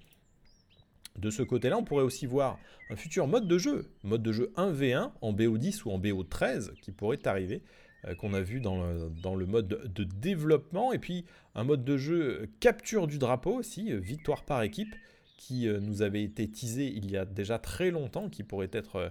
De 1.18 1.30
ce 1.30 1.42
côté-là, 1.42 1.76
on 1.76 1.84
pourrait 1.84 2.04
aussi 2.04 2.26
voir 2.26 2.58
un 2.88 2.96
futur 2.96 3.26
mode 3.26 3.48
de 3.48 3.58
jeu, 3.58 3.90
mode 4.04 4.22
de 4.22 4.32
jeu 4.32 4.52
1v1 4.56 5.10
en 5.20 5.32
BO10 5.32 5.82
ou 5.84 5.90
en 5.90 5.98
BO13 5.98 6.72
qui 6.80 6.92
pourrait 6.92 7.26
arriver, 7.26 7.56
euh, 7.56 7.89
qu'on 8.18 8.34
a 8.34 8.40
vu 8.40 8.60
dans 8.60 8.82
le, 8.82 9.10
dans 9.22 9.34
le 9.34 9.46
mode 9.46 9.92
de 9.92 10.04
développement, 10.04 10.92
et 10.92 10.98
puis 10.98 11.24
un 11.54 11.64
mode 11.64 11.84
de 11.84 11.96
jeu 11.96 12.48
capture 12.60 13.06
du 13.06 13.18
drapeau 13.18 13.52
aussi, 13.52 13.92
euh, 13.92 13.98
victoire 13.98 14.44
par 14.44 14.62
équipe, 14.62 14.94
qui 15.36 15.68
euh, 15.68 15.80
nous 15.80 16.02
avait 16.02 16.22
été 16.22 16.48
teasé 16.48 16.86
il 16.86 17.10
y 17.10 17.16
a 17.16 17.24
déjà 17.24 17.58
très 17.58 17.90
longtemps, 17.90 18.28
qui 18.28 18.42
pourrait 18.42 18.70
être 18.72 18.96
euh, 18.96 19.08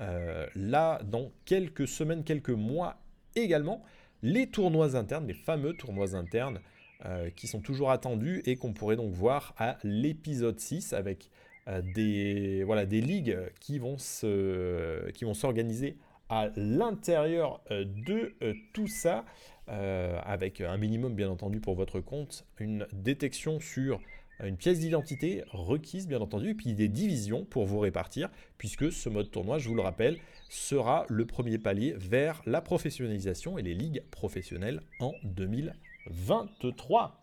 euh, 0.00 0.46
là 0.54 1.00
dans 1.04 1.30
quelques 1.44 1.86
semaines, 1.86 2.24
quelques 2.24 2.50
mois 2.50 3.00
également. 3.36 3.82
Les 4.22 4.46
tournois 4.46 4.96
internes, 4.96 5.26
les 5.26 5.34
fameux 5.34 5.74
tournois 5.74 6.14
internes, 6.14 6.60
euh, 7.06 7.30
qui 7.30 7.46
sont 7.46 7.60
toujours 7.60 7.90
attendus 7.90 8.42
et 8.44 8.56
qu'on 8.56 8.72
pourrait 8.72 8.96
donc 8.96 9.12
voir 9.12 9.54
à 9.56 9.78
l'épisode 9.84 10.58
6 10.58 10.92
avec 10.92 11.30
euh, 11.68 11.82
des, 11.94 12.62
voilà, 12.64 12.84
des 12.86 13.00
ligues 13.00 13.38
qui 13.60 13.78
vont 13.78 13.96
s'organiser 13.98 15.96
à 16.30 16.48
l'intérieur 16.56 17.60
euh, 17.70 17.84
de 17.84 18.34
euh, 18.42 18.54
tout 18.72 18.86
ça, 18.86 19.26
euh, 19.68 20.18
avec 20.24 20.62
un 20.62 20.78
minimum 20.78 21.14
bien 21.14 21.28
entendu 21.28 21.60
pour 21.60 21.74
votre 21.74 22.00
compte, 22.00 22.46
une 22.58 22.86
détection 22.92 23.60
sur 23.60 24.00
une 24.42 24.56
pièce 24.56 24.78
d'identité 24.78 25.44
requise 25.50 26.08
bien 26.08 26.20
entendu, 26.20 26.50
et 26.50 26.54
puis 26.54 26.72
des 26.72 26.88
divisions 26.88 27.44
pour 27.44 27.66
vous 27.66 27.78
répartir, 27.78 28.30
puisque 28.56 28.90
ce 28.90 29.10
mode 29.10 29.30
tournoi, 29.30 29.58
je 29.58 29.68
vous 29.68 29.74
le 29.74 29.82
rappelle, 29.82 30.16
sera 30.48 31.04
le 31.08 31.26
premier 31.26 31.58
palier 31.58 31.92
vers 31.98 32.40
la 32.46 32.62
professionnalisation 32.62 33.58
et 33.58 33.62
les 33.62 33.74
ligues 33.74 34.02
professionnelles 34.10 34.80
en 34.98 35.12
2023. 35.24 37.20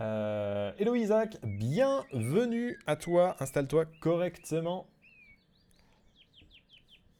Euh, 0.00 0.70
hello 0.78 0.94
Isaac, 0.94 1.38
bienvenue 1.42 2.78
à 2.86 2.96
toi, 2.96 3.34
installe-toi 3.40 3.86
correctement. 4.00 4.86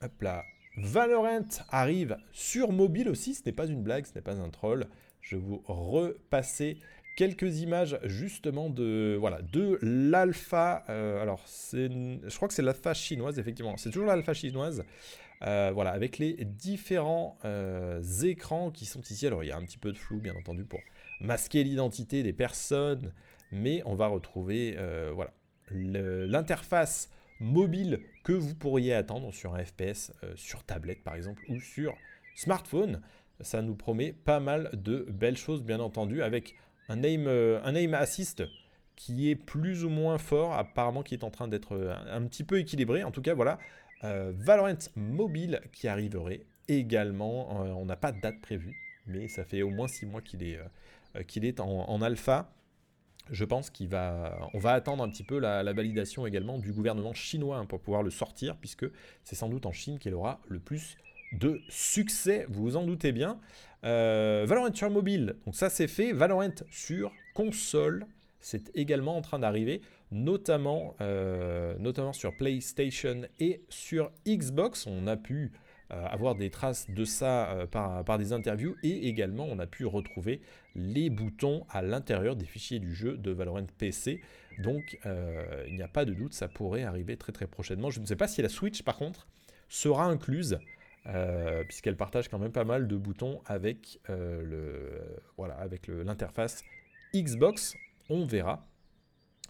Hop 0.03 0.23
là. 0.23 0.45
Valorant 0.77 1.49
arrive 1.71 2.17
sur 2.33 2.71
mobile 2.71 3.09
aussi, 3.09 3.35
ce 3.35 3.43
n'est 3.45 3.53
pas 3.53 3.67
une 3.67 3.83
blague, 3.83 4.07
ce 4.07 4.15
n'est 4.15 4.23
pas 4.23 4.37
un 4.37 4.49
troll. 4.49 4.87
Je 5.21 5.37
vais 5.37 5.43
vous 5.43 5.63
repasser 5.67 6.79
quelques 7.17 7.59
images 7.59 7.99
justement 8.05 8.71
de 8.71 9.17
voilà 9.19 9.43
de 9.43 9.77
l'alpha. 9.83 10.85
euh, 10.89 11.21
alors 11.21 11.43
c'est, 11.47 11.89
je 11.91 12.37
crois 12.37 12.47
que 12.47 12.55
c'est 12.55 12.63
l'alpha 12.63 12.95
chinoise 12.95 13.41
effectivement. 13.41 13.77
C'est 13.77 13.91
toujours 13.91 14.07
l'alpha 14.07 14.35
chinoise. 14.35 14.85
Euh, 15.43 15.73
voilà 15.75 15.91
avec 15.91 16.19
les 16.19 16.35
différents 16.45 17.37
euh, 17.45 18.01
écrans 18.23 18.71
qui 18.71 18.87
sont 18.87 19.01
ici. 19.01 19.27
Alors 19.27 19.43
il 19.43 19.49
y 19.49 19.53
a 19.53 19.57
un 19.57 19.65
petit 19.65 19.79
peu 19.79 19.91
de 19.91 19.99
flou 19.99 20.21
bien 20.21 20.37
entendu 20.37 20.65
pour 20.65 20.79
masquer 21.21 21.65
l'identité 21.65 22.23
des 22.23 22.33
personnes, 22.33 23.13
mais 23.51 23.83
on 23.85 23.97
va 23.97 24.07
retrouver 24.07 24.79
voilà 25.13 25.33
l'interface 25.73 27.11
mobile 27.41 28.01
que 28.25 28.33
vous 28.33 28.55
pourriez 28.55 28.95
attendre 28.95 29.33
sur 29.33 29.55
un 29.55 29.65
FPS 29.65 30.13
euh, 30.23 30.33
sur 30.37 30.65
tablette 30.65 31.03
par 31.03 31.15
exemple 31.15 31.43
ou 31.49 31.61
sur 31.61 31.97
smartphone. 32.35 33.01
Ça 33.41 33.63
nous 33.63 33.75
promet 33.75 34.13
pas 34.13 34.41
mal 34.41 34.71
de 34.73 35.07
belles 35.11 35.37
choses 35.37 35.63
bien 35.63 35.81
entendu 35.81 36.23
avec 36.23 36.57
un 36.89 37.03
aim, 37.03 37.27
euh, 37.27 37.61
un 37.63 37.75
aim 37.75 37.93
assist 37.95 38.43
qui 38.97 39.31
est 39.31 39.37
plus 39.37 39.85
ou 39.85 39.91
moins 39.91 40.19
fort, 40.19 40.55
apparemment 40.55 41.03
qui 41.03 41.15
est 41.15 41.23
en 41.23 41.31
train 41.31 41.47
d'être 41.47 41.77
euh, 41.77 41.95
un, 42.11 42.27
petit 42.27 42.43
peu 42.43 42.59
équilibré. 42.59 43.05
En 43.05 43.13
tout 43.13 43.23
cas, 43.23 43.35
voilà, 43.35 43.59
Valorant 44.03 44.79
mobile 44.95 45.61
qui 45.73 45.89
arriverait 45.89 46.43
également. 46.69 47.51
On 47.77 47.85
n'a 47.85 47.97
pas 47.97 48.13
de 48.13 48.21
date 48.21 48.41
prévue, 48.41 48.77
mais 49.07 49.27
ça 49.27 49.45
fait 49.45 49.63
au 49.63 49.71
moins 49.71 49.89
6 49.89 50.07
mois 50.07 50.21
qu'il 50.21 50.45
est, 50.45 50.61
est 51.15 51.61
en 51.61 52.03
alpha. 52.03 52.49
Je 53.31 53.45
pense 53.45 53.71
qu'on 53.71 53.87
va, 53.87 54.73
attendre 54.73 55.03
un 55.03 55.09
petit 55.09 55.25
peu 55.25 55.39
la, 55.39 55.73
validation 55.73 56.27
également 56.27 56.59
du 56.59 56.73
gouvernement 56.73 57.15
chinois 57.15 57.59
hein, 57.59 57.67
pour 57.67 57.81
pouvoir 57.81 58.03
le 58.03 58.11
sortir, 58.11 58.57
puisque 58.57 58.87
c'est 59.25 59.37
sans 59.37 59.49
doute 59.49 59.67
en 59.67 59.73
Chine 59.73 59.99
qu'il 59.99 60.15
aura 60.15 60.41
le 60.49 60.59
plus 60.59 60.97
de 61.33 61.61
succès, 61.69 62.47
vous 62.49 62.63
vous 62.63 62.77
en 62.77 62.85
doutez 62.85 63.13
bien. 63.13 63.39
Euh, 63.85 64.45
Valorant 64.47 64.75
sur 64.75 64.91
mobile, 64.91 65.37
donc 65.45 65.55
ça 65.55 65.71
c'est 65.71 65.89
fait. 65.89 66.13
Valorant 66.13 66.55
sur 66.71 67.13
console, 67.35 68.07
c'est 68.41 68.71
également 68.75 69.17
en 69.17 69.21
train 69.21 69.39
d'arriver, 69.39 69.83
notamment, 70.11 70.97
euh, 71.01 71.77
notamment 71.79 72.13
sur 72.13 72.37
PlayStation 72.37 73.23
et 73.39 73.63
sur 73.69 74.11
Xbox. 74.27 74.87
On 74.87 75.07
a 75.07 75.17
pu 75.17 75.53
avoir 75.91 76.35
des 76.35 76.51
traces 76.51 76.91
de 76.91 77.05
ça 77.05 77.51
euh, 77.51 77.67
par, 77.67 78.05
par 78.05 78.19
des 78.19 78.33
interviews 78.33 78.77
et 78.83 79.09
également 79.09 79.47
on 79.47 79.59
a 79.59 79.67
pu 79.67 79.87
retrouver 79.87 80.41
les 80.75 81.11
boutons 81.11 81.65
à 81.71 81.83
l'intérieur 81.83 82.37
des 82.37 82.45
fichiers 82.45 82.79
du 82.79 82.95
jeu 82.95 83.17
de 83.17 83.31
Valorant 83.31 83.67
PC. 83.79 84.21
Donc 84.59 84.99
euh, 85.07 85.65
il 85.69 85.75
n'y 85.77 85.83
a 85.83 85.89
pas 85.89 86.05
de 86.05 86.13
doute, 86.13 86.35
ça 86.35 86.49
pourrait 86.49 86.85
arriver 86.85 87.17
très 87.17 87.33
très 87.33 87.47
prochainement. 87.47 87.91
Je 87.91 88.01
ne 88.01 88.07
sais 88.07 88.17
pas 88.17 88.29
si 88.29 88.43
la 88.43 88.49
Switch 88.49 88.83
par 88.83 88.97
contre 88.97 89.27
sera 89.69 90.05
incluse. 90.05 90.59
euh, 91.07 91.65
puisqu'elle 91.65 91.97
partage 91.97 92.29
quand 92.29 92.39
même 92.39 92.53
pas 92.53 92.65
mal 92.65 92.87
de 92.87 92.97
boutons 92.97 93.41
avec 93.47 94.01
euh, 94.11 94.43
le 94.43 95.23
voilà 95.37 95.55
avec 95.55 95.87
l'interface 95.87 96.63
Xbox, 97.15 97.75
on 98.11 98.27
verra. 98.27 98.67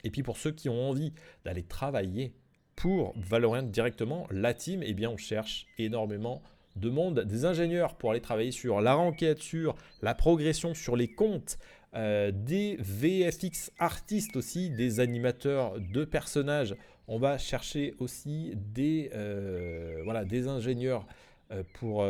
Et 0.05 0.11
puis 0.11 0.23
pour 0.23 0.37
ceux 0.39 0.53
qui 0.53 0.69
ont 0.69 0.89
envie 0.91 1.13
d'aller 1.45 1.65
travailler 1.65 2.33
pour 2.79 3.13
Valorant 3.17 3.63
directement, 3.63 4.29
la 4.31 4.55
team, 4.55 4.85
eh 4.85 4.95
bien 4.95 5.11
on 5.11 5.17
cherche 5.17 5.67
énormément 5.79 6.43
de 6.77 6.89
monde, 6.89 7.25
des 7.25 7.45
ingénieurs 7.45 7.97
pour 7.97 8.13
aller 8.13 8.21
travailler 8.21 8.53
sur 8.53 8.81
la 8.81 8.95
renquête, 8.95 9.41
sur 9.41 9.75
la 10.01 10.15
progression, 10.15 10.75
sur 10.75 10.95
les 10.95 11.09
comptes, 11.09 11.59
euh, 11.97 12.31
des 12.33 12.77
VFX 12.79 13.73
artistes 13.81 14.37
aussi, 14.37 14.71
des 14.71 15.01
animateurs 15.01 15.81
de 15.81 16.05
personnages. 16.05 16.77
On 17.09 17.19
va 17.19 17.37
chercher 17.37 17.95
aussi 17.99 18.53
des, 18.55 19.11
euh, 19.13 20.01
voilà, 20.05 20.25
des 20.25 20.47
ingénieurs 20.47 21.05
euh, 21.51 21.65
pour, 21.75 22.07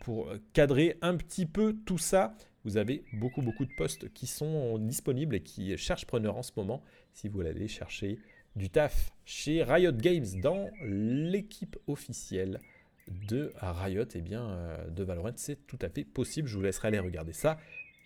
pour 0.00 0.32
cadrer 0.52 0.98
un 1.00 1.16
petit 1.16 1.46
peu 1.46 1.76
tout 1.86 1.98
ça. 1.98 2.34
Vous 2.64 2.76
avez 2.76 3.04
beaucoup 3.12 3.40
beaucoup 3.40 3.64
de 3.64 3.74
postes 3.76 4.12
qui 4.14 4.26
sont 4.26 4.78
disponibles 4.78 5.36
et 5.36 5.42
qui 5.42 5.78
cherchent 5.78 6.06
preneur 6.06 6.36
en 6.36 6.42
ce 6.42 6.50
moment 6.56 6.82
si 7.12 7.28
vous 7.28 7.40
allez 7.40 7.68
chercher 7.68 8.18
du 8.58 8.68
taf 8.68 9.12
chez 9.24 9.62
Riot 9.62 9.92
Games 9.92 10.26
dans 10.42 10.68
l'équipe 10.82 11.78
officielle 11.86 12.60
de 13.08 13.52
Riot 13.56 14.04
et 14.14 14.20
bien 14.20 14.42
euh, 14.42 14.88
de 14.88 15.02
Valorant, 15.02 15.32
c'est 15.36 15.66
tout 15.66 15.78
à 15.80 15.88
fait 15.88 16.04
possible. 16.04 16.48
Je 16.48 16.56
vous 16.56 16.62
laisserai 16.62 16.88
aller 16.88 16.98
regarder 16.98 17.32
ça. 17.32 17.58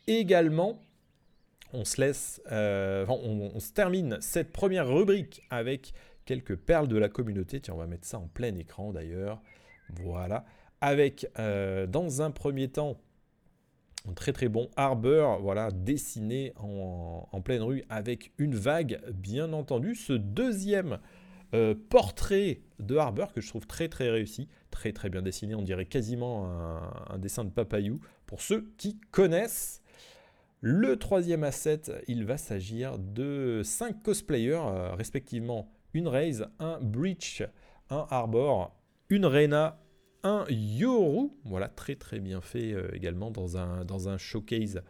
Également, 0.06 0.80
on 1.72 1.84
se 1.84 2.00
laisse, 2.00 2.40
euh, 2.52 3.06
on, 3.08 3.58
se 3.58 3.72
termine 3.72 4.18
cette 4.20 4.52
première 4.52 4.88
rubrique 4.88 5.42
avec 5.50 5.92
quelques 6.24 6.56
perles 6.56 6.88
de 6.88 6.98
la 6.98 7.08
communauté. 7.08 7.60
Tiens, 7.60 7.74
on 7.74 7.78
va 7.78 7.86
mettre 7.86 8.06
ça 8.06 8.18
en 8.18 8.28
plein 8.28 8.54
écran 8.56 8.92
d'ailleurs. 8.92 9.42
Voilà. 9.90 10.44
Avec, 10.80 11.26
euh, 11.38 11.86
dans 11.86 12.22
un 12.22 12.30
premier 12.30 12.68
temps, 12.68 13.00
très 14.16 14.32
très 14.32 14.48
bon 14.48 14.68
Arbor, 14.76 15.40
voilà, 15.40 15.70
dessiné 15.70 16.52
en, 16.56 17.28
en 17.30 17.40
pleine 17.40 17.62
rue 17.62 17.84
avec 17.88 18.32
une 18.38 18.54
vague, 18.54 19.00
bien 19.12 19.52
entendu. 19.52 19.94
Ce 19.94 20.12
deuxième 20.12 20.98
euh, 21.54 21.74
portrait 21.90 22.62
de 22.78 22.96
Arbor 22.96 23.34
que 23.34 23.42
je 23.42 23.48
trouve 23.48 23.66
très 23.66 23.88
très 23.88 24.08
réussi, 24.08 24.48
très 24.70 24.92
très 24.92 25.10
bien 25.10 25.20
dessiné, 25.20 25.54
on 25.54 25.60
dirait 25.60 25.84
quasiment 25.84 26.46
un, 27.10 27.18
dessin 27.18 27.44
de 27.44 27.50
Papayou 27.50 28.00
pour 28.24 28.40
ceux 28.40 28.72
qui 28.78 28.98
connaissent. 29.10 29.82
Le 30.62 30.96
troisième 30.96 31.44
asset, 31.44 31.82
il 32.08 32.24
va 32.24 32.38
s'agir 32.38 32.98
de 32.98 33.60
5 33.64 34.02
cosplayers, 34.02 34.62
euh, 34.64 34.94
respectivement 34.94 35.70
une 35.92 36.08
Raze, 36.08 36.46
un 36.58 36.80
Breach, 36.80 37.42
un 37.90 38.06
Arbor, 38.08 38.74
une 39.10 39.26
Reyna, 39.26 39.81
un 40.22 40.44
Yoru. 40.48 41.30
Voilà, 41.44 41.68
très 41.68 41.94
très 41.96 42.20
bien 42.20 42.40
fait 42.40 42.72
euh, 42.72 42.88
également 42.94 43.30
dans 43.30 43.56
un, 43.56 43.84
dans 43.84 44.08
un 44.08 44.18
showcase 44.18 44.82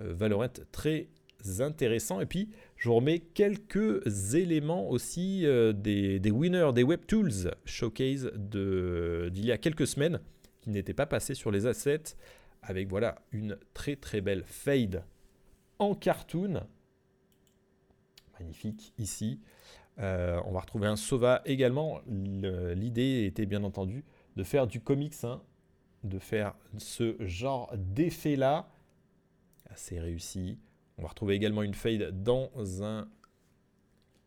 euh, 0.00 0.12
Valorant 0.14 0.48
très 0.72 1.08
intéressant. 1.60 2.20
Et 2.20 2.26
puis, 2.26 2.48
je 2.76 2.88
vous 2.88 2.96
remets 2.96 3.20
quelques 3.20 4.34
éléments 4.34 4.88
aussi 4.88 5.46
euh, 5.46 5.72
des, 5.72 6.18
des 6.18 6.30
winners, 6.30 6.70
des 6.74 6.82
WebTools 6.82 7.54
showcase 7.64 8.30
de- 8.34 9.30
d'il 9.32 9.46
y 9.46 9.52
a 9.52 9.58
quelques 9.58 9.86
semaines 9.86 10.20
qui 10.60 10.70
n'étaient 10.70 10.94
pas 10.94 11.06
passés 11.06 11.34
sur 11.34 11.50
les 11.50 11.66
assets 11.66 12.16
avec 12.62 12.88
voilà 12.88 13.22
une 13.30 13.56
très 13.72 13.94
très 13.94 14.20
belle 14.20 14.42
fade 14.44 15.04
en 15.78 15.94
cartoon. 15.94 16.62
Magnifique 18.38 18.92
ici. 18.98 19.40
Euh, 20.00 20.40
on 20.44 20.52
va 20.52 20.60
retrouver 20.60 20.86
un 20.88 20.96
Sova 20.96 21.42
également. 21.44 22.00
Le- 22.08 22.74
L'idée 22.74 23.24
était 23.26 23.46
bien 23.46 23.62
entendu 23.64 24.04
de 24.38 24.44
faire 24.44 24.68
du 24.68 24.80
comics, 24.80 25.24
hein, 25.24 25.42
de 26.04 26.20
faire 26.20 26.54
ce 26.76 27.16
genre 27.18 27.72
d'effet 27.76 28.36
là. 28.36 28.70
Assez 29.66 29.98
réussi. 29.98 30.60
On 30.96 31.02
va 31.02 31.08
retrouver 31.08 31.34
également 31.34 31.64
une 31.64 31.74
fade 31.74 32.22
dans 32.22 32.50
un 32.84 33.08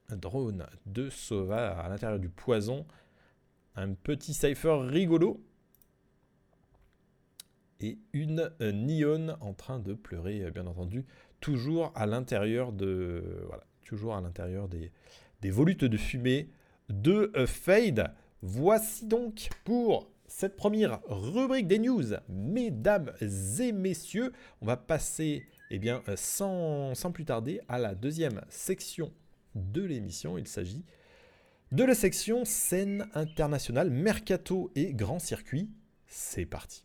drone 0.09 0.67
de 0.85 1.09
Sova 1.09 1.79
à 1.79 1.87
l'intérieur 1.87 2.19
du 2.19 2.27
poison. 2.27 2.85
Un 3.75 3.93
petit 3.93 4.33
cipher 4.33 4.81
rigolo. 4.81 5.41
Et 7.79 7.97
une 8.11 8.51
Neon 8.59 9.37
en 9.39 9.53
train 9.53 9.79
de 9.79 9.93
pleurer, 9.93 10.51
bien 10.51 10.67
entendu, 10.67 11.05
toujours 11.39 11.93
à 11.95 12.05
l'intérieur 12.05 12.73
de. 12.73 13.47
L'intérieur 13.93 14.69
des, 14.69 14.89
des 15.41 15.51
volutes 15.51 15.83
de 15.83 15.97
fumée 15.97 16.49
de 16.87 17.29
Fade. 17.45 18.15
Voici 18.41 19.05
donc 19.05 19.49
pour 19.63 20.09
cette 20.27 20.55
première 20.55 20.99
rubrique 21.07 21.67
des 21.67 21.77
news, 21.77 22.15
mesdames 22.29 23.11
et 23.21 23.71
messieurs. 23.71 24.31
On 24.61 24.65
va 24.65 24.77
passer, 24.77 25.43
eh 25.69 25.77
bien, 25.77 26.01
euh, 26.07 26.15
sans, 26.15 26.95
sans 26.95 27.11
plus 27.11 27.25
tarder, 27.25 27.61
à 27.67 27.77
la 27.77 27.93
deuxième 27.93 28.41
section 28.49 29.13
de 29.53 29.83
l'émission. 29.83 30.37
Il 30.37 30.47
s'agit 30.47 30.83
de 31.71 31.83
la 31.83 31.93
section 31.93 32.43
scène 32.43 33.07
internationale, 33.13 33.91
mercato 33.91 34.71
et 34.75 34.93
grand 34.93 35.19
circuit. 35.19 35.69
C'est 36.07 36.45
parti. 36.45 36.83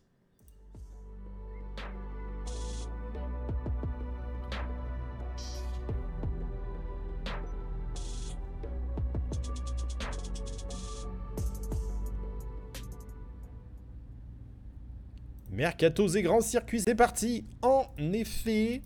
Mercatos 15.57 16.09
et 16.15 16.21
grands 16.21 16.39
circuits, 16.41 16.81
c'est 16.81 16.93
parti. 16.93 17.43
En 17.63 17.87
effet, 18.13 18.83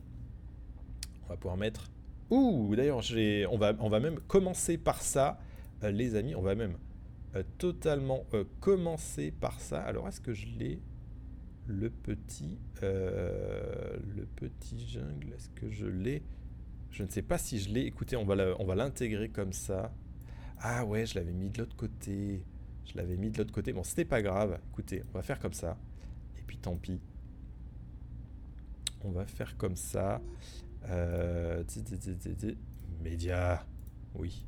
on 1.26 1.28
va 1.28 1.36
pouvoir 1.36 1.58
mettre. 1.58 1.92
Ouh, 2.30 2.74
d'ailleurs, 2.78 3.02
on 3.52 3.58
va, 3.58 3.74
on 3.82 3.90
va 3.90 4.00
même 4.00 4.18
commencer 4.22 4.78
par 4.78 5.02
ça, 5.02 5.38
euh, 5.84 5.92
les 5.92 6.16
amis. 6.16 6.34
On 6.34 6.42
va 6.42 6.56
même 6.56 6.78
euh, 7.36 7.44
totalement 7.58 8.24
euh, 8.34 8.46
commencer 8.62 9.32
par 9.32 9.60
ça. 9.60 9.82
Alors, 9.82 10.08
est-ce 10.08 10.22
que 10.22 10.34
je 10.34 10.48
l'ai? 10.58 10.80
Le 11.68 11.90
petit, 11.90 12.58
le 12.82 14.26
petit 14.38 14.88
jungle 14.88 15.34
Est-ce 15.36 15.50
que 15.50 15.70
je 15.70 15.86
l'ai? 15.88 16.24
Je 16.90 17.04
ne 17.04 17.10
sais 17.10 17.22
pas 17.22 17.38
si 17.38 17.60
je 17.60 17.70
l'ai. 17.70 17.82
Écoutez, 17.82 18.16
on 18.16 18.24
va, 18.24 18.36
la- 18.36 18.56
on 18.62 18.66
va 18.66 18.76
l'intégrer 18.76 19.28
comme 19.28 19.52
ça. 19.52 19.94
Ah 20.62 20.86
ouais, 20.86 21.06
je 21.06 21.16
l'avais 21.16 21.34
mis 21.34 21.50
de 21.50 21.60
l'autre 21.60 21.76
côté. 21.76 22.46
Je 22.86 22.96
l'avais 22.96 23.18
mis 23.18 23.30
de 23.30 23.38
l'autre 23.38 23.52
côté. 23.54 23.74
Bon, 23.74 23.84
c'était 23.84 24.06
pas 24.06 24.22
grave. 24.22 24.58
Écoutez, 24.72 25.04
on 25.14 25.18
va 25.18 25.22
faire 25.22 25.40
comme 25.40 25.54
ça. 25.54 25.78
Puis 26.52 26.58
tant 26.58 26.76
pis. 26.76 27.00
On 29.06 29.12
va 29.12 29.26
faire 29.26 29.56
comme 29.56 29.78
ça. 29.78 30.20
Euh, 30.90 31.64
Média. 33.02 33.66
Oui. 34.16 34.46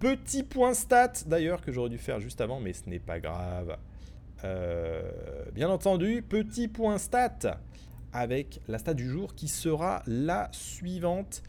Petit 0.00 0.42
point 0.42 0.74
stat 0.74 1.12
d'ailleurs 1.26 1.60
que 1.60 1.70
j'aurais 1.70 1.90
dû 1.90 1.98
faire 1.98 2.18
juste 2.18 2.40
avant, 2.40 2.58
mais 2.58 2.72
ce 2.72 2.90
n'est 2.90 2.98
pas 2.98 3.20
grave. 3.20 3.78
Euh, 4.42 5.44
bien 5.52 5.70
entendu, 5.70 6.22
petit 6.28 6.66
point 6.66 6.98
stat 6.98 7.60
avec 8.12 8.60
la 8.68 8.78
stat 8.78 8.94
du 8.94 9.08
jour 9.08 9.34
qui 9.34 9.48
sera 9.48 10.02
la 10.06 10.48
suivante. 10.52 11.42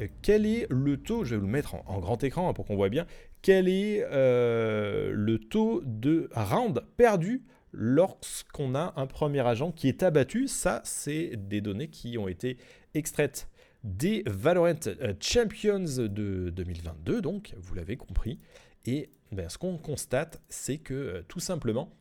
Euh, 0.00 0.08
quel 0.22 0.46
est 0.46 0.66
le 0.70 0.96
taux, 0.96 1.24
je 1.24 1.34
vais 1.34 1.40
vous 1.40 1.46
le 1.46 1.52
mettre 1.52 1.74
en, 1.86 2.00
grand 2.00 2.22
écran 2.24 2.48
hein, 2.48 2.52
pour 2.52 2.66
qu'on 2.66 2.76
voit 2.76 2.88
bien, 2.88 3.06
quel 3.42 3.68
est 3.68 4.04
euh, 4.10 5.12
le 5.14 5.38
taux 5.38 5.82
de 5.84 6.28
round 6.34 6.82
perdu 6.96 7.44
lorsqu'on 7.72 8.74
a 8.74 8.92
un 8.96 9.06
premier 9.06 9.46
agent 9.46 9.72
qui 9.72 9.88
est 9.88 10.02
abattu? 10.02 10.48
Ça, 10.48 10.80
c'est 10.84 11.36
des 11.36 11.60
données 11.60 11.88
qui 11.88 12.18
ont 12.18 12.28
été 12.28 12.56
extraites 12.94 13.48
des 13.84 14.24
Valorant 14.26 14.74
euh, 14.86 15.14
Champions 15.20 15.84
de 15.84 16.50
2022, 16.50 17.20
donc 17.20 17.54
vous 17.58 17.74
l'avez 17.74 17.96
compris. 17.96 18.38
Et 18.84 19.10
ben, 19.32 19.48
ce 19.48 19.58
qu'on 19.58 19.78
constate, 19.78 20.40
c'est 20.48 20.78
que 20.78 21.24
tout 21.28 21.40
simplement, 21.40 21.92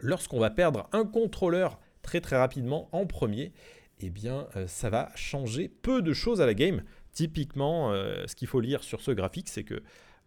lorsqu'on 0.00 0.38
va 0.38 0.50
perdre 0.50 0.88
un 0.92 1.04
contrôleur 1.04 1.80
très 2.02 2.20
très 2.20 2.36
rapidement 2.36 2.88
en 2.92 3.06
premier, 3.06 3.52
eh 4.00 4.10
bien 4.10 4.48
euh, 4.56 4.66
ça 4.66 4.90
va 4.90 5.10
changer 5.14 5.68
peu 5.68 6.02
de 6.02 6.12
choses 6.12 6.40
à 6.40 6.46
la 6.46 6.54
game. 6.54 6.82
Typiquement, 7.12 7.92
euh, 7.92 8.26
ce 8.26 8.34
qu'il 8.34 8.48
faut 8.48 8.60
lire 8.60 8.82
sur 8.82 9.00
ce 9.00 9.10
graphique, 9.10 9.48
c'est 9.48 9.64
que 9.64 9.82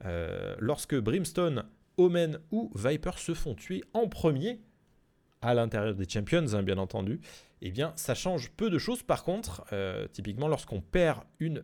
euh, 0.06 0.56
lorsque 0.60 0.96
Brimstone, 0.96 1.66
Omen 1.98 2.40
ou 2.52 2.72
Viper 2.76 3.18
se 3.18 3.34
font 3.34 3.56
tuer 3.56 3.84
en 3.94 4.08
premier, 4.08 4.62
à 5.42 5.54
l'intérieur 5.54 5.96
des 5.96 6.08
Champions, 6.08 6.54
hein, 6.54 6.64
bien 6.64 6.78
entendu, 6.78 7.22
eh 7.62 7.72
bien, 7.72 7.94
ça 7.96 8.16
change 8.16 8.52
peu 8.52 8.70
de 8.70 8.78
choses. 8.78 9.02
Par 9.02 9.24
contre, 9.24 9.64
typiquement, 10.12 10.48
lorsqu'on 10.48 10.82
perd 10.82 11.24
une 11.40 11.64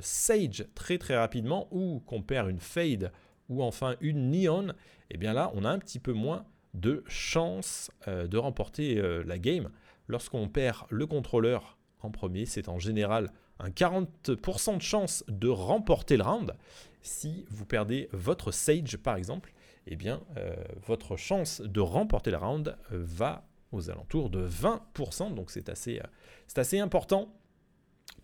Sage 0.00 0.64
très 0.74 0.96
très 0.96 1.16
rapidement, 1.16 1.68
ou 1.70 2.00
qu'on 2.06 2.22
perd 2.22 2.48
une 2.48 2.58
Fade, 2.58 3.12
ou 3.48 3.62
enfin 3.62 3.96
une 4.00 4.30
Neon, 4.30 4.72
eh 5.10 5.18
bien 5.18 5.34
là, 5.34 5.52
on 5.54 5.64
a 5.64 5.70
un 5.70 5.78
petit 5.78 5.98
peu 5.98 6.12
moins 6.12 6.46
de 6.76 7.02
chance 7.08 7.90
euh, 8.06 8.26
de 8.26 8.36
remporter 8.36 8.98
euh, 8.98 9.24
la 9.24 9.38
game. 9.38 9.70
Lorsqu'on 10.08 10.48
perd 10.48 10.84
le 10.90 11.06
contrôleur 11.06 11.78
en 12.00 12.10
premier, 12.10 12.46
c'est 12.46 12.68
en 12.68 12.78
général 12.78 13.32
un 13.58 13.70
40% 13.70 14.76
de 14.76 14.82
chance 14.82 15.24
de 15.28 15.48
remporter 15.48 16.16
le 16.16 16.22
round. 16.22 16.54
Si 17.02 17.46
vous 17.50 17.64
perdez 17.64 18.08
votre 18.12 18.52
Sage, 18.52 18.98
par 18.98 19.16
exemple, 19.16 19.52
eh 19.86 19.96
bien, 19.96 20.20
euh, 20.36 20.54
votre 20.86 21.16
chance 21.16 21.62
de 21.62 21.80
remporter 21.80 22.30
le 22.30 22.36
round 22.36 22.76
va 22.90 23.48
aux 23.72 23.90
alentours 23.90 24.30
de 24.30 24.46
20%. 24.46 25.34
Donc, 25.34 25.50
c'est 25.50 25.68
assez, 25.68 26.78
important 26.78 27.34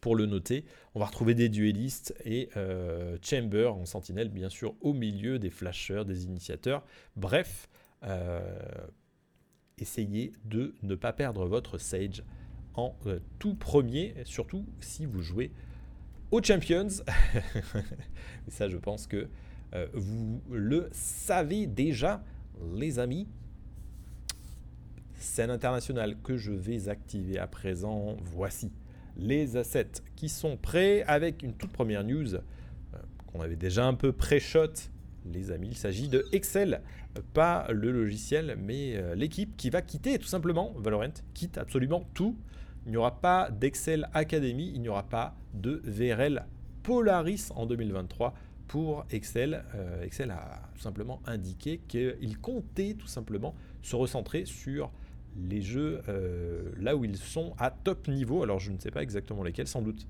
pour 0.01 0.15
le 0.15 0.27
noter. 0.27 0.65
On 0.95 1.01
va 1.01 1.07
retrouver 1.07 1.35
des 1.35 1.49
duellistes 1.49 2.15
et 2.25 2.51
Chamber 3.23 3.69
en 3.69 3.87
sentinelle, 3.87 4.29
bien 4.29 4.49
sûr, 4.49 4.75
au 4.81 4.93
milieu 4.93 5.39
des 5.39 5.51
flashers, 5.51 6.05
des 6.05 6.25
initiateurs. 6.25 6.85
Bref, 7.17 7.69
essayez 9.79 10.33
de 10.45 10.75
ne 10.83 10.95
pas 10.95 11.13
perdre 11.13 11.47
votre 11.47 11.79
Sage 11.79 12.23
en 12.75 12.97
euh, 13.07 13.19
tout 13.39 13.55
premier, 13.55 14.15
surtout 14.25 14.67
si 14.81 15.07
vous 15.07 15.23
jouez 15.23 15.53
aux 16.31 16.43
Champions. 16.43 16.89
Ça, 18.49 18.69
je 18.69 18.77
pense 18.77 19.07
que 19.07 19.29
euh, 19.75 19.87
vous 19.95 20.43
le 20.51 20.89
savez 20.93 21.67
déjà, 21.67 22.25
les 22.75 22.99
amis. 22.99 23.29
Scène 25.19 25.51
internationale 25.51 26.17
que 26.21 26.37
je 26.37 26.53
vais 26.53 26.89
activer 26.89 27.39
à 27.39 27.47
présent. 27.47 28.17
Voici 28.23 28.73
les 29.17 29.57
assets 29.57 30.03
qui 30.17 30.29
sont 30.29 30.57
prêts 30.57 31.03
avec 31.03 31.43
une 31.43 31.55
toute 31.55 31.73
première 31.73 32.03
news 32.03 32.35
euh, 32.35 32.41
qu'on 33.27 33.41
avait 33.41 33.57
déjà 33.57 33.87
un 33.87 33.95
peu 33.95 34.13
pré-shot, 34.13 34.73
les 35.31 35.51
amis. 35.51 35.69
Il 35.71 35.77
s'agit 35.77 36.09
de 36.09 36.27
Excel, 36.33 36.83
pas 37.35 37.67
le 37.71 37.91
logiciel, 37.91 38.57
mais 38.59 38.97
euh, 38.97 39.15
l'équipe 39.15 39.57
qui 39.57 39.71
va 39.71 39.83
quitter 39.83 40.19
tout 40.19 40.27
simplement 40.27 40.75
Valorant, 40.79 41.13
quitte 41.35 41.59
absolument 41.59 42.05
tout. 42.15 42.37
Il 42.87 42.93
n'y 42.93 42.97
aura 42.97 43.21
pas 43.21 43.51
d'Excel 43.51 44.09
Academy, 44.13 44.73
il 44.75 44.81
n'y 44.81 44.89
aura 44.89 45.05
pas 45.05 45.37
de 45.55 45.81
VRL 45.85 46.47
Polaris 46.83 47.51
en 47.55 47.67
2023 47.67 48.35
pour 48.67 49.05
Excel. 49.11 49.65
Euh, 49.75 50.03
Excel 50.03 50.31
a 50.31 50.63
tout 50.75 50.81
simplement 50.81 51.21
indiqué 51.27 51.81
qu'il 51.87 52.39
comptait 52.41 52.95
tout 52.95 53.07
simplement 53.07 53.55
se 53.83 53.95
recentrer 53.95 54.45
sur 54.47 54.91
les 55.37 55.63
jeux 55.63 56.03
euh, 56.09 56.73
là 56.79 56.97
où 56.97 57.05
ils 57.05 57.17
sont 57.17 57.55
à 57.59 57.71
top 57.71 58.09
niveau. 58.09 58.43
Alors 58.43 58.59
je 58.59 58.73
ne 58.73 58.79
sais 58.79 58.91
pas 58.91 59.03
exactement 59.03 59.43
lesquels, 59.43 59.69
sans 59.69 59.83
doute. 59.83 60.07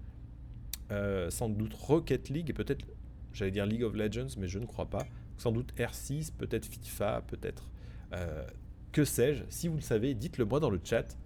Sans 1.30 1.48
doute 1.48 1.72
Rocket 1.72 2.28
League 2.28 2.52
peut-être, 2.54 2.84
j'allais 3.32 3.50
dire 3.50 3.66
League 3.66 3.82
of 3.82 3.94
Legends, 3.94 4.34
mais 4.38 4.48
je 4.48 4.58
ne 4.58 4.66
crois 4.66 4.86
pas. 4.86 5.06
Sans 5.38 5.52
doute 5.52 5.72
R6, 5.76 6.32
peut-être 6.32 6.66
FIFA, 6.66 7.22
peut-être 7.26 7.68
euh, 8.12 8.44
que 8.92 9.04
sais-je. 9.04 9.44
Si 9.48 9.68
vous 9.68 9.76
le 9.76 9.82
savez, 9.82 10.14
dites-le 10.14 10.44
moi 10.44 10.60
dans 10.60 10.70
le 10.70 10.80
chat. 10.82 11.16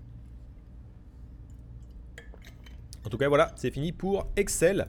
En 3.05 3.09
tout 3.09 3.19
cas, 3.19 3.29
voilà, 3.29 3.53
c'est 3.57 3.71
fini 3.71 3.92
pour 3.92 4.29
Excel. 4.37 4.88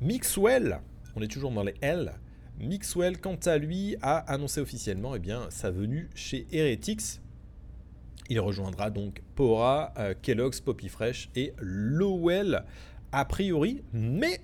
Mixwell, 0.00 0.80
on 1.16 1.22
est 1.22 1.28
toujours 1.28 1.50
dans 1.50 1.64
les 1.64 1.74
L. 1.80 2.12
Mixwell, 2.60 3.20
quant 3.20 3.38
à 3.46 3.58
lui, 3.58 3.96
a 4.02 4.18
annoncé 4.32 4.60
officiellement 4.60 5.14
eh 5.14 5.18
bien, 5.18 5.50
sa 5.50 5.70
venue 5.70 6.08
chez 6.14 6.46
Heretics. 6.52 7.20
Il 8.28 8.40
rejoindra 8.40 8.90
donc 8.90 9.22
Pora, 9.34 9.92
euh, 9.96 10.14
Kellogg's, 10.20 10.60
Poppy 10.60 10.88
Fresh 10.88 11.30
et 11.34 11.52
Lowell 11.58 12.64
a 13.12 13.24
priori, 13.24 13.82
mais 13.92 14.40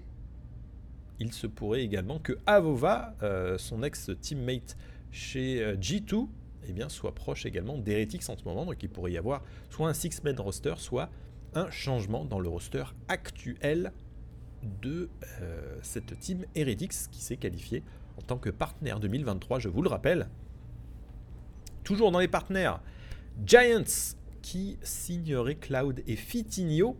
il 1.20 1.32
se 1.32 1.46
pourrait 1.46 1.82
également 1.82 2.18
que 2.18 2.38
Avova, 2.46 3.14
euh, 3.22 3.58
son 3.58 3.82
ex-teammate 3.82 4.76
chez 5.10 5.62
euh, 5.62 5.76
G2, 5.76 6.28
eh 6.68 6.88
soit 6.88 7.14
proche 7.14 7.46
également 7.46 7.78
d'Heretics 7.78 8.28
en 8.28 8.36
ce 8.36 8.44
moment. 8.44 8.64
Donc 8.64 8.82
il 8.82 8.88
pourrait 8.88 9.12
y 9.12 9.18
avoir 9.18 9.42
soit 9.70 9.88
un 9.88 9.94
six-man 9.94 10.38
roster, 10.40 10.74
soit 10.78 11.10
un 11.54 11.70
changement 11.70 12.24
dans 12.24 12.40
le 12.40 12.48
roster 12.48 12.84
actuel 13.08 13.92
de 14.82 15.08
euh, 15.40 15.78
cette 15.82 16.18
team 16.18 16.44
Heretics 16.54 17.10
qui 17.10 17.20
s'est 17.20 17.36
qualifiée 17.36 17.82
en 18.18 18.22
tant 18.22 18.38
que 18.38 18.50
partenaire 18.50 19.00
2023, 19.00 19.58
je 19.58 19.68
vous 19.68 19.82
le 19.82 19.88
rappelle. 19.88 20.28
Toujours 21.82 22.10
dans 22.10 22.20
les 22.20 22.28
partenaires, 22.28 22.80
Giants 23.44 24.14
qui 24.40 24.78
signerait 24.82 25.56
Cloud 25.56 26.02
et 26.06 26.16
Fitinio. 26.16 26.96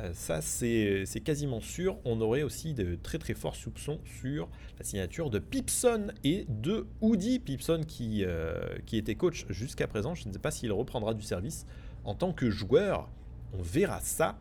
Euh, 0.00 0.10
ça, 0.12 0.40
c'est 0.40 1.04
c'est 1.06 1.20
quasiment 1.20 1.60
sûr. 1.60 1.98
On 2.04 2.20
aurait 2.20 2.42
aussi 2.42 2.74
de 2.74 2.96
très 3.02 3.18
très 3.18 3.34
forts 3.34 3.56
soupçons 3.56 3.98
sur 4.20 4.48
la 4.78 4.84
signature 4.84 5.30
de 5.30 5.38
Pipson 5.38 6.08
et 6.22 6.46
de 6.48 6.86
Woody. 7.00 7.38
Pipson 7.38 7.82
qui, 7.86 8.24
euh, 8.24 8.60
qui 8.84 8.98
était 8.98 9.14
coach 9.14 9.46
jusqu'à 9.48 9.86
présent. 9.86 10.14
Je 10.14 10.28
ne 10.28 10.32
sais 10.32 10.38
pas 10.38 10.50
s'il 10.50 10.72
reprendra 10.72 11.14
du 11.14 11.22
service 11.22 11.66
en 12.04 12.14
tant 12.14 12.32
que 12.32 12.50
joueur. 12.50 13.08
On 13.54 13.62
verra 13.62 14.00
ça. 14.00 14.38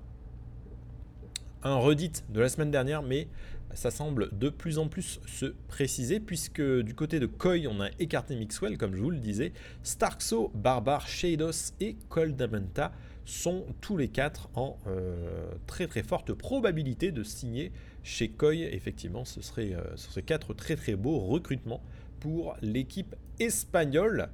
Un 1.63 1.75
redit 1.77 2.11
de 2.29 2.39
la 2.41 2.49
semaine 2.49 2.69
dernière, 2.69 3.01
mais 3.01 3.27
ça 3.73 3.89
semble 3.89 4.29
de 4.37 4.49
plus 4.49 4.77
en 4.77 4.87
plus 4.87 5.19
se 5.25 5.47
préciser, 5.67 6.19
puisque 6.19 6.61
du 6.61 6.93
côté 6.93 7.19
de 7.19 7.25
Koi, 7.25 7.67
on 7.67 7.81
a 7.81 7.89
écarté 7.97 8.35
Mixwell, 8.35 8.77
comme 8.77 8.95
je 8.95 9.01
vous 9.01 9.09
le 9.09 9.17
disais. 9.17 9.51
Starkso, 9.81 10.51
Barbar, 10.53 11.07
Shados 11.07 11.73
et 11.79 11.95
Coldamenta 12.09 12.91
sont 13.25 13.65
tous 13.81 13.97
les 13.97 14.07
quatre 14.07 14.49
en 14.53 14.77
euh, 14.87 15.47
très 15.65 15.87
très 15.87 16.03
forte 16.03 16.33
probabilité 16.33 17.11
de 17.11 17.23
signer 17.23 17.71
chez 18.03 18.29
Koi. 18.29 18.53
Effectivement, 18.53 19.25
ce 19.25 19.41
serait, 19.41 19.73
euh, 19.73 20.21
quatre 20.25 20.53
très 20.53 20.75
très 20.75 20.95
beaux 20.95 21.19
recrutements 21.19 21.81
pour 22.19 22.55
l'équipe 22.61 23.15
espagnole. 23.39 24.29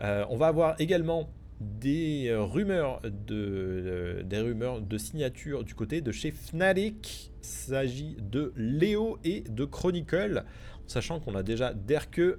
Euh, 0.00 0.24
on 0.30 0.36
va 0.36 0.48
avoir 0.48 0.80
également 0.80 1.30
des 1.60 2.28
euh, 2.28 2.42
rumeurs 2.42 3.02
de, 3.02 4.24
des 4.24 4.98
signature 4.98 5.62
du 5.62 5.74
côté 5.74 6.00
de 6.00 6.10
chez 6.10 6.30
Fnatic. 6.30 7.30
Il 7.42 7.46
s'agit 7.46 8.16
de 8.18 8.54
Léo 8.56 9.18
et 9.22 9.42
de 9.42 9.66
Chronicle, 9.66 10.44
sachant 10.86 11.20
qu'on 11.20 11.34
a 11.34 11.42
déjà 11.42 11.74
Derke, 11.74 12.38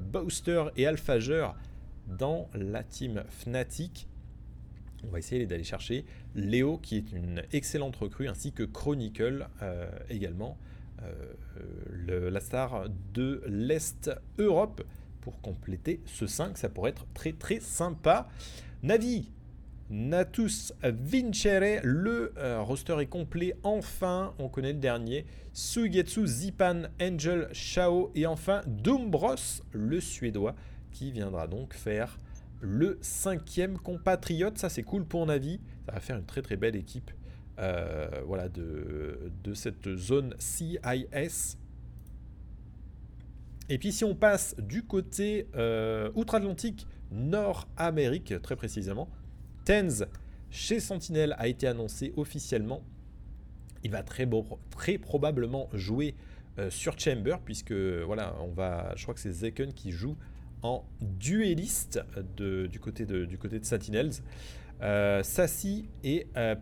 Booster 0.00 0.64
et 0.76 0.86
Alphager 0.86 1.48
dans 2.06 2.48
la 2.54 2.82
team 2.82 3.22
Fnatic. 3.30 4.07
On 5.04 5.10
va 5.10 5.18
essayer 5.18 5.46
d'aller 5.46 5.64
chercher 5.64 6.04
Léo, 6.34 6.78
qui 6.78 6.96
est 6.96 7.12
une 7.12 7.42
excellente 7.52 7.96
recrue, 7.96 8.28
ainsi 8.28 8.52
que 8.52 8.64
Chronicle 8.64 9.48
euh, 9.62 9.88
également, 10.10 10.58
euh, 11.02 12.30
la 12.30 12.40
star 12.40 12.86
de 13.14 13.42
l'Est 13.46 14.10
Europe, 14.38 14.82
pour 15.20 15.40
compléter 15.40 16.00
ce 16.06 16.26
5. 16.26 16.56
Ça 16.56 16.68
pourrait 16.68 16.90
être 16.90 17.06
très 17.14 17.32
très 17.32 17.60
sympa. 17.60 18.28
Navi, 18.82 19.30
Natus 19.90 20.74
Vincere, 20.82 21.80
le 21.82 22.32
euh, 22.36 22.62
roster 22.62 22.96
est 23.00 23.06
complet. 23.06 23.54
Enfin, 23.62 24.34
on 24.38 24.48
connaît 24.48 24.72
le 24.72 24.78
dernier. 24.78 25.24
Sugetsu, 25.52 26.26
Zipan, 26.26 26.82
Angel, 27.00 27.48
Shao 27.52 28.10
et 28.14 28.26
enfin 28.26 28.60
Doombros, 28.66 29.62
le 29.72 30.00
suédois, 30.00 30.54
qui 30.92 31.10
viendra 31.10 31.46
donc 31.46 31.74
faire 31.74 32.18
le 32.60 32.98
cinquième 33.00 33.78
compatriote. 33.78 34.58
Ça, 34.58 34.68
c'est 34.68 34.82
cool 34.82 35.04
pour 35.04 35.24
Navi. 35.26 35.60
Ça 35.86 35.92
va 35.92 36.00
faire 36.00 36.16
une 36.16 36.26
très 36.26 36.42
très 36.42 36.56
belle 36.56 36.76
équipe 36.76 37.10
euh, 37.58 38.08
voilà, 38.26 38.48
de, 38.48 39.32
de 39.44 39.54
cette 39.54 39.94
zone 39.96 40.34
CIS. 40.38 41.56
Et 43.68 43.78
puis 43.78 43.92
si 43.92 44.04
on 44.04 44.14
passe 44.14 44.56
du 44.58 44.82
côté 44.84 45.46
euh, 45.56 46.10
outre-Atlantique, 46.14 46.86
Nord-Amérique 47.10 48.40
très 48.42 48.56
précisément, 48.56 49.08
Tenz 49.64 50.06
chez 50.50 50.80
Sentinel 50.80 51.34
a 51.38 51.48
été 51.48 51.66
annoncé 51.66 52.12
officiellement. 52.16 52.82
Il 53.84 53.90
va 53.90 54.02
très, 54.02 54.24
beau- 54.24 54.58
très 54.70 54.96
probablement 54.96 55.68
jouer 55.74 56.14
euh, 56.58 56.70
sur 56.70 56.98
Chamber 56.98 57.36
puisque 57.44 57.72
voilà, 57.72 58.34
on 58.40 58.48
va, 58.52 58.94
je 58.96 59.02
crois 59.02 59.14
que 59.14 59.20
c'est 59.20 59.32
Zeken 59.32 59.72
qui 59.74 59.92
joue 59.92 60.16
en 60.62 60.84
dueliste 61.00 62.00
de- 62.36 62.66
du, 62.66 62.80
côté 62.80 63.06
de, 63.06 63.24
du 63.24 63.38
côté 63.38 63.58
de 63.58 63.64
Sentinels. 63.64 64.12
Euh, 64.80 65.22
et 66.04 66.26
euh, 66.36 66.54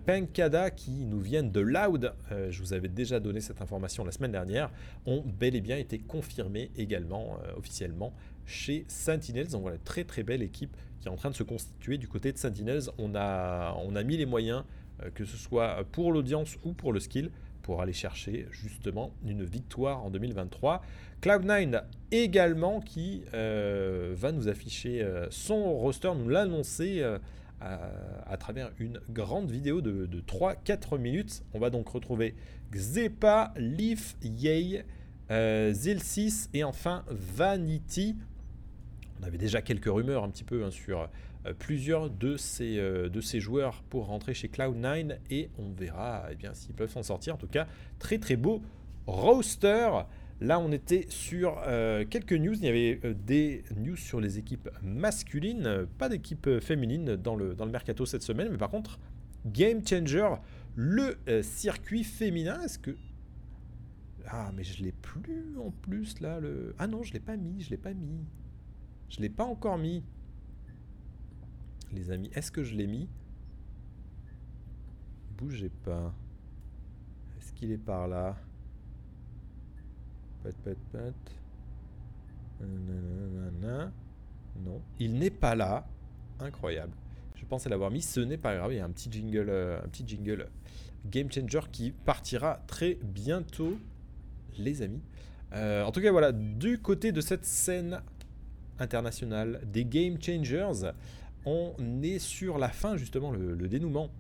qui 0.75 1.05
nous 1.05 1.21
viennent 1.21 1.53
de 1.53 1.61
Loud, 1.61 2.15
euh, 2.33 2.51
je 2.51 2.61
vous 2.63 2.73
avais 2.73 2.89
déjà 2.89 3.21
donné 3.21 3.41
cette 3.41 3.61
information 3.61 4.05
la 4.05 4.13
semaine 4.13 4.33
dernière, 4.33 4.71
ont 5.05 5.23
bel 5.23 5.55
et 5.55 5.61
bien 5.61 5.77
été 5.77 5.99
confirmés 5.99 6.71
également 6.77 7.39
euh, 7.45 7.59
officiellement 7.59 8.15
chez 8.47 8.87
Sentinels. 8.89 9.49
Donc 9.49 9.63
voilà, 9.63 9.77
très 9.79 10.05
très 10.05 10.23
belle 10.23 10.43
équipe 10.43 10.75
qui 11.01 11.09
est 11.09 11.11
en 11.11 11.17
train 11.17 11.31
de 11.31 11.35
se 11.35 11.43
constituer 11.43 11.99
du 11.99 12.09
côté 12.09 12.33
de 12.33 12.39
Sentinels. 12.39 12.85
On 12.97 13.15
a, 13.15 13.77
on 13.85 13.95
a 13.97 14.03
mis 14.03 14.17
les 14.17 14.27
moyens, 14.27 14.65
que 15.15 15.27
ce 15.27 15.37
soit 15.37 15.85
pour 15.93 16.11
l'audience 16.11 16.57
ou 16.65 16.73
pour 16.73 16.95
le 16.95 17.01
skill, 17.01 17.31
pour 17.67 17.83
aller 17.83 17.93
chercher 17.93 18.47
justement 18.53 19.13
une 19.27 19.45
victoire 19.45 20.05
en 20.05 20.11
2023. 20.11 20.83
Cloud9 21.21 21.83
également 22.13 22.81
qui 22.81 23.25
euh, 23.35 24.15
va 24.17 24.31
nous 24.31 24.47
afficher 24.49 25.03
euh, 25.03 25.27
son 25.31 25.77
roster, 25.77 26.13
nous 26.17 26.29
l'annoncer 26.29 27.01
euh, 27.01 27.19
à, 27.61 28.37
travers 28.37 28.71
une 28.79 29.01
grande 29.11 29.51
vidéo 29.51 29.81
de, 29.81 30.07
de 30.07 30.21
3-4 30.21 30.99
minutes. 30.99 31.43
On 31.55 31.59
va 31.59 31.71
donc 31.71 31.89
retrouver 31.89 32.37
Xepa, 32.71 33.53
Leaf, 33.57 34.17
euh, 35.33 35.73
Zilsis 35.73 36.49
et 36.55 36.63
enfin 36.63 37.05
Vanity. 37.09 38.15
Avait 39.27 39.39
déjà 39.39 39.61
quelques 39.61 39.87
rumeurs 39.87 40.23
un 40.23 40.31
petit 40.31 40.45
peu 40.45 40.65
hein, 40.65 40.71
sur 40.71 41.09
euh, 41.47 41.53
plusieurs 41.53 42.11
de 42.11 42.37
ces, 42.37 42.79
euh, 42.79 43.09
de 43.09 43.21
ces 43.21 43.41
joueurs 43.41 43.83
pour 43.91 44.07
rentrer 44.07 44.35
chez 44.35 44.47
Cloud9 44.47 45.19
et 45.31 45.51
on 45.59 45.73
verra 45.73 46.29
eh 46.31 46.37
bien, 46.37 46.55
s'ils 46.55 46.75
peuvent 46.75 46.93
s'en 46.93 47.03
sortir. 47.03 47.35
En 47.35 47.37
tout 47.37 47.49
cas, 47.49 47.67
très 47.99 48.19
très 48.19 48.37
beau 48.37 48.63
roster. 49.09 49.91
Là, 50.41 50.61
on 50.61 50.71
était 50.71 51.07
sur 51.09 51.61
euh, 51.67 52.05
quelques 52.09 52.35
news. 52.35 52.55
Il 52.55 52.65
y 52.65 52.69
avait 52.69 53.01
des 53.15 53.65
news 53.77 53.97
sur 53.97 54.21
les 54.21 54.39
équipes 54.39 54.69
masculines, 54.81 55.89
pas 55.99 56.09
d'équipe 56.09 56.61
féminine 56.61 57.17
dans 57.17 57.35
le, 57.35 57.57
dans 57.57 57.65
le 57.65 57.73
mercato 57.73 58.07
cette 58.07 58.23
semaine, 58.23 58.49
mais 58.51 58.59
par 58.59 58.71
contre, 58.71 59.01
Game 59.47 59.85
Changer, 59.85 60.29
le 60.77 61.17
circuit 61.43 62.05
féminin. 62.05 62.61
Est-ce 62.63 62.79
que. 62.79 62.97
Ah, 64.29 64.53
mais 64.55 64.63
je 64.63 64.85
l'ai 64.85 64.93
plus 64.93 65.57
en 65.59 65.71
plus 65.71 66.21
là. 66.21 66.39
Le... 66.39 66.77
Ah 66.79 66.87
non, 66.87 67.03
je 67.03 67.13
l'ai 67.13 67.21
pas 67.21 67.37
mis, 67.37 67.63
je 67.63 67.71
l'ai 67.71 67.77
pas 67.77 67.95
mis. 67.95 68.25
Je 69.09 69.21
l'ai 69.21 69.29
pas 69.29 69.45
encore 69.45 69.79
mis. 69.79 70.03
Les 71.93 72.11
amis, 72.11 72.31
est-ce 72.35 72.51
que 72.51 72.65
je 72.65 72.75
l'ai 72.75 72.87
mis? 72.87 73.09
Bougez 75.39 75.71
pas. 75.85 76.15
Est-ce 77.39 77.53
qu'il 77.53 77.71
est 77.71 77.79
par 77.79 78.09
là? 78.09 78.37
Pat, 80.43 80.55
pat, 80.57 80.79
pat. 80.93 81.15
Non, 84.65 84.81
il 84.99 85.15
n'est 85.15 85.31
pas 85.31 85.55
là. 85.55 85.87
Incroyable. 86.41 86.93
Je 87.35 87.45
pensais 87.45 87.69
l'avoir 87.69 87.91
mis. 87.91 88.03
Ce 88.03 88.21
n'est 88.21 88.39
pas 88.39 88.57
grave. 88.57 88.73
Il 88.73 88.77
y 88.77 88.81
a 88.81 88.85
un 88.85 88.91
petit 88.91 89.11
jingle, 89.11 89.51
euh, 89.51 89.81
Game 91.07 91.31
Changer 91.31 91.61
qui 91.71 91.93
partira 91.93 92.63
très 92.67 92.99
bientôt, 93.03 93.79
les 94.59 94.83
amis. 94.83 95.03
Euh, 95.53 95.85
en 95.85 95.93
tout 95.93 96.01
cas, 96.01 96.11
voilà, 96.11 96.33
du 96.33 96.79
côté 96.79 97.13
de 97.13 97.21
cette 97.21 97.45
scène 97.45 98.01
internationale 98.79 99.61
des 99.67 99.85
Game 99.85 100.21
Changers, 100.21 100.93
on 101.47 101.75
est 102.03 102.19
sur 102.19 102.59
la 102.59 102.69
fin, 102.69 102.97
justement, 102.97 103.31
le, 103.31 103.69
dénouement 103.69 104.11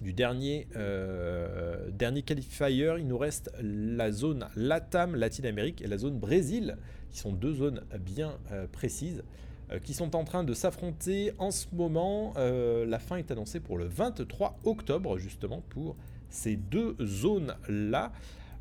du 0.00 0.14
dernier, 0.14 0.66
euh, 0.74 1.90
dernier 1.90 2.22
qualifier. 2.22 2.94
Il 2.98 3.06
nous 3.06 3.18
reste 3.18 3.50
la 3.62 4.10
zone 4.10 4.48
LATAM, 4.56 5.14
Latine-Amérique, 5.14 5.82
et 5.82 5.86
la 5.86 5.98
zone 5.98 6.18
Brésil, 6.18 6.78
qui 7.10 7.18
sont 7.18 7.32
deux 7.32 7.54
zones 7.54 7.82
bien 8.00 8.38
euh, 8.52 8.66
précises, 8.66 9.22
euh, 9.70 9.78
qui 9.78 9.92
sont 9.92 10.16
en 10.16 10.24
train 10.24 10.42
de 10.42 10.54
s'affronter 10.54 11.32
en 11.38 11.50
ce 11.50 11.66
moment. 11.72 12.32
La 12.36 12.98
fin 12.98 13.16
est 13.16 13.30
annoncée 13.30 13.60
pour 13.60 13.76
le 13.76 13.84
23 13.84 14.58
octobre, 14.64 15.18
justement, 15.18 15.62
pour 15.68 15.96
ces 16.30 16.56
deux 16.56 16.96
zones-là. 17.02 18.12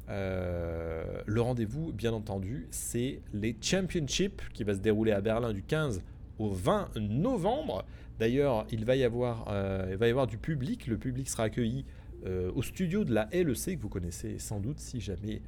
Euh, 0.10 1.22
le 1.26 1.42
rendez-vous, 1.42 1.92
bien 1.92 2.14
entendu, 2.14 2.68
c'est 2.72 3.22
les 3.34 3.56
Championships 3.62 4.42
qui 4.54 4.64
va 4.64 4.74
se 4.74 4.80
dérouler 4.80 5.12
à 5.12 5.22
Berlin 5.22 5.54
du 5.54 5.62
15 5.62 6.02
au 6.40 6.50
20 6.50 6.96
novembre. 6.98 7.86
D'ailleurs, 8.18 8.66
il, 8.72 8.86
va 8.86 8.96
y 8.96 9.04
avoir, 9.04 9.46
euh, 9.50 9.88
il 9.92 9.98
va 9.98 10.08
y 10.08 10.10
avoir 10.10 10.28
du 10.28 10.38
public. 10.38 10.88
Le 10.88 10.98
public 10.98 11.30
sera 11.30 11.44
accueilli 11.44 11.86
euh, 12.26 12.52
au 12.56 12.64
studio 12.64 13.04
de 13.04 13.14
la 13.14 13.30
LEC, 13.32 13.78
que 13.78 13.82
vous 13.82 13.90
connaissez 13.90 14.40
sans 14.40 14.60
doute 14.60 14.80
si 14.80 15.00
jamais 15.00 15.42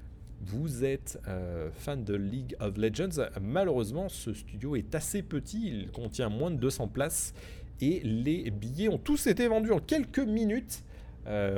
vous 0.44 0.84
êtes 0.84 1.20
fan 1.74 2.04
de 2.04 2.16
League 2.16 2.56
of 2.60 2.76
Legends. 2.76 3.30
Malheureusement, 3.40 4.10
ce 4.10 4.34
studio 4.34 4.76
est 4.76 4.96
assez 4.96 5.22
petit. 5.22 5.68
Il 5.68 5.92
contient 5.92 6.30
moins 6.30 6.50
de 6.50 6.56
200 6.56 6.88
places. 6.88 7.36
Et 7.80 8.00
les 8.04 8.50
billets 8.50 8.90
ont 8.90 8.98
tous 8.98 9.28
été 9.28 9.48
vendus 9.48 9.72
en 9.72 9.80
quelques 9.80 10.20
minutes. 10.20 10.84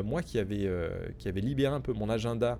Moi 0.04 0.22
qui 0.22 0.38
avais, 0.38 0.70
qui 1.18 1.32
libéré 1.32 1.74
un 1.74 1.80
peu 1.80 1.94
mon 1.94 2.10
agenda 2.10 2.60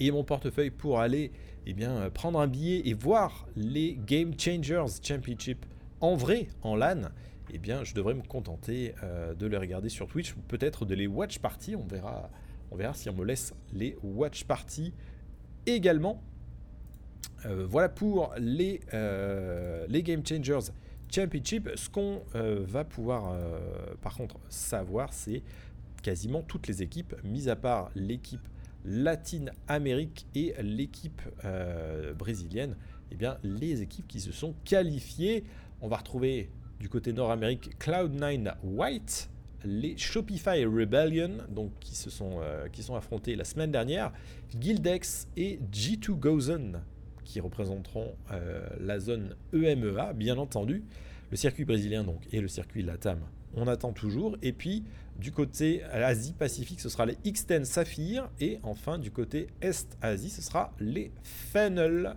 et 0.00 0.10
mon 0.10 0.24
portefeuille 0.24 0.70
pour 0.70 1.00
aller 1.00 1.32
eh 1.66 1.72
bien, 1.72 1.90
euh, 1.96 2.10
prendre 2.10 2.40
un 2.40 2.46
billet 2.46 2.82
et 2.84 2.94
voir 2.94 3.46
les 3.56 3.98
Game 4.06 4.38
Changers 4.38 4.86
Championship 5.02 5.66
en 6.00 6.14
vrai, 6.14 6.48
en 6.62 6.76
LAN, 6.76 7.08
eh 7.52 7.58
bien, 7.58 7.82
je 7.84 7.94
devrais 7.94 8.14
me 8.14 8.22
contenter 8.22 8.94
euh, 9.02 9.34
de 9.34 9.46
les 9.46 9.56
regarder 9.56 9.88
sur 9.88 10.06
Twitch, 10.06 10.34
ou 10.34 10.40
peut-être 10.46 10.84
de 10.84 10.94
les 10.94 11.06
watch 11.06 11.38
party. 11.38 11.74
On 11.74 11.86
verra, 11.86 12.30
on 12.70 12.76
verra 12.76 12.94
si 12.94 13.08
on 13.08 13.14
me 13.14 13.24
laisse 13.24 13.54
les 13.72 13.96
watch 14.02 14.44
party 14.44 14.92
également. 15.64 16.22
Euh, 17.46 17.66
voilà 17.68 17.88
pour 17.88 18.32
les, 18.38 18.80
les 19.88 20.02
Game 20.02 20.24
Changers 20.26 20.70
Championship. 21.10 21.70
Ce 21.74 21.88
qu'on 21.88 22.22
va 22.34 22.84
pouvoir, 22.84 23.36
par 24.02 24.16
contre, 24.16 24.36
savoir, 24.48 25.12
c'est 25.12 25.42
quasiment 26.02 26.42
toutes 26.42 26.68
les 26.68 26.82
équipes, 26.82 27.14
mis 27.24 27.48
à 27.48 27.56
part 27.56 27.90
l'équipe 27.94 28.46
Latine-Amérique 28.86 30.26
et 30.34 30.54
l'équipe 30.62 31.20
euh, 31.44 32.14
brésilienne, 32.14 32.76
eh 33.10 33.16
bien, 33.16 33.38
les 33.42 33.82
équipes 33.82 34.06
qui 34.06 34.20
se 34.20 34.32
sont 34.32 34.54
qualifiées. 34.64 35.44
On 35.80 35.88
va 35.88 35.96
retrouver 35.96 36.50
du 36.80 36.88
côté 36.88 37.12
Nord-Amérique 37.12 37.76
Cloud9 37.78 38.54
White, 38.62 39.30
les 39.64 39.96
Shopify 39.96 40.64
Rebellion, 40.64 41.38
donc 41.48 41.72
qui 41.80 41.96
se 41.96 42.10
sont, 42.10 42.38
euh, 42.40 42.66
sont 42.80 42.94
affrontés 42.94 43.34
la 43.36 43.44
semaine 43.44 43.72
dernière, 43.72 44.12
Guildex 44.54 45.28
et 45.36 45.58
G2 45.72 46.10
Gozen, 46.12 46.82
qui 47.24 47.40
représenteront 47.40 48.14
euh, 48.30 48.66
la 48.80 49.00
zone 49.00 49.34
EMEA, 49.52 50.12
bien 50.14 50.38
entendu. 50.38 50.84
Le 51.30 51.36
circuit 51.36 51.64
brésilien 51.64 52.04
donc 52.04 52.22
et 52.32 52.40
le 52.40 52.46
circuit 52.46 52.82
LATAM, 52.82 53.18
on 53.56 53.66
attend 53.66 53.92
toujours. 53.92 54.36
Et 54.42 54.52
puis 54.52 54.84
du 55.18 55.32
côté 55.32 55.82
Asie-Pacifique, 55.84 56.80
ce 56.80 56.88
sera 56.88 57.06
les 57.06 57.14
X10 57.24 57.64
Saphir. 57.64 58.28
Et 58.40 58.58
enfin 58.62 58.98
du 58.98 59.10
côté 59.10 59.48
Est-Asie, 59.60 60.30
ce 60.30 60.42
sera 60.42 60.72
les 60.78 61.10
Fennel. 61.22 62.16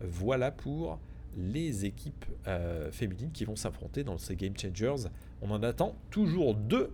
Voilà 0.00 0.50
pour 0.50 0.98
les 1.36 1.84
équipes 1.84 2.24
euh, 2.46 2.90
féminines 2.90 3.30
qui 3.32 3.44
vont 3.44 3.56
s'affronter 3.56 4.04
dans 4.04 4.18
ces 4.18 4.36
Game 4.36 4.56
Changers. 4.56 5.08
On 5.42 5.50
en 5.50 5.62
attend 5.62 5.94
toujours 6.10 6.54
deux 6.54 6.90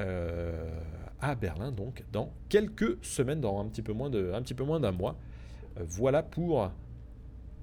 euh, 0.00 0.68
à 1.20 1.34
Berlin, 1.34 1.72
donc 1.72 2.04
dans 2.12 2.32
quelques 2.48 2.98
semaines, 3.02 3.40
dans 3.40 3.60
un 3.60 3.66
petit 3.66 3.82
peu 3.82 3.92
moins 3.92 4.10
d'un 4.80 4.92
mois. 4.92 5.16
Voilà 5.76 6.22
pour 6.22 6.70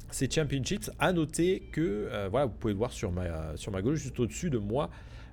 ces 0.10 0.30
championships. 0.30 0.90
À 1.00 1.12
noter 1.14 1.62
que, 1.72 1.82
euh, 2.12 2.28
voilà, 2.30 2.46
vous 2.46 2.54
pouvez 2.54 2.74
le 2.74 2.78
voir 2.78 2.92
sur 2.92 3.12
ma 3.12 3.82
gauche, 3.82 4.00
juste 4.00 4.20
au-dessus 4.20 4.50
de 4.50 4.58
moi, 4.58 4.90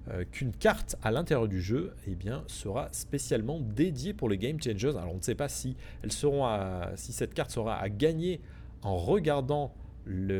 euh, 0.09 0.25
qu'une 0.31 0.53
carte 0.53 0.97
à 1.03 1.11
l'intérieur 1.11 1.49
du 1.49 1.61
jeu 1.61 1.93
eh 2.07 2.17
sera 2.47 2.89
spécialement 2.93 3.61
dédiée 3.61 4.15
pour 4.15 4.29
les 4.29 4.39
Game 4.39 4.61
Changers. 4.61 4.97
Alors 4.97 5.13
on 5.13 5.19
ne 5.19 5.23
sait 5.23 5.35
pas 5.35 5.49
si, 5.49 5.77
elles 6.03 6.13
seront 6.13 6.49
si 6.97 7.13
cette 7.13 7.35
carte 7.35 7.51
sera 7.51 7.77
à 7.77 7.89
gagner 7.89 8.41
en 8.83 8.97
regardant, 8.97 9.75
eh 10.07 10.33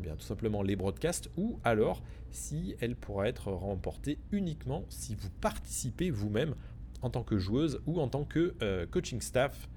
bien, 0.00 0.16
tout 0.16 0.24
simplement 0.24 0.62
les 0.62 0.76
broadcasts 0.76 1.30
ou 1.36 1.58
alors 1.64 2.02
si 2.30 2.74
elle 2.80 2.96
pourra 2.96 3.28
être 3.28 3.52
remportée 3.52 4.18
uniquement 4.32 4.84
si 4.88 5.14
vous 5.14 5.28
participez 5.40 6.10
vous-même 6.10 6.54
en 7.02 7.10
tant 7.10 7.22
que 7.22 7.38
joueuse 7.38 7.80
ou 7.86 8.00
en 8.00 8.08
tant 8.08 8.24
que 8.24 8.54
euh, 8.62 8.86
coaching 8.86 9.20
staff 9.20 9.68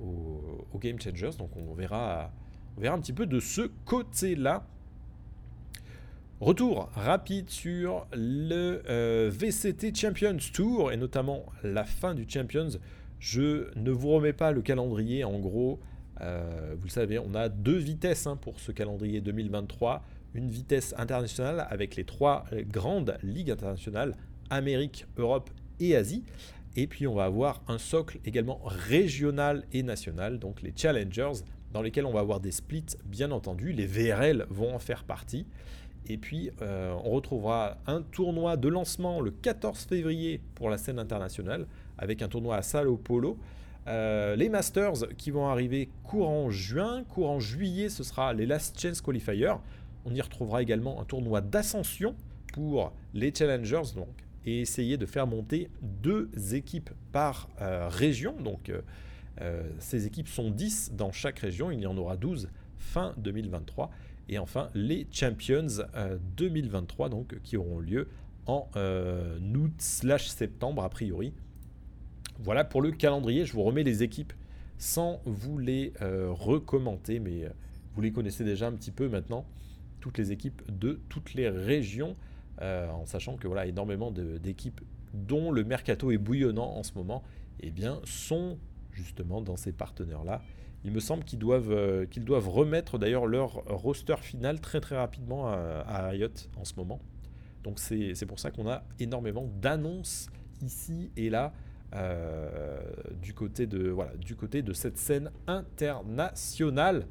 au, 0.00 0.66
au 0.72 0.78
Game 0.78 1.00
Changers. 1.00 1.36
Donc 1.38 1.56
on 1.56 1.74
verra, 1.74 2.32
on 2.76 2.80
verra 2.80 2.96
un 2.96 3.00
petit 3.00 3.12
peu 3.12 3.26
de 3.26 3.38
ce 3.38 3.70
côté-là. 3.84 4.66
Retour 6.40 6.88
rapide 6.94 7.50
sur 7.50 8.06
le 8.14 8.82
euh, 8.88 9.30
VCT 9.30 9.94
Champions 9.94 10.38
Tour 10.54 10.90
et 10.90 10.96
notamment 10.96 11.44
la 11.62 11.84
fin 11.84 12.14
du 12.14 12.24
Champions. 12.26 12.70
Je 13.18 13.68
ne 13.76 13.90
vous 13.90 14.08
remets 14.08 14.32
pas 14.32 14.50
le 14.50 14.62
calendrier. 14.62 15.22
En 15.22 15.38
gros, 15.38 15.80
euh, 16.22 16.74
vous 16.78 16.84
le 16.84 16.90
savez, 16.90 17.18
on 17.18 17.34
a 17.34 17.50
deux 17.50 17.76
vitesses 17.76 18.26
hein, 18.26 18.36
pour 18.36 18.58
ce 18.58 18.72
calendrier 18.72 19.20
2023. 19.20 20.02
Une 20.32 20.48
vitesse 20.48 20.94
internationale 20.96 21.66
avec 21.68 21.96
les 21.96 22.04
trois 22.04 22.46
euh, 22.54 22.62
grandes 22.66 23.18
ligues 23.22 23.50
internationales, 23.50 24.16
Amérique, 24.48 25.04
Europe 25.18 25.50
et 25.78 25.94
Asie. 25.94 26.24
Et 26.74 26.86
puis 26.86 27.06
on 27.06 27.14
va 27.14 27.24
avoir 27.24 27.62
un 27.68 27.76
socle 27.76 28.18
également 28.24 28.62
régional 28.64 29.64
et 29.74 29.82
national, 29.82 30.38
donc 30.38 30.62
les 30.62 30.72
Challengers, 30.74 31.42
dans 31.74 31.82
lesquels 31.82 32.06
on 32.06 32.12
va 32.12 32.20
avoir 32.20 32.40
des 32.40 32.50
splits, 32.50 32.96
bien 33.04 33.30
entendu. 33.30 33.72
Les 33.72 33.86
VRL 33.86 34.46
vont 34.48 34.74
en 34.74 34.78
faire 34.78 35.04
partie. 35.04 35.44
Et 36.10 36.18
puis, 36.18 36.50
euh, 36.60 36.92
on 37.04 37.10
retrouvera 37.10 37.76
un 37.86 38.02
tournoi 38.02 38.56
de 38.56 38.68
lancement 38.68 39.20
le 39.20 39.30
14 39.30 39.84
février 39.84 40.40
pour 40.56 40.68
la 40.68 40.76
scène 40.76 40.98
internationale, 40.98 41.68
avec 41.98 42.20
un 42.20 42.26
tournoi 42.28 42.56
à 42.56 42.62
Sao 42.62 42.96
Paulo. 42.96 43.38
Euh, 43.86 44.34
les 44.34 44.48
Masters 44.48 45.06
qui 45.16 45.30
vont 45.30 45.46
arriver 45.46 45.88
courant 46.02 46.50
juin. 46.50 47.04
Courant 47.04 47.38
juillet, 47.38 47.88
ce 47.88 48.02
sera 48.02 48.32
les 48.32 48.44
Last 48.44 48.80
Chance 48.80 49.00
Qualifiers. 49.00 49.54
On 50.04 50.12
y 50.12 50.20
retrouvera 50.20 50.62
également 50.62 51.00
un 51.00 51.04
tournoi 51.04 51.40
d'ascension 51.40 52.16
pour 52.52 52.92
les 53.14 53.32
Challengers, 53.32 53.94
donc, 53.94 54.08
et 54.44 54.62
essayer 54.62 54.96
de 54.96 55.06
faire 55.06 55.28
monter 55.28 55.70
deux 55.80 56.28
équipes 56.52 56.90
par 57.12 57.48
euh, 57.60 57.88
région. 57.88 58.34
Donc, 58.42 58.72
euh, 59.40 59.62
ces 59.78 60.06
équipes 60.08 60.26
sont 60.26 60.50
10 60.50 60.92
dans 60.94 61.12
chaque 61.12 61.38
région. 61.38 61.70
Il 61.70 61.78
y 61.78 61.86
en 61.86 61.96
aura 61.96 62.16
12 62.16 62.48
fin 62.80 63.14
2023. 63.18 63.90
Et 64.30 64.38
enfin, 64.38 64.70
les 64.74 65.08
Champions 65.10 65.66
euh, 65.96 66.16
2023, 66.36 67.08
donc, 67.08 67.38
qui 67.42 67.56
auront 67.56 67.80
lieu 67.80 68.08
en 68.46 68.68
euh, 68.76 69.38
août 69.54 69.72
slash 69.78 70.28
septembre, 70.28 70.84
a 70.84 70.88
priori. 70.88 71.34
Voilà 72.38 72.64
pour 72.64 72.80
le 72.80 72.92
calendrier. 72.92 73.44
Je 73.44 73.52
vous 73.52 73.64
remets 73.64 73.82
les 73.82 74.04
équipes 74.04 74.32
sans 74.78 75.20
vous 75.26 75.58
les 75.58 75.92
euh, 76.00 76.28
recommenter, 76.30 77.18
mais 77.18 77.44
euh, 77.44 77.50
vous 77.94 78.00
les 78.00 78.12
connaissez 78.12 78.44
déjà 78.44 78.68
un 78.68 78.72
petit 78.72 78.92
peu 78.92 79.08
maintenant. 79.08 79.44
Toutes 79.98 80.16
les 80.16 80.30
équipes 80.30 80.62
de 80.70 81.00
toutes 81.08 81.34
les 81.34 81.50
régions, 81.50 82.16
euh, 82.62 82.88
en 82.88 83.06
sachant 83.06 83.36
que 83.36 83.48
voilà, 83.48 83.66
énormément 83.66 84.12
d'équipes 84.12 84.80
dont 85.12 85.50
le 85.50 85.64
mercato 85.64 86.12
est 86.12 86.18
bouillonnant 86.18 86.76
en 86.76 86.84
ce 86.84 86.92
moment, 86.94 87.24
eh 87.58 87.70
bien, 87.70 88.00
sont 88.04 88.58
justement 88.92 89.42
dans 89.42 89.56
ces 89.56 89.72
partenaires-là. 89.72 90.40
Il 90.84 90.92
me 90.92 91.00
semble 91.00 91.24
qu'ils 91.24 91.38
doivent, 91.38 91.72
euh, 91.72 92.06
doivent 92.16 92.48
remettre 92.48 92.98
d'ailleurs 92.98 93.26
leur 93.26 93.64
roster 93.66 94.16
final 94.20 94.60
très 94.60 94.80
très 94.80 94.96
rapidement 94.96 95.48
à, 95.48 95.84
à 95.86 96.08
Riot 96.08 96.28
en 96.56 96.64
ce 96.64 96.74
moment. 96.76 97.00
Donc 97.62 97.78
c'est 97.78 98.26
pour 98.26 98.38
ça 98.38 98.50
qu'on 98.50 98.68
a 98.68 98.84
énormément 98.98 99.46
d'annonces 99.60 100.28
ici 100.62 101.10
et 101.16 101.28
là 101.28 101.52
euh, 101.94 102.78
du, 103.20 103.34
côté 103.34 103.66
de, 103.66 103.88
voilà, 103.88 104.14
du 104.16 104.36
côté 104.36 104.62
de 104.62 104.72
cette 104.72 104.96
scène 104.96 105.30
internationale. 105.48 107.06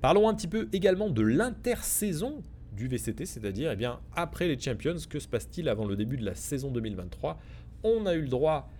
Parlons 0.00 0.28
un 0.28 0.34
petit 0.34 0.46
peu 0.46 0.68
également 0.72 1.10
de 1.10 1.22
l'intersaison 1.22 2.42
du 2.72 2.86
VCT, 2.86 3.26
c'est-à-dire 3.26 3.74
eh 3.78 3.86
après 4.14 4.46
les 4.46 4.58
Champions, 4.58 4.94
que 5.10 5.18
se 5.18 5.26
passe-t-il 5.26 5.68
avant 5.68 5.86
le 5.86 5.96
début 5.96 6.16
de 6.16 6.24
la 6.24 6.36
saison 6.36 6.70
2023 6.70 7.40
On 7.82 8.06
a 8.06 8.14
eu 8.14 8.22
le 8.22 8.28
droit 8.28 8.70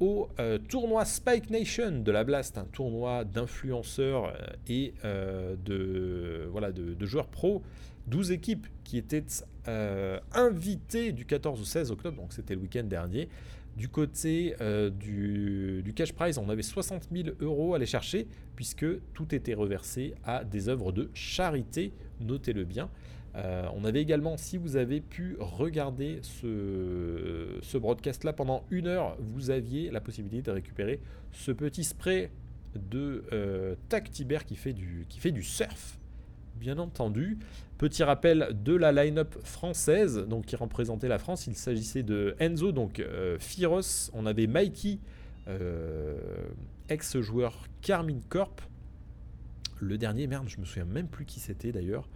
au 0.00 0.28
euh, 0.38 0.58
tournoi 0.58 1.04
Spike 1.04 1.50
Nation 1.50 1.90
de 2.00 2.12
la 2.12 2.24
Blast, 2.24 2.58
un 2.58 2.64
tournoi 2.64 3.24
d'influenceurs 3.24 4.26
euh, 4.26 4.32
et 4.68 4.94
euh, 5.04 5.56
de, 5.64 6.48
voilà, 6.50 6.72
de, 6.72 7.06
joueurs 7.06 7.28
pro. 7.28 7.62
12 8.06 8.32
équipes 8.32 8.66
qui 8.84 8.96
étaient 8.96 9.24
invitées 10.32 11.12
du 11.12 11.26
14 11.26 11.60
au 11.60 11.64
16 11.64 11.90
octobre, 11.90 12.16
donc 12.16 12.32
c'était 12.32 12.54
le 12.54 12.62
week-end 12.62 12.84
dernier. 12.84 13.28
Du 13.76 13.90
côté 13.90 14.56
du, 14.98 15.82
du 15.84 15.92
cash 15.92 16.14
prize, 16.14 16.38
on 16.38 16.48
avait 16.48 16.62
60 16.62 17.08
000 17.12 17.36
euros 17.40 17.74
à 17.74 17.76
aller 17.76 17.84
chercher, 17.84 18.26
puisque 18.56 18.86
tout 19.12 19.34
était 19.34 19.52
reversé 19.52 20.14
à 20.24 20.42
des 20.42 20.70
œuvres 20.70 20.90
de 20.90 21.10
charité, 21.12 21.92
notez-le 22.20 22.64
bien. 22.64 22.88
Euh, 23.34 23.68
on 23.74 23.84
avait 23.84 24.00
également, 24.00 24.36
si 24.36 24.56
vous 24.56 24.76
avez 24.76 25.00
pu 25.00 25.36
regarder 25.38 26.20
ce, 26.22 27.78
broadcast-là 27.78 28.32
pendant 28.32 28.64
une 28.70 28.86
heure, 28.86 29.16
vous 29.20 29.50
aviez 29.50 29.90
la 29.90 30.00
possibilité 30.00 30.42
de 30.42 30.50
récupérer 30.50 31.00
ce 31.32 31.52
petit 31.52 31.84
spray 31.84 32.30
de 32.74 33.24
euh, 33.32 33.74
Tactiber 33.88 34.38
qui 34.46 34.56
fait 34.56 34.72
du, 34.72 35.06
qui 35.08 35.20
fait 35.20 35.30
du 35.30 35.42
surf, 35.42 35.98
bien 36.58 36.78
entendu. 36.78 37.38
Petit 37.78 38.02
rappel 38.02 38.56
de 38.64 38.74
la 38.74 38.90
line-up 38.90 39.36
française, 39.44 40.18
donc 40.18 40.46
qui 40.46 40.56
représentait 40.56 41.08
la 41.08 41.18
France. 41.18 41.46
Il 41.46 41.54
s'agissait 41.54 42.02
de 42.02 42.34
Enzo, 42.40 42.72
donc 42.72 42.98
euh, 42.98 43.38
Firos. 43.38 44.10
On 44.14 44.26
avait 44.26 44.48
Mikey, 44.48 44.98
euh, 45.46 46.18
ex-joueur 46.88 47.66
Carmine 47.80 48.22
Corp. 48.28 48.60
Le 49.80 49.96
dernier, 49.96 50.26
merde, 50.26 50.48
je 50.48 50.58
me 50.58 50.64
souviens 50.64 50.84
même 50.84 51.06
plus 51.06 51.24
qui 51.24 51.38
c'était 51.38 51.70
d'ailleurs. 51.70 52.08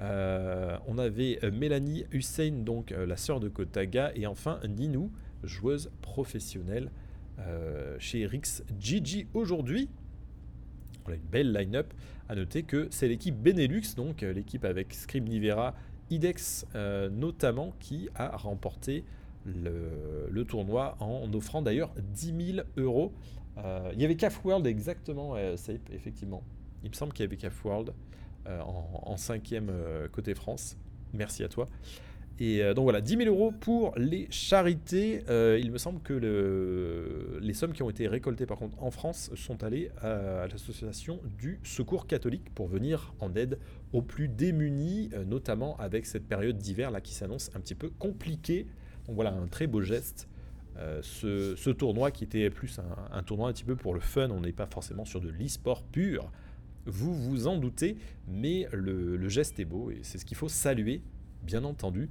Euh, 0.00 0.76
on 0.86 0.98
avait 0.98 1.38
euh, 1.44 1.50
Mélanie 1.50 2.04
Hussein, 2.10 2.50
donc 2.64 2.90
euh, 2.90 3.06
la 3.06 3.16
sœur 3.16 3.40
de 3.40 3.48
Kotaga, 3.48 4.12
et 4.14 4.26
enfin 4.26 4.58
Ninou, 4.68 5.10
joueuse 5.42 5.90
professionnelle 6.00 6.90
chez 7.98 8.26
Rix 8.26 8.62
Gigi 8.78 9.26
aujourd'hui. 9.34 9.90
Voilà 11.04 11.16
une 11.16 11.28
belle 11.28 11.52
line-up. 11.52 11.92
À 12.28 12.36
noter 12.36 12.62
que 12.62 12.86
c'est 12.92 13.08
l'équipe 13.08 13.34
Benelux, 13.34 13.96
donc 13.96 14.20
l'équipe 14.20 14.64
avec 14.64 14.94
Scream 14.94 15.24
Nivera, 15.24 15.74
IDEX 16.10 16.64
notamment, 17.10 17.74
qui 17.80 18.08
a 18.14 18.36
remporté 18.36 19.02
le, 19.44 20.44
tournoi 20.44 20.96
en 21.00 21.28
offrant 21.34 21.60
d'ailleurs 21.60 21.92
10 22.14 22.52
000 22.54 22.66
euros. 22.76 23.12
Il 23.92 24.00
y 24.00 24.04
avait 24.04 24.14
CAF 24.14 24.44
World 24.44 24.68
exactement, 24.68 25.34
Sape, 25.56 25.90
effectivement. 25.92 26.44
Il 26.84 26.90
me 26.90 26.94
semble 26.94 27.12
qu'il 27.12 27.24
y 27.24 27.26
avait 27.26 27.36
CAF 27.36 27.64
World 27.64 27.92
en, 28.46 29.02
en 29.12 29.16
cinquième 29.16 29.68
euh, 29.70 30.08
côté 30.08 30.34
France. 30.34 30.76
Merci 31.12 31.44
à 31.44 31.48
toi. 31.48 31.68
Et 32.40 32.62
euh, 32.64 32.74
donc 32.74 32.82
voilà, 32.82 33.00
10 33.00 33.16
000 33.18 33.28
euros 33.28 33.52
pour 33.52 33.92
les 33.96 34.26
charités. 34.30 35.22
Euh, 35.28 35.56
il 35.62 35.70
me 35.70 35.78
semble 35.78 36.00
que 36.02 36.12
le- 36.12 37.38
les 37.40 37.54
sommes 37.54 37.72
qui 37.72 37.82
ont 37.84 37.90
été 37.90 38.08
récoltées 38.08 38.44
par 38.46 38.58
contre 38.58 38.82
en 38.82 38.90
France 38.90 39.30
sont 39.36 39.62
allées 39.62 39.90
à, 40.02 40.48
l'association 40.48 41.20
du 41.38 41.60
Secours 41.62 42.06
catholique 42.08 42.52
pour 42.54 42.66
venir 42.66 43.14
en 43.20 43.34
aide 43.36 43.58
aux 43.92 44.02
plus 44.02 44.26
démunis, 44.26 45.10
euh, 45.14 45.24
notamment 45.24 45.76
avec 45.76 46.06
cette 46.06 46.26
période 46.26 46.58
d'hiver 46.58 46.90
là 46.90 47.00
qui 47.00 47.14
s'annonce 47.14 47.50
un 47.54 47.60
petit 47.60 47.76
peu 47.76 47.90
compliquée. 48.00 48.66
Donc 49.06 49.14
voilà, 49.14 49.32
un 49.32 49.46
très 49.46 49.68
beau 49.68 49.80
geste. 49.82 50.28
Euh, 50.76 50.98
ce, 51.02 51.54
ce 51.54 51.70
tournoi 51.70 52.10
qui 52.10 52.24
était 52.24 52.50
plus 52.50 52.80
un, 52.80 53.16
un 53.16 53.22
tournoi 53.22 53.48
un 53.48 53.52
petit 53.52 53.62
peu 53.62 53.76
pour 53.76 53.94
le 53.94 54.00
fun, 54.00 54.28
on 54.30 54.40
n'est 54.40 54.50
pas 54.50 54.66
forcément 54.66 55.04
sur 55.04 55.20
de 55.20 55.28
l'e-sport 55.28 55.84
pur, 55.84 56.32
vous 56.86 57.14
vous 57.14 57.46
en 57.46 57.56
doutez, 57.56 57.96
mais 58.28 58.68
le, 58.72 59.28
geste 59.28 59.58
est 59.58 59.64
beau 59.64 59.90
et 59.90 60.00
c'est 60.02 60.18
ce 60.18 60.24
qu'il 60.24 60.36
faut 60.36 60.48
saluer, 60.48 61.02
bien 61.42 61.64
entendu. 61.64 62.08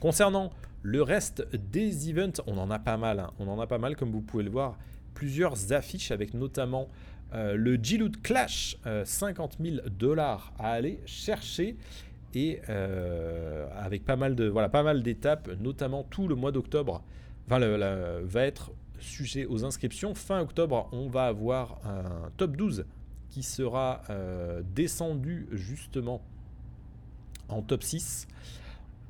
Concernant 0.00 0.50
le 0.82 1.02
reste 1.02 1.48
des 1.54 2.10
events, 2.10 2.42
on 2.46 2.58
en 2.58 2.70
a 2.70 2.78
pas 2.78 2.96
mal, 2.96 3.20
hein. 3.20 3.30
on 3.38 3.48
en 3.48 3.58
a 3.58 3.66
pas 3.66 3.78
mal 3.78 3.96
comme 3.96 4.10
vous 4.10 4.20
pouvez 4.20 4.44
le 4.44 4.50
voir, 4.50 4.78
plusieurs 5.14 5.72
affiches 5.72 6.10
avec 6.10 6.34
notamment 6.34 6.88
euh, 7.32 7.56
le 7.56 7.76
G-Loot 7.82 8.20
Clash, 8.22 8.76
euh, 8.86 9.04
50 9.04 9.56
000 9.60 9.76
dollars 9.98 10.52
à 10.58 10.72
aller 10.72 11.00
chercher 11.06 11.76
et 12.34 12.60
euh, 12.68 13.66
avec 13.76 14.04
pas 14.04 14.16
mal 14.16 14.34
de 14.34 14.46
voilà 14.46 14.68
pas 14.68 14.82
mal 14.82 15.02
d'étapes, 15.02 15.48
notamment 15.60 16.04
tout 16.04 16.28
le 16.28 16.34
mois 16.34 16.52
d'octobre 16.52 17.02
enfin, 17.46 17.58
le- 17.58 18.22
va 18.24 18.44
être 18.44 18.72
sujet 19.00 19.46
aux 19.46 19.64
inscriptions. 19.64 20.14
Fin 20.14 20.40
octobre, 20.40 20.88
on 20.92 21.08
va 21.08 21.26
avoir 21.26 21.80
un 21.84 22.30
top 22.36 22.56
12 22.56 22.84
qui 23.34 23.42
sera 23.42 24.02
euh, 24.10 24.62
descendu 24.76 25.48
justement 25.50 26.22
en 27.48 27.62
top 27.62 27.82
6. 27.82 28.28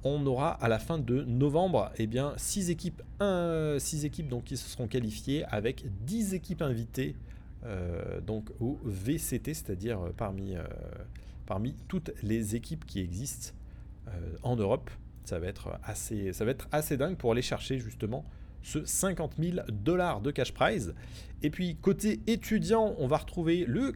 On 0.03 0.25
aura 0.25 0.53
à 0.53 0.69
la 0.69 0.79
fin 0.79 0.97
de 0.97 1.25
novembre 1.25 1.93
eh 1.99 2.07
bien, 2.07 2.33
6 2.39 2.71
équipes, 2.71 3.03
6 3.21 4.07
équipes 4.07 4.29
donc, 4.29 4.45
qui 4.45 4.57
se 4.57 4.67
seront 4.67 4.89
qualifiées 4.89 5.45
avec 5.45 5.85
10 6.07 6.33
équipes 6.33 6.63
invitées 6.63 7.17
euh, 7.67 8.23
donc 8.23 8.49
au 8.61 8.81
VCT, 8.83 9.53
c'est-à-dire 9.53 10.01
euh, 10.01 10.11
parmi, 10.17 10.55
parmi 11.45 11.75
toutes 11.89 12.11
les 12.23 12.57
équipes 12.57 12.87
qui 12.87 13.01
existent 13.01 13.53
en 14.43 14.57
Europe. 14.57 14.91
Ça 15.27 15.39
va, 15.39 15.49
être 15.49 15.79
assez, 15.83 16.33
ça 16.33 16.47
va 16.47 16.51
être 16.51 16.67
assez 16.73 16.97
dingue 16.97 17.17
pour 17.17 17.33
aller 17.33 17.43
chercher 17.43 17.79
justement 17.79 18.25
ce 18.65 18.85
50 18.85 19.35
000 19.39 19.59
dollars 19.71 20.21
de 20.21 20.33
cash 20.33 20.53
prize. 20.53 20.95
Et 21.43 21.51
puis 21.51 21.77
côté 21.77 22.21
étudiant, 22.27 22.95
on 22.99 23.07
va 23.07 23.19
retrouver 23.19 23.65
le 23.67 23.93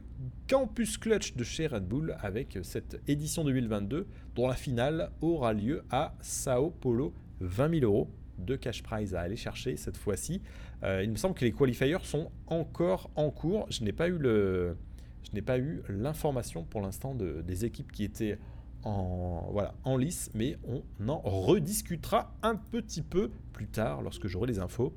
Campus 0.47 0.97
Clutch 0.97 1.35
de 1.35 1.43
chez 1.43 1.67
Red 1.67 1.85
Bull 1.87 2.15
avec 2.21 2.57
cette 2.63 3.01
édition 3.07 3.43
2022 3.43 4.07
dont 4.35 4.47
la 4.47 4.55
finale 4.55 5.09
aura 5.21 5.51
lieu 5.53 5.83
à 5.89 6.15
Sao 6.21 6.69
Paulo. 6.69 7.13
20 7.41 7.79
000 7.79 7.85
euros 7.91 8.09
de 8.37 8.55
cash 8.55 8.83
prize 8.83 9.15
à 9.15 9.21
aller 9.21 9.35
chercher 9.35 9.75
cette 9.77 9.97
fois-ci. 9.97 10.41
Euh, 10.83 11.01
il 11.03 11.09
me 11.09 11.15
semble 11.15 11.33
que 11.35 11.43
les 11.45 11.51
qualifiers 11.51 11.97
sont 12.03 12.31
encore 12.47 13.09
en 13.15 13.31
cours. 13.31 13.65
Je 13.69 13.83
n'ai 13.83 13.91
pas 13.91 14.07
eu 14.09 15.81
l'information 15.89 16.63
pour 16.63 16.81
l'instant 16.81 17.15
de- 17.15 17.41
des 17.41 17.65
équipes 17.65 17.91
qui 17.91 18.03
étaient 18.03 18.37
en, 18.83 19.49
voilà, 19.51 19.73
en 19.83 19.97
lice, 19.97 20.29
mais 20.33 20.57
on 20.67 21.09
en 21.09 21.19
rediscutera 21.19 22.33
un 22.43 22.55
petit 22.55 23.01
peu 23.01 23.31
plus 23.53 23.67
tard 23.67 24.01
lorsque 24.01 24.27
j'aurai 24.27 24.47
les 24.47 24.59
infos. 24.59 24.93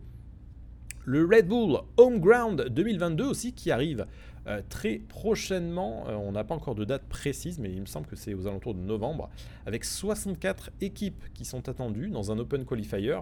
Le 1.04 1.26
Red 1.26 1.48
Bull 1.48 1.80
Home 1.96 2.20
Ground 2.20 2.68
2022 2.68 3.24
aussi 3.24 3.52
qui 3.52 3.72
arrive 3.72 4.06
euh, 4.46 4.62
très 4.68 4.98
prochainement. 4.98 6.04
Euh, 6.08 6.14
on 6.14 6.32
n'a 6.32 6.44
pas 6.44 6.54
encore 6.54 6.74
de 6.74 6.84
date 6.84 7.02
précise, 7.08 7.58
mais 7.58 7.70
il 7.72 7.80
me 7.80 7.86
semble 7.86 8.06
que 8.06 8.16
c'est 8.16 8.34
aux 8.34 8.46
alentours 8.46 8.74
de 8.74 8.80
novembre, 8.80 9.30
avec 9.66 9.84
64 9.84 10.70
équipes 10.80 11.24
qui 11.34 11.44
sont 11.44 11.68
attendues 11.68 12.10
dans 12.10 12.30
un 12.30 12.38
Open 12.38 12.64
Qualifier, 12.64 13.18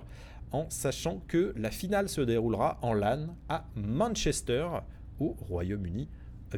en 0.52 0.68
sachant 0.68 1.22
que 1.28 1.54
la 1.56 1.70
finale 1.70 2.08
se 2.08 2.20
déroulera 2.20 2.78
en 2.82 2.92
LAN 2.92 3.28
à 3.48 3.66
Manchester, 3.76 4.66
au 5.18 5.36
Royaume-Uni. 5.48 6.08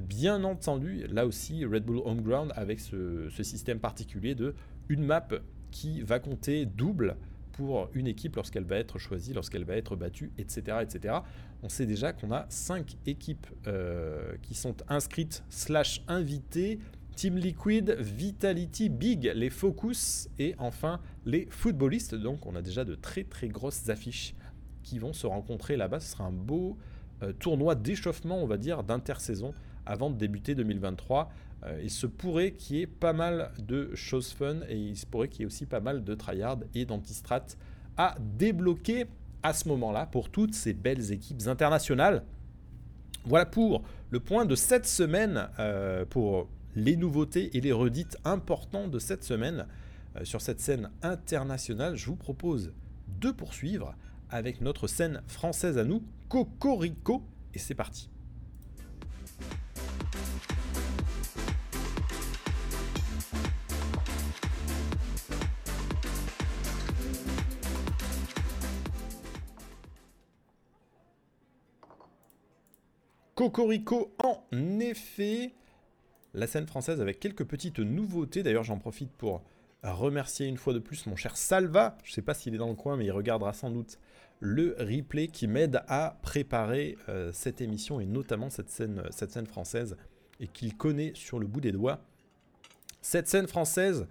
Bien 0.01 0.43
entendu, 0.45 1.07
là 1.09 1.27
aussi, 1.27 1.67
Red 1.67 1.85
Bull 1.85 2.01
Home 2.05 2.23
Ground 2.23 2.53
avec 2.57 2.81
ce, 2.81 3.29
système 3.43 3.79
particulier 3.79 4.35
de 4.35 4.55
une 4.89 5.05
map 5.05 5.29
qui 5.71 6.01
va 6.01 6.19
compter 6.19 6.65
double 6.65 7.17
pour 7.53 7.91
une 7.93 8.07
équipe 8.07 8.37
lorsqu'elle 8.37 8.65
va 8.65 8.77
être 8.77 8.99
choisie, 8.99 9.35
lorsqu'elle 9.35 9.65
va 9.65 9.77
être 9.77 9.95
battue, 9.95 10.33
etc. 10.39 10.79
etc. 10.81 11.17
On 11.63 11.69
sait 11.69 11.85
déjà 11.85 12.15
qu'on 12.15 12.33
a 12.33 12.47
5 12.49 12.97
équipes 13.05 13.47
euh, 13.67 14.35
qui 14.41 14.55
sont 14.55 14.75
inscrites 14.89 15.45
slash 15.51 16.03
invitées. 16.09 16.79
Team 17.15 17.37
Liquid, 17.37 17.91
Vitality, 18.01 18.89
Big, 18.89 19.31
les 19.35 19.51
Focus 19.51 20.31
et 20.39 20.55
enfin 20.57 20.99
les 21.27 21.47
footballistes. 21.51 22.15
Donc 22.15 22.47
on 22.47 22.57
a 22.57 22.63
déjà 22.63 22.87
de 22.87 22.95
très 22.95 23.25
très 23.25 23.49
grosses 23.49 23.91
affiches 23.91 24.35
qui 24.83 24.99
vont 24.99 25.13
se 25.13 25.27
rencontrer 25.27 25.77
là-bas. 25.77 26.01
Ce 26.01 26.13
sera 26.13 26.25
un 26.25 26.33
beau 26.33 26.79
euh, 27.23 27.35
tournoi 27.35 27.75
d'échauffement, 27.75 28.43
on 28.43 28.47
va 28.47 28.57
dire, 28.57 28.83
d'intersaison 28.83 29.53
avant 29.87 30.11
de 30.11 30.17
débuter 30.17 30.55
2023. 30.55 31.31
Euh, 31.65 31.81
il 31.83 31.91
se 31.91 32.07
pourrait 32.07 32.53
qu'il 32.53 32.77
y 32.77 32.81
ait 32.83 32.87
pas 32.87 33.13
mal 33.13 33.53
de 33.59 33.95
choses 33.95 34.33
fun 34.33 34.57
et 34.69 34.77
il 34.77 34.97
se 34.97 35.07
pourrait 35.07 35.29
qu'il 35.29 35.41
y 35.41 35.43
ait 35.45 35.47
aussi 35.47 35.67
pas 35.67 35.81
mal 35.81 36.05
de 36.05 36.15
tryhard 36.15 36.59
et 36.75 36.85
d'antistrat 36.85 37.45
à 37.97 38.17
débloquer 38.21 39.07
à 39.43 39.53
ce 39.53 39.69
moment-là 39.69 40.07
pour 40.07 40.31
toutes 40.31 40.55
ces 40.55 40.73
belles 40.73 41.13
équipes 41.13 41.47
internationales. 41.47 42.25
Voilà 43.25 43.47
pour 43.47 43.83
le 44.11 44.21
point 44.21 44.45
de 44.45 44.55
cette 44.55 44.87
semaine, 44.87 45.49
euh, 45.59 46.05
pour 46.05 46.49
les 46.75 46.97
nouveautés 46.97 47.57
et 47.57 47.61
les 47.61 47.73
redites 47.73 48.17
importants 48.25 48.89
de 48.89 48.99
cette 48.99 49.25
semaine 49.25 49.67
euh, 50.17 50.25
sur 50.25 50.41
cette 50.41 50.61
scène 50.61 50.91
internationale. 51.03 51.95
Je 51.97 52.07
vous 52.07 52.17
propose 52.17 52.73
de 53.21 53.31
poursuivre 53.31 53.95
avec 54.31 54.61
notre 54.61 54.87
scène 54.87 55.23
française 55.27 55.79
à 55.79 55.85
nous, 55.85 56.03
Cocorico, 56.29 57.23
et 57.55 57.59
c'est 57.59 57.75
parti. 57.75 58.11
Cocorico, 73.35 74.15
en 74.23 74.45
effet, 74.81 75.53
la 76.35 76.47
scène 76.47 76.67
française 76.67 77.01
avec 77.01 77.19
quelques 77.19 77.45
petites 77.45 77.79
nouveautés. 77.79 78.43
D'ailleurs, 78.43 78.65
j'en 78.65 78.79
profite 78.79 79.11
pour 79.13 79.43
remercier 79.83 80.47
une 80.47 80.59
fois 80.59 80.73
de 80.75 80.79
plus 80.79 81.07
mon 81.07 81.17
cher 81.17 81.37
Salva. 81.37 81.97
Je 82.05 82.11
ne 82.11 82.15
sais 82.15 82.23
pas 82.23 82.35
s'il 82.35 82.55
est 82.55 82.59
dans 82.59 82.69
le 82.69 82.75
coin, 82.75 82.97
mais 82.97 83.07
il 83.07 83.11
regardera 83.11 83.53
sans 83.53 83.71
doute 83.71 83.99
le 84.41 84.77
replay 84.79 85.29
qui 85.29 85.47
m'aide 85.47 85.83
à 85.89 86.19
préparer 86.23 86.99
euh, 87.09 87.31
cette 87.33 87.61
émission 87.61 88.01
et 88.01 88.07
notamment 88.07 88.51
cette 88.51 88.71
scène, 88.71 89.03
cette 89.11 89.31
scène 89.31 89.47
française 89.47 89.97
et 90.41 90.49
qu'il 90.49 90.77
connaît 90.77 91.13
sur 91.15 91.39
le 91.39 91.47
bout 91.47 91.61
des 91.61 91.73
doigts. 91.73 92.01
Cette 93.01 93.29
scène 93.29 93.47
française 93.47 94.07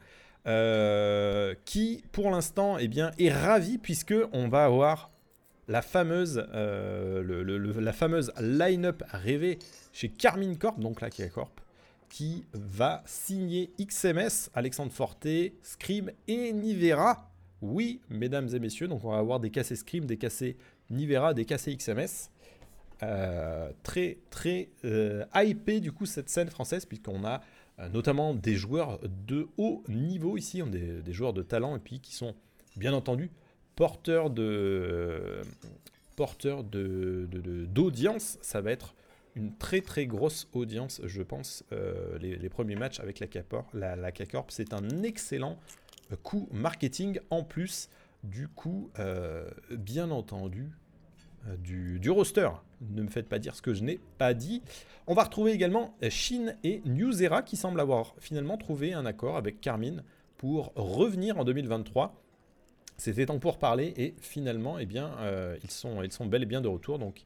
euh, 0.47 1.53
qui, 1.65 2.03
pour 2.11 2.31
l'instant, 2.31 2.77
eh 2.79 2.89
est 3.19 3.31
ravie 3.31 3.77
puisque 3.77 4.15
on 4.31 4.47
va 4.47 4.65
avoir 4.65 5.10
la 5.71 5.81
fameuse, 5.81 6.45
euh, 6.53 7.79
la 7.79 7.93
fameuse 7.93 8.33
line-up 8.41 9.03
rêvée 9.09 9.57
chez 9.93 10.09
Carmine 10.09 10.57
Corp, 10.57 10.77
donc 10.81 11.07
qui 11.09 11.21
est 11.21 11.29
Corp, 11.29 11.61
qui 12.09 12.43
va 12.53 13.01
signer 13.05 13.71
XMS, 13.79 14.49
Alexandre 14.53 14.91
Forte, 14.91 15.27
Scream 15.63 16.11
et 16.27 16.51
Nivera. 16.51 17.31
Oui, 17.61 18.01
mesdames 18.09 18.49
et 18.53 18.59
messieurs, 18.59 18.89
donc 18.89 19.05
on 19.05 19.11
va 19.11 19.19
avoir 19.19 19.39
des 19.39 19.49
cassés 19.49 19.77
Scream, 19.77 20.05
des 20.05 20.17
cassés 20.17 20.57
Nivera, 20.89 21.33
des 21.33 21.45
cassés 21.45 21.73
XMS. 21.73 22.29
Euh, 23.03 23.71
très 23.81 24.19
très 24.29 24.69
euh, 24.85 25.25
hypé 25.33 25.79
du 25.79 25.91
coup 25.91 26.05
cette 26.05 26.29
scène 26.29 26.51
française 26.51 26.85
puisqu'on 26.85 27.25
a 27.25 27.41
notamment 27.91 28.35
des 28.35 28.53
joueurs 28.53 28.99
de 29.25 29.47
haut 29.57 29.83
niveau 29.87 30.37
ici, 30.37 30.61
on 30.61 30.67
des, 30.67 31.01
des 31.01 31.13
joueurs 31.13 31.33
de 31.33 31.41
talent 31.41 31.75
et 31.75 31.79
puis 31.79 31.99
qui 31.99 32.13
sont 32.13 32.35
bien 32.75 32.93
entendu 32.93 33.31
porteurs 33.81 34.29
de 34.29 35.41
porteurs 36.15 36.63
de 36.63 37.27
d'audience. 37.65 38.37
Ça 38.43 38.61
va 38.61 38.69
être 38.69 38.93
une 39.33 39.57
très 39.57 39.81
très 39.81 40.05
grosse 40.05 40.47
audience, 40.53 41.01
je 41.03 41.23
pense. 41.23 41.63
Euh, 41.71 42.19
les, 42.19 42.49
premiers 42.49 42.75
matchs 42.75 42.99
avec 42.99 43.19
la 43.19 43.25
K-Corp, 43.25 44.51
c'est 44.51 44.73
un 44.75 45.01
excellent 45.01 45.57
coup 46.21 46.47
marketing 46.51 47.19
en 47.31 47.43
plus 47.43 47.89
du 48.23 48.47
coup, 48.49 48.91
euh, 48.99 49.49
bien 49.71 50.11
entendu, 50.11 50.69
euh, 51.47 51.57
du, 51.97 52.09
roster. 52.11 52.49
Ne 52.81 53.01
me 53.01 53.09
faites 53.09 53.27
pas 53.27 53.39
dire 53.39 53.55
ce 53.55 53.63
que 53.63 53.73
je 53.73 53.83
n'ai 53.83 53.99
pas 54.19 54.35
dit. 54.35 54.61
On 55.07 55.15
va 55.15 55.23
retrouver 55.23 55.53
également 55.53 55.97
Shin 56.07 56.53
et 56.63 56.83
Newsera 56.85 57.41
qui 57.41 57.57
semblent 57.57 57.79
avoir 57.79 58.13
finalement 58.19 58.57
trouvé 58.57 58.93
un 58.93 59.07
accord 59.07 59.37
avec 59.37 59.59
Carmine 59.59 60.03
pour 60.37 60.71
revenir 60.75 61.39
en 61.39 61.45
2023. 61.45 62.20
C'était 63.01 63.25
temps 63.25 63.39
pour 63.39 63.57
parler 63.57 63.95
et 63.97 64.13
finalement, 64.21 64.77
eh 64.77 64.85
bien, 64.85 65.15
euh, 65.21 65.57
ils, 65.63 65.71
sont, 65.71 65.97
bel 66.27 66.43
et 66.43 66.45
bien 66.45 66.61
de 66.61 66.67
retour. 66.67 66.99
Donc, 66.99 67.25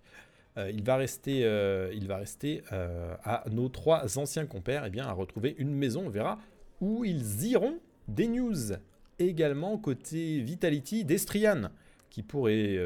euh, 0.56 0.72
il 0.74 0.86
va 0.86 0.96
rester, 0.96 1.44
euh, 1.44 3.16
à 3.26 3.44
nos 3.52 3.68
trois 3.68 4.18
anciens 4.18 4.46
compères 4.46 4.86
eh 4.86 4.90
bien, 4.90 5.06
à 5.06 5.12
retrouver 5.12 5.54
une 5.58 5.76
maison. 5.76 6.04
On 6.06 6.10
verra 6.10 6.40
où 6.80 7.04
ils 7.04 7.44
iront. 7.48 7.80
Des 8.08 8.30
news 8.30 8.78
également 9.20 9.78
côté 9.78 10.40
Vitality 10.40 11.04
d'Estrian 11.04 11.70
qui 12.10 12.24
pourrait 12.24 12.80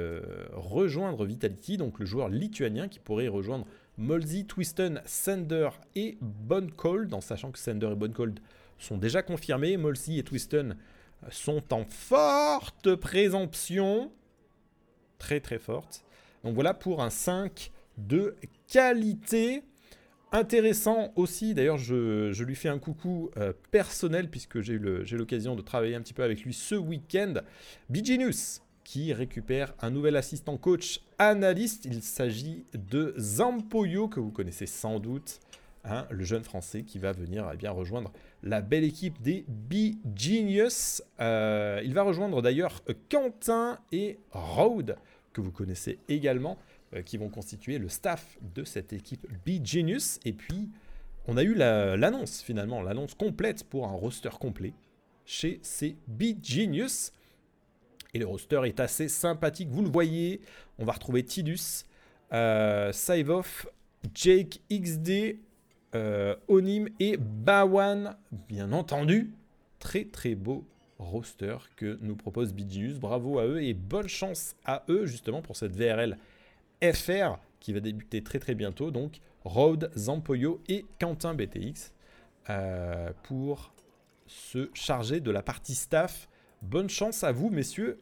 rejoindre 0.54 1.26
Vitality, 1.26 1.78
donc 1.78 2.00
le 2.00 2.08
joueur 2.08 2.30
lituanien 2.30 2.88
qui 2.88 2.98
pourrait 2.98 3.28
rejoindre 3.28 3.68
Molzy, 4.00 4.46
Twiston, 4.46 5.00
Sender 5.06 5.70
et 5.94 6.18
Boncold, 6.22 7.14
en 7.14 7.22
sachant 7.22 7.52
que 7.52 7.60
Sender 7.60 7.92
et 7.92 7.96
Boncold 7.96 8.40
sont 8.80 8.98
déjà 8.98 9.22
confirmés. 9.22 9.78
Molzy 9.78 10.18
et 10.18 10.24
Twiston 10.24 10.76
sont 11.30 11.74
en 11.74 11.86
forte 11.86 12.95
présomption, 12.95 14.11
très 15.17 15.39
très 15.39 15.59
forte. 15.59 16.03
Donc 16.43 16.55
voilà 16.55 16.74
pour 16.74 17.01
un 17.01 17.09
5 17.09 17.72
de 17.97 18.36
qualité. 18.67 19.63
Intéressant 20.32 21.11
aussi, 21.15 21.55
d'ailleurs 21.55 21.80
je, 21.80 22.32
je 22.32 22.43
lui 22.43 22.55
fais 22.55 22.70
un 22.70 22.78
coucou 22.78 23.32
euh, 23.38 23.51
personnel 23.72 24.30
puisque 24.30 24.61
j'ai 24.61 24.74
eu 24.74 25.17
l'occasion 25.17 25.55
de 25.55 25.61
travailler 25.61 25.95
un 25.95 26.01
petit 26.01 26.13
peu 26.13 26.24
avec 26.24 26.43
lui 26.43 26.53
ce 26.53 26.76
week-end. 26.76 27.34
Biginus 27.89 28.61
qui 28.89 29.13
récupère 29.13 29.76
un 29.82 29.91
nouvel 29.91 30.15
assistant 30.15 30.57
coach 30.57 31.01
analyste. 31.20 31.86
Il 31.86 32.01
s'agit 32.01 32.65
de 32.74 33.13
Zampoyo 33.17 34.07
que 34.07 34.20
vous 34.20 34.32
connaissez 34.32 34.65
sans 34.65 34.99
doute, 34.99 35.39
hein, 35.84 36.07
le 36.09 36.24
jeune 36.24 36.43
français 36.43 36.82
qui 36.82 36.97
va 36.97 37.11
venir 37.11 37.47
eh 37.53 37.55
bien, 37.55 37.70
rejoindre 37.70 38.11
la 38.44 38.62
belle 38.62 38.84
équipe 38.84 39.22
des 39.22 39.46
B-Genius. 39.48 41.02
Euh, 41.20 41.82
il 41.84 41.94
va 41.94 42.04
rejoindre 42.04 42.42
d'ailleurs 42.42 42.82
Quentin 43.10 43.80
et 43.92 44.18
Rode 44.32 44.96
que 45.34 45.42
vous 45.42 45.52
connaissez 45.52 46.00
également 46.08 46.58
euh, 46.94 47.02
qui 47.02 47.18
vont 47.18 47.30
constituer 47.30 47.78
le 47.78 47.90
staff 47.90 48.38
de 48.56 48.64
cette 48.64 48.94
équipe 48.94 49.28
B-Genius. 49.46 50.20
Et 50.26 50.34
puis, 50.34 50.70
on 51.28 51.38
a 51.38 51.44
eu 51.44 51.54
la- 51.54 51.98
l'annonce 51.98 52.42
finalement, 52.42 52.82
l'annonce 52.82 53.14
complète 53.14 53.64
pour 53.64 53.88
un 53.88 53.92
roster 53.92 54.30
complet 54.40 54.74
chez 55.26 55.60
CB 55.62 56.38
Genius. 56.42 57.12
Et 58.14 58.20
le 58.20 58.26
roster 58.26 58.62
est 58.66 58.80
assez 58.80 59.08
sympathique, 59.08 59.70
vous 59.70 59.84
le 59.84 59.90
voyez. 59.90 60.42
On 60.80 60.86
va 60.86 60.94
retrouver 60.94 61.24
Tidus, 61.24 61.84
euh, 62.34 62.92
Saivoff, 62.92 63.68
Jake 64.16 64.62
XD, 64.72 65.38
euh, 65.96 66.36
Onim 66.48 66.88
et 67.00 67.18
Bawan, 67.18 68.16
bien 68.48 68.72
entendu. 68.72 69.34
Très 69.80 70.06
très 70.06 70.36
beau 70.36 70.66
roster 71.00 71.58
que 71.78 71.98
nous 72.02 72.16
propose 72.16 72.54
BGUS. 72.54 73.00
Bravo 73.00 73.40
à 73.40 73.46
eux 73.46 73.64
et 73.64 73.74
bonne 73.74 74.08
chance 74.08 74.56
à 74.66 74.84
eux 74.90 75.06
justement 75.06 75.42
pour 75.42 75.56
cette 75.56 75.76
VRL 75.76 76.18
FR 76.84 77.40
qui 77.60 77.74
va 77.74 77.80
débuter 77.80 78.22
très 78.22 78.40
très 78.40 78.56
bientôt. 78.56 78.92
Donc 78.92 79.20
Rode, 79.46 79.92
Zampoyo 79.96 80.62
et 80.68 80.86
Quentin 81.00 81.34
BTX 81.34 81.94
euh, 82.50 83.12
pour 83.24 83.74
se 84.28 84.70
charger 84.74 85.22
de 85.22 85.32
la 85.32 85.42
partie 85.42 85.76
staff. 85.76 86.28
Bonne 86.62 86.90
chance 86.90 87.24
à 87.24 87.32
vous 87.32 87.50
messieurs 87.50 88.00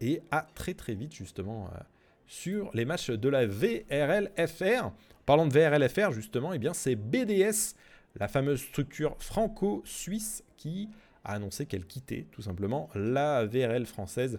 et 0.00 0.22
à 0.30 0.46
très 0.54 0.74
très 0.74 0.94
vite 0.94 1.14
justement 1.14 1.66
euh, 1.66 1.78
sur 2.26 2.70
les 2.74 2.84
matchs 2.84 3.10
de 3.10 3.28
la 3.28 3.46
VRL 3.46 4.30
FR. 4.36 4.90
Parlant 5.26 5.46
de 5.46 5.52
VRL 5.52 5.88
FR 5.88 6.12
justement, 6.12 6.52
eh 6.52 6.60
c'est 6.74 6.96
BDS, 6.96 7.74
la 8.16 8.28
fameuse 8.28 8.60
structure 8.60 9.16
franco-suisse 9.18 10.44
qui 10.56 10.90
a 11.24 11.32
annoncé 11.32 11.64
qu'elle 11.64 11.86
quittait 11.86 12.26
tout 12.30 12.42
simplement 12.42 12.90
la 12.94 13.46
VRL 13.46 13.86
française. 13.86 14.38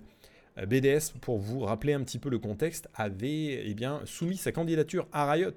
Euh, 0.60 0.68
BDS, 0.68 1.18
pour 1.22 1.40
vous 1.40 1.62
rappeler 1.62 1.94
un 1.94 2.04
petit 2.04 2.20
peu 2.20 2.30
le 2.30 2.38
contexte, 2.38 2.88
avait 2.94 3.68
eh 3.68 3.76
soumis 4.06 4.38
sa 4.38 4.52
candidature 4.52 5.08
à 5.12 5.30
Riot 5.32 5.52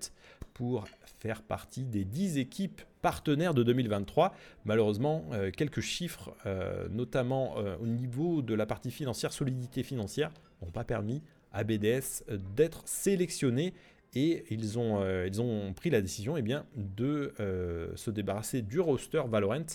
pour 0.55 0.89
faire 1.19 1.43
partie 1.43 1.85
des 1.85 2.05
10 2.05 2.39
équipes 2.39 2.81
partenaires 3.03 3.53
de 3.53 3.63
2023. 3.63 4.35
Malheureusement, 4.65 5.27
euh, 5.33 5.51
quelques 5.51 5.81
chiffres, 5.81 6.35
euh, 6.47 6.89
notamment 6.89 7.57
au 7.81 7.87
niveau 7.87 8.41
de 8.41 8.55
la 8.55 8.65
partie 8.65 8.91
financière, 8.91 9.33
solidité 9.33 9.83
financière, 9.83 10.31
n'ont 10.63 10.71
pas 10.71 10.85
permis 10.85 11.23
à 11.53 11.65
BDS 11.65 12.25
d'être 12.57 12.83
sélectionné 12.87 13.75
et 14.15 14.45
ils 14.51 14.79
ont, 14.79 15.03
euh, 15.03 15.27
ils 15.27 15.41
ont 15.41 15.73
pris 15.73 15.91
la 15.91 16.01
décision 16.01 16.37
eh 16.37 16.43
bien, 16.43 16.67
de 16.77 17.35
euh, 17.41 17.95
se 17.97 18.11
débarrasser 18.11 18.63
du 18.63 18.81
roster 18.81 19.23
Valorant 19.29 19.67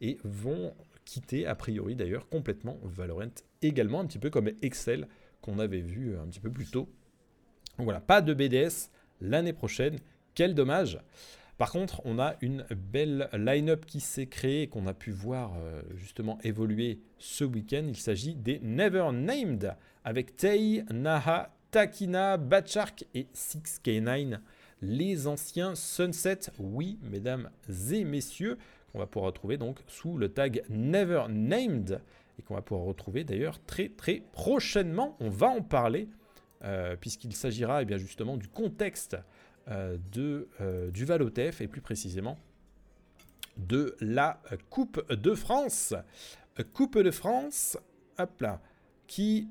et 0.00 0.18
vont 0.24 0.74
quitter 1.04 1.46
a 1.46 1.54
priori 1.54 1.96
d'ailleurs 1.96 2.28
complètement 2.28 2.78
Valorant 2.82 3.34
également, 3.60 4.00
un 4.00 4.06
petit 4.06 4.18
peu 4.18 4.30
comme 4.30 4.50
Excel 4.62 5.08
qu'on 5.40 5.58
avait 5.58 5.80
vu 5.80 6.16
un 6.16 6.26
petit 6.26 6.40
peu 6.40 6.50
plus 6.50 6.70
tôt. 6.70 6.88
Donc 7.78 7.84
voilà, 7.84 8.00
pas 8.00 8.22
de 8.22 8.34
BDS 8.34 8.90
l'année 9.20 9.52
prochaine, 9.52 9.98
quel 10.34 10.54
dommage. 10.54 11.00
Par 11.58 11.70
contre, 11.70 12.00
on 12.04 12.18
a 12.18 12.34
une 12.40 12.64
belle 12.74 13.28
line-up 13.32 13.84
qui 13.86 14.00
s'est 14.00 14.26
créée 14.26 14.66
qu'on 14.68 14.86
a 14.86 14.94
pu 14.94 15.10
voir 15.10 15.52
euh, 15.58 15.82
justement 15.94 16.38
évoluer 16.42 17.00
ce 17.18 17.44
week-end. 17.44 17.84
Il 17.86 17.96
s'agit 17.96 18.34
des 18.34 18.58
Never 18.60 19.10
Named 19.12 19.76
avec 20.04 20.36
Tei, 20.36 20.82
Naha, 20.90 21.54
Takina, 21.72 22.36
Batchark 22.36 23.06
et 23.14 23.26
6K9. 23.34 24.38
Les 24.82 25.26
anciens 25.26 25.74
Sunset, 25.74 26.40
oui, 26.58 26.98
mesdames 27.02 27.50
et 27.90 28.04
messieurs, 28.04 28.58
qu'on 28.92 28.98
va 28.98 29.06
pouvoir 29.06 29.32
retrouver 29.32 29.56
donc 29.56 29.78
sous 29.86 30.18
le 30.18 30.28
tag 30.28 30.62
Never 30.68 31.24
Named 31.30 32.02
et 32.38 32.42
qu'on 32.42 32.54
va 32.54 32.60
pouvoir 32.60 32.86
retrouver 32.86 33.24
d'ailleurs 33.24 33.58
très 33.64 33.88
très 33.88 34.22
prochainement. 34.32 35.16
On 35.18 35.30
va 35.30 35.46
en 35.46 35.62
parler 35.62 36.08
euh, 36.62 36.94
puisqu'il 36.96 37.34
s'agira 37.34 37.80
eh 37.80 37.84
bien 37.86 37.96
justement 37.96 38.36
du 38.36 38.48
contexte 38.48 39.16
euh, 39.68 39.96
de, 40.12 40.48
euh, 40.60 40.90
du 40.90 41.06
Valotef 41.06 41.62
et 41.62 41.68
plus 41.68 41.80
précisément 41.80 42.38
de 43.56 43.96
la 44.00 44.42
Coupe 44.68 45.10
de 45.10 45.34
France. 45.34 45.94
Coupe 46.74 46.98
de 46.98 47.10
France, 47.10 47.78
hop 48.18 48.40
là, 48.42 48.60
qui 49.06 49.48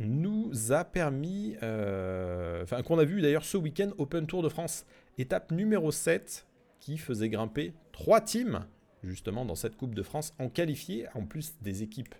nous 0.00 0.72
a 0.72 0.84
permis, 0.84 1.56
euh, 1.62 2.62
enfin 2.62 2.82
qu'on 2.82 2.98
a 2.98 3.04
vu 3.04 3.20
d'ailleurs 3.20 3.44
ce 3.44 3.56
week-end 3.56 3.90
Open 3.98 4.26
Tour 4.26 4.42
de 4.42 4.48
France, 4.48 4.86
étape 5.18 5.52
numéro 5.52 5.90
7, 5.90 6.46
qui 6.80 6.98
faisait 6.98 7.28
grimper 7.28 7.72
trois 7.92 8.20
teams 8.20 8.66
justement 9.02 9.44
dans 9.44 9.54
cette 9.54 9.76
Coupe 9.76 9.94
de 9.94 10.02
France 10.02 10.34
en 10.38 10.48
qualifié, 10.48 11.06
en 11.14 11.24
plus 11.24 11.54
des 11.60 11.82
équipes 11.82 12.14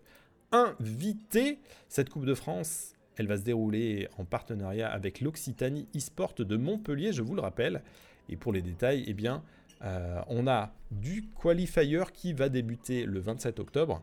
invitées. 0.53 1.59
Cette 1.89 2.11
Coupe 2.11 2.27
de 2.27 2.35
France, 2.35 2.95
elle 3.17 3.27
va 3.27 3.37
se 3.37 3.43
dérouler 3.43 4.09
en 4.19 4.25
partenariat 4.25 4.91
avec 4.91 5.21
l'Occitanie 5.21 5.89
eSport 5.95 6.35
de 6.35 6.57
Montpellier, 6.57 7.13
je 7.13 7.23
vous 7.23 7.35
le 7.35 7.41
rappelle. 7.41 7.83
Et 8.29 8.37
pour 8.37 8.53
les 8.53 8.63
détails, 8.63 9.05
eh 9.07 9.15
bien, 9.15 9.43
euh, 9.83 10.21
on 10.29 10.47
a 10.47 10.73
du 10.91 11.29
qualifier 11.43 12.05
qui 12.13 12.33
va 12.33 12.49
débuter 12.49 13.05
le 13.05 13.21
27 13.21 13.59
octobre, 13.61 14.03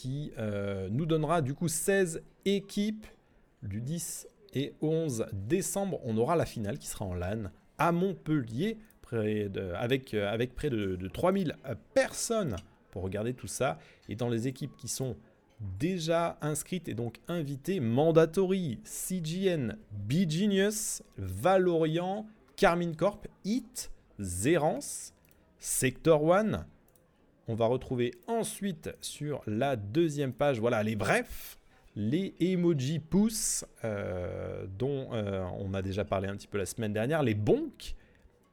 qui 0.00 0.32
euh, 0.38 0.88
nous 0.90 1.04
donnera 1.04 1.42
du 1.42 1.52
coup 1.52 1.68
16 1.68 2.22
équipes 2.46 3.04
du 3.62 3.82
10 3.82 4.26
et 4.54 4.72
11 4.80 5.26
décembre. 5.34 6.00
On 6.04 6.16
aura 6.16 6.36
la 6.36 6.46
finale 6.46 6.78
qui 6.78 6.86
sera 6.86 7.04
en 7.04 7.12
LAN 7.12 7.50
à 7.76 7.92
Montpellier, 7.92 8.78
près 9.02 9.50
de- 9.50 9.72
avec, 9.76 10.14
euh, 10.14 10.26
avec 10.32 10.54
près 10.54 10.70
de, 10.70 10.96
de 10.96 11.08
3000 11.08 11.54
personnes 11.92 12.56
pour 12.90 13.02
regarder 13.02 13.34
tout 13.34 13.46
ça. 13.46 13.78
Et 14.08 14.16
dans 14.16 14.30
les 14.30 14.48
équipes 14.48 14.74
qui 14.78 14.88
sont 14.88 15.16
déjà 15.78 16.38
inscrites 16.40 16.88
et 16.88 16.94
donc 16.94 17.18
invitées, 17.28 17.78
Mandatory, 17.80 18.78
CGN, 18.84 19.76
B-Genius, 20.08 21.02
Valorian, 21.18 22.26
Carmine 22.56 22.96
Corp, 22.96 23.28
Hit, 23.44 23.90
Zerance, 24.18 25.12
Sector 25.58 26.24
One. 26.24 26.64
On 27.50 27.56
va 27.56 27.66
retrouver 27.66 28.14
ensuite 28.28 28.90
sur 29.00 29.42
la 29.44 29.74
deuxième 29.74 30.32
page, 30.32 30.60
voilà 30.60 30.84
les 30.84 30.94
brefs, 30.94 31.58
les 31.96 32.32
emojis 32.38 33.00
pouces 33.00 33.64
euh, 33.84 34.66
dont 34.78 35.08
euh, 35.12 35.44
on 35.58 35.74
a 35.74 35.82
déjà 35.82 36.04
parlé 36.04 36.28
un 36.28 36.36
petit 36.36 36.46
peu 36.46 36.58
la 36.58 36.64
semaine 36.64 36.92
dernière, 36.92 37.24
les 37.24 37.34
bonks 37.34 37.96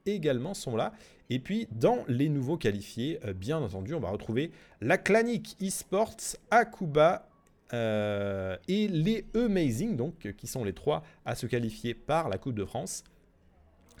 également 0.04 0.52
sont 0.52 0.74
là. 0.74 0.92
Et 1.30 1.38
puis 1.38 1.68
dans 1.70 1.98
les 2.08 2.28
nouveaux 2.28 2.56
qualifiés, 2.56 3.20
euh, 3.24 3.34
bien 3.34 3.58
entendu, 3.58 3.94
on 3.94 4.00
va 4.00 4.10
retrouver 4.10 4.50
la 4.80 4.98
Clanic 4.98 5.56
Esports, 5.60 6.16
Akuba 6.50 7.28
et 7.72 8.88
les 8.88 9.26
Amazing, 9.36 9.94
donc 9.94 10.34
qui 10.36 10.48
sont 10.48 10.64
les 10.64 10.72
trois 10.72 11.04
à 11.24 11.36
se 11.36 11.46
qualifier 11.46 11.94
par 11.94 12.28
la 12.28 12.36
Coupe 12.36 12.54
de 12.54 12.64
France. 12.64 13.04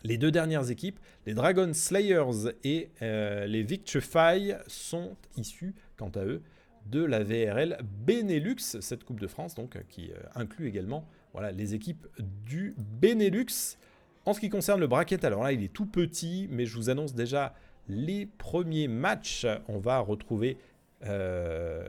Les 0.04 0.18
deux 0.18 0.30
dernières 0.30 0.70
équipes, 0.70 0.98
les 1.26 1.34
Dragon 1.34 1.70
Slayers 1.72 2.52
et 2.64 2.90
euh, 3.02 3.46
les 3.46 3.62
Victrify, 3.62 4.52
sont 4.66 5.16
issus, 5.36 5.74
quant 5.96 6.10
à 6.10 6.24
eux, 6.24 6.42
de 6.86 7.04
la 7.04 7.22
VRL 7.22 7.78
Benelux, 8.06 8.58
cette 8.58 9.04
Coupe 9.04 9.20
de 9.20 9.26
France, 9.26 9.54
donc 9.54 9.78
qui 9.88 10.10
euh, 10.10 10.16
inclut 10.34 10.68
également 10.68 11.04
voilà, 11.32 11.52
les 11.52 11.74
équipes 11.74 12.06
du 12.46 12.74
Benelux. 13.00 13.76
En 14.24 14.34
ce 14.34 14.40
qui 14.40 14.48
concerne 14.48 14.80
le 14.80 14.86
bracket, 14.86 15.24
alors 15.24 15.42
là, 15.42 15.52
il 15.52 15.62
est 15.62 15.72
tout 15.72 15.86
petit, 15.86 16.48
mais 16.50 16.64
je 16.64 16.76
vous 16.76 16.90
annonce 16.90 17.14
déjà 17.14 17.54
les 17.88 18.26
premiers 18.26 18.88
matchs. 18.88 19.46
On 19.68 19.78
va 19.78 19.98
retrouver 19.98 20.58
euh, 21.04 21.88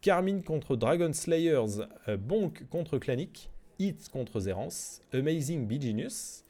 Carmine 0.00 0.42
contre 0.42 0.76
Dragon 0.76 1.12
Slayers, 1.12 1.86
Bonk 2.18 2.68
contre 2.68 2.98
Clanic, 2.98 3.50
Hit 3.78 4.08
contre 4.10 4.40
Zerance, 4.40 5.00
Amazing 5.12 5.66
Bee 5.66 5.80
Genius, 5.80 6.43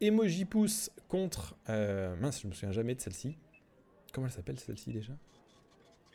Emoji 0.00 0.44
Pouce 0.46 0.90
contre. 1.08 1.56
euh, 1.68 2.16
mince, 2.16 2.40
je 2.42 2.46
me 2.46 2.52
souviens 2.52 2.72
jamais 2.72 2.94
de 2.94 3.00
celle-ci. 3.00 3.36
Comment 4.12 4.26
elle 4.26 4.32
s'appelle 4.32 4.58
celle-ci 4.58 4.90
déjà? 4.90 5.12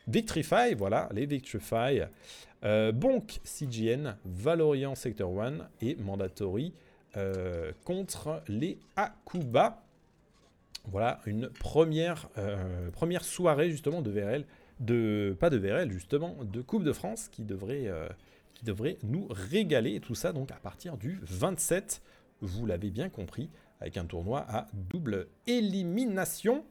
Victrify, 0.08 0.74
voilà, 0.76 1.08
les 1.12 1.26
Victrify. 1.26 2.02
Euh, 2.64 2.92
Bonk 2.92 3.40
CGN, 3.44 4.16
Valorian 4.24 4.94
Sector 4.94 5.40
1 5.42 5.58
et 5.80 5.94
Mandatory 5.96 6.72
euh, 7.16 7.72
contre 7.84 8.42
les 8.48 8.78
Akuba. 8.96 9.82
Voilà 10.88 11.20
une 11.26 11.48
première, 11.48 12.28
première 12.92 13.24
soirée 13.24 13.72
justement 13.72 14.02
de 14.02 14.10
VRL, 14.10 14.44
de, 14.78 15.36
pas 15.40 15.50
de 15.50 15.56
VRL 15.56 15.90
justement, 15.90 16.36
de 16.44 16.62
Coupe 16.62 16.84
de 16.84 16.92
France 16.92 17.26
qui 17.26 17.42
devrait, 17.42 17.90
qui 18.54 18.64
devrait 18.64 18.96
nous 19.02 19.26
régaler. 19.28 19.96
Et 19.96 20.00
tout 20.00 20.14
ça 20.14 20.32
donc 20.32 20.52
à 20.52 20.60
partir 20.62 20.96
du 20.96 21.18
27, 21.22 22.02
vous 22.40 22.66
l'avez 22.66 22.90
bien 22.90 23.08
compris, 23.08 23.50
avec 23.80 23.96
un 23.96 24.04
tournoi 24.04 24.44
à 24.48 24.66
double 24.72 25.28
élimination. 25.46 26.64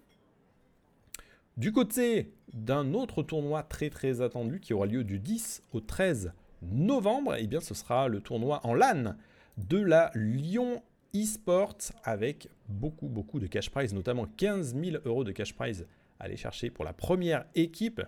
Du 1.58 1.72
côté 1.72 2.34
d'un 2.54 2.94
autre 2.94 3.24
tournoi 3.24 3.64
très 3.64 3.90
très 3.90 4.22
attendu 4.22 4.60
qui 4.60 4.74
aura 4.74 4.86
lieu 4.86 5.04
du 5.04 5.20
10 5.20 5.64
au 5.74 5.80
13 5.80 6.34
novembre, 6.62 7.36
eh 7.38 7.48
bien 7.48 7.62
ce 7.62 7.74
sera 7.74 8.08
le 8.08 8.20
tournoi 8.22 8.60
en 8.66 8.74
LAN 8.74 9.16
de 9.58 9.78
la 9.78 10.12
Lyon 10.16 10.82
eSport 11.14 11.78
avec 12.04 12.50
beaucoup 12.68 13.08
beaucoup 13.08 13.40
de 13.40 13.48
cash 13.48 13.70
prize, 13.70 13.94
notamment 13.94 14.26
15 14.38 14.76
000 14.76 14.98
euros 15.06 15.24
de 15.24 15.32
cash 15.32 15.54
prize 15.54 15.86
à 16.20 16.26
aller 16.26 16.38
chercher 16.38 16.70
pour 16.70 16.84
la 16.84 16.94
première 16.94 17.46
équipe. 17.56 18.02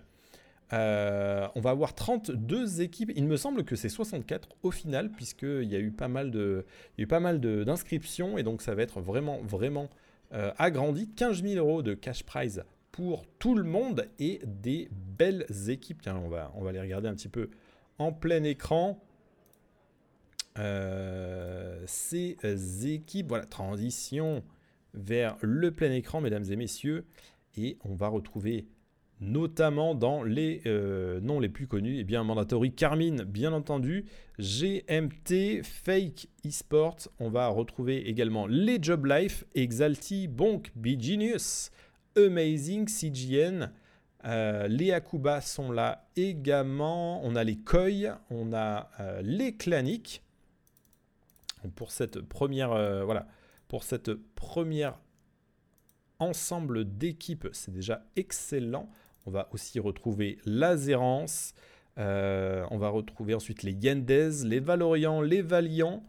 Euh, 0.72 1.48
on 1.54 1.60
va 1.60 1.70
avoir 1.70 1.94
32 1.94 2.82
équipes. 2.82 3.12
Il 3.16 3.26
me 3.26 3.36
semble 3.36 3.64
que 3.64 3.76
c'est 3.76 3.88
64 3.88 4.48
au 4.62 4.70
final, 4.70 5.10
puisqu'il 5.10 5.64
y 5.64 5.76
a 5.76 5.78
eu 5.78 5.90
pas 5.90 6.08
mal 6.08 6.30
de, 6.30 6.64
il 6.96 7.00
y 7.00 7.02
a 7.02 7.04
eu 7.04 7.08
pas 7.08 7.20
mal 7.20 7.40
d'inscriptions, 7.40 8.38
et 8.38 8.42
donc 8.42 8.62
ça 8.62 8.74
va 8.74 8.82
être 8.82 9.00
vraiment, 9.00 9.38
vraiment 9.42 9.88
euh, 10.34 10.52
agrandi. 10.58 11.08
15 11.08 11.42
000 11.42 11.54
euros 11.54 11.82
de 11.82 11.94
cash 11.94 12.22
prize 12.22 12.64
pour 12.92 13.24
tout 13.38 13.54
le 13.54 13.64
monde 13.64 14.08
et 14.18 14.40
des 14.44 14.88
belles 14.92 15.46
équipes. 15.68 16.02
Tiens, 16.02 16.20
on 16.22 16.28
va, 16.28 16.52
on 16.54 16.62
va 16.62 16.72
les 16.72 16.80
regarder 16.80 17.08
un 17.08 17.14
petit 17.14 17.28
peu 17.28 17.50
en 17.98 18.12
plein 18.12 18.44
écran. 18.44 19.02
Euh, 20.58 21.80
ces 21.86 22.36
équipes, 22.86 23.28
voilà, 23.28 23.44
transition 23.44 24.42
vers 24.94 25.36
le 25.40 25.70
plein 25.70 25.92
écran, 25.92 26.20
mesdames 26.20 26.44
et 26.50 26.56
messieurs. 26.56 27.06
Et 27.56 27.78
on 27.84 27.94
va 27.94 28.08
retrouver 28.08 28.66
notamment 29.20 29.94
dans 29.94 30.22
les 30.22 30.62
euh, 30.66 31.20
noms 31.20 31.40
les 31.40 31.48
plus 31.48 31.66
connus, 31.66 31.98
et 31.98 32.04
bien 32.04 32.22
Mandatory 32.22 32.72
Carmine, 32.72 33.24
bien 33.24 33.52
entendu, 33.52 34.04
GMT, 34.38 35.62
Fake 35.62 36.28
Esports, 36.44 37.08
on 37.18 37.28
va 37.28 37.48
retrouver 37.48 38.08
également 38.08 38.46
les 38.46 38.78
Job 38.80 39.06
Life, 39.06 39.44
Exalti, 39.54 40.28
Bonk, 40.28 40.72
Genius, 40.82 41.70
Amazing, 42.16 42.86
CGN, 42.88 43.72
euh, 44.24 44.68
les 44.68 44.92
Akuba 44.92 45.40
sont 45.40 45.72
là 45.72 46.08
également, 46.16 47.24
on 47.24 47.36
a 47.36 47.44
les 47.44 47.56
Koi, 47.56 48.20
on 48.30 48.52
a 48.52 48.90
euh, 49.00 49.20
les 49.22 49.56
Claniques, 49.56 50.22
pour 51.74 51.90
cette 51.90 52.20
première, 52.20 52.68
voilà, 53.04 53.26
pour 53.66 53.82
cette 53.82 54.14
première 54.36 55.00
ensemble 56.18 56.84
d'équipes, 56.84 57.48
c'est 57.52 57.72
déjà 57.72 58.04
excellent. 58.16 58.88
On 59.28 59.30
va 59.30 59.46
aussi 59.52 59.78
retrouver 59.78 60.38
l'Azérance. 60.46 61.52
Euh, 61.98 62.64
on 62.70 62.78
va 62.78 62.88
retrouver 62.88 63.34
ensuite 63.34 63.62
les 63.62 63.72
Yendez, 63.72 64.30
les 64.46 64.58
Valorians, 64.58 65.20
les 65.20 65.42
Valiants, 65.42 66.02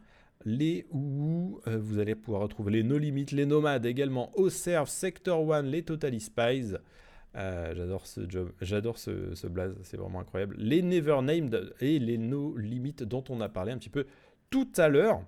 les 0.45 0.87
Ou. 0.91 1.59
Euh, 1.67 1.77
vous 1.81 1.99
allez 1.99 2.15
pouvoir 2.15 2.43
retrouver 2.43 2.71
les 2.71 2.83
No 2.83 2.97
Limit, 2.97 3.25
les 3.33 3.45
Nomades 3.45 3.85
également, 3.85 4.31
Oserve, 4.39 4.87
Sector 4.87 5.45
One, 5.45 5.65
les 5.65 5.83
Totally 5.83 6.21
Spies. 6.21 6.75
Euh, 7.35 7.73
j'adore 7.75 8.07
ce 8.07 8.21
job, 8.29 8.53
j'adore 8.61 8.97
ce, 8.97 9.35
ce 9.35 9.47
blaze, 9.47 9.75
c'est 9.83 9.97
vraiment 9.97 10.21
incroyable. 10.21 10.55
Les 10.57 10.81
Never 10.81 11.21
Named 11.21 11.73
et 11.81 11.99
les 11.99 12.17
No 12.17 12.55
Limit 12.55 12.95
dont 13.01 13.25
on 13.27 13.41
a 13.41 13.49
parlé 13.49 13.73
un 13.73 13.77
petit 13.79 13.89
peu 13.89 14.05
tout 14.49 14.69
à 14.77 14.87
l'heure. 14.87 15.21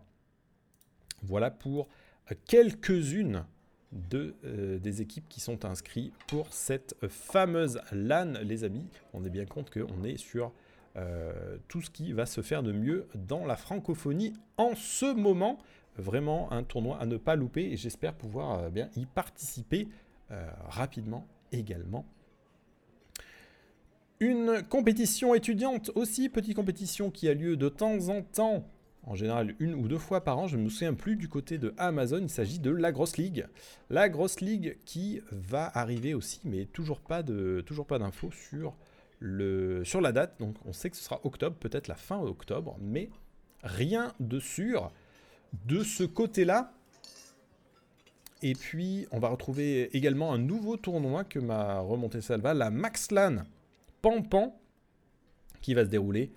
Voilà 1.24 1.52
pour 1.52 1.89
quelques-unes 2.48 3.44
euh, 4.14 4.80
des 4.80 5.02
équipes 5.02 5.28
qui 5.28 5.42
sont 5.42 5.66
inscrites 5.66 6.14
pour 6.28 6.54
cette 6.54 6.96
fameuse 7.10 7.82
LAN, 7.92 8.34
les 8.42 8.64
amis. 8.64 8.88
On 9.14 9.26
est 9.26 9.30
bien 9.30 9.46
compte 9.46 9.70
qu'on 9.70 10.04
est 10.04 10.16
sur 10.16 10.54
euh, 10.96 11.58
tout 11.68 11.82
ce 11.82 11.89
qui 11.89 12.14
va 12.14 12.26
se 12.26 12.42
faire 12.42 12.64
de 12.64 12.72
mieux 12.72 13.08
dans 13.16 13.46
la 13.46 13.58
francophonie 13.58 14.34
en 14.58 14.76
ce 14.76 15.14
moment. 15.14 15.58
Vraiment 15.98 16.52
un 16.54 16.64
tournoi 16.64 17.00
à 17.02 17.06
ne 17.06 17.18
pas 17.18 17.36
louper 17.36 17.64
et 17.64 17.76
j'espère 17.76 18.14
pouvoir 18.14 18.60
euh, 18.60 18.70
bien 18.70 18.89
y 18.96 19.06
participer 19.06 19.88
rapidement 20.70 21.28
également. 21.52 22.06
Une 24.22 24.64
compétition 24.70 25.36
étudiante 25.36 25.92
aussi, 25.96 26.30
petite 26.30 26.56
compétition 26.56 27.12
qui 27.12 27.28
a 27.28 27.34
lieu 27.34 27.58
de 27.58 27.68
temps 27.68 28.08
en 28.08 28.22
temps 28.22 28.66
en 29.04 29.16
général 29.16 29.56
une 29.60 29.74
ou 29.74 29.88
deux 29.88 29.97
fois 29.97 30.24
par 30.24 30.38
an, 30.38 30.47
je 30.47 30.58
ne 30.58 30.64
me 30.64 30.70
souviens 30.70 30.93
plus 30.93 31.16
du 31.16 31.28
côté 31.28 31.58
de 31.58 31.74
Amazon, 31.78 32.20
il 32.22 32.30
s'agit 32.30 32.60
de 32.60 32.72
la 32.72 32.91
Grosse 32.91 33.18
Ligue. 33.18 33.47
La 33.89 34.10
Grosse 34.10 34.41
Ligue 34.41 34.78
qui 34.86 35.22
va 35.32 35.72
arriver 35.74 36.14
aussi, 36.14 36.41
mais 36.45 36.66
toujours 36.66 36.99
pas 36.99 37.24
d'infos 37.24 38.32
sur, 38.32 38.76
sur 39.84 40.02
la 40.02 40.12
date. 40.12 40.36
Donc 40.39 40.56
on 40.66 40.74
sait 40.74 40.89
que 40.89 40.97
ce 40.97 41.04
sera 41.04 41.20
octobre, 41.24 41.56
peut-être 41.58 41.88
la 41.88 41.95
fin 41.95 42.20
octobre, 42.20 42.78
mais 42.80 43.10
rien 43.64 44.14
de 44.20 44.39
sûr 44.39 44.91
de 45.66 45.84
ce 45.84 46.04
côté-là. 46.04 46.74
Et 48.43 48.54
puis 48.54 49.08
on 49.12 49.20
va 49.20 49.30
retrouver 49.30 49.95
également 49.95 50.34
un 50.34 50.38
nouveau 50.38 50.78
tournoi 50.78 51.24
que 51.24 51.39
m'a 51.39 51.80
remonté 51.80 52.22
Salva, 52.22 52.54
la 52.54 52.70
Maxlan 52.70 53.45
Pampan, 54.02 54.56
qui 55.62 55.74
va 55.74 55.86
se 55.86 55.89
dérouler 55.89 56.32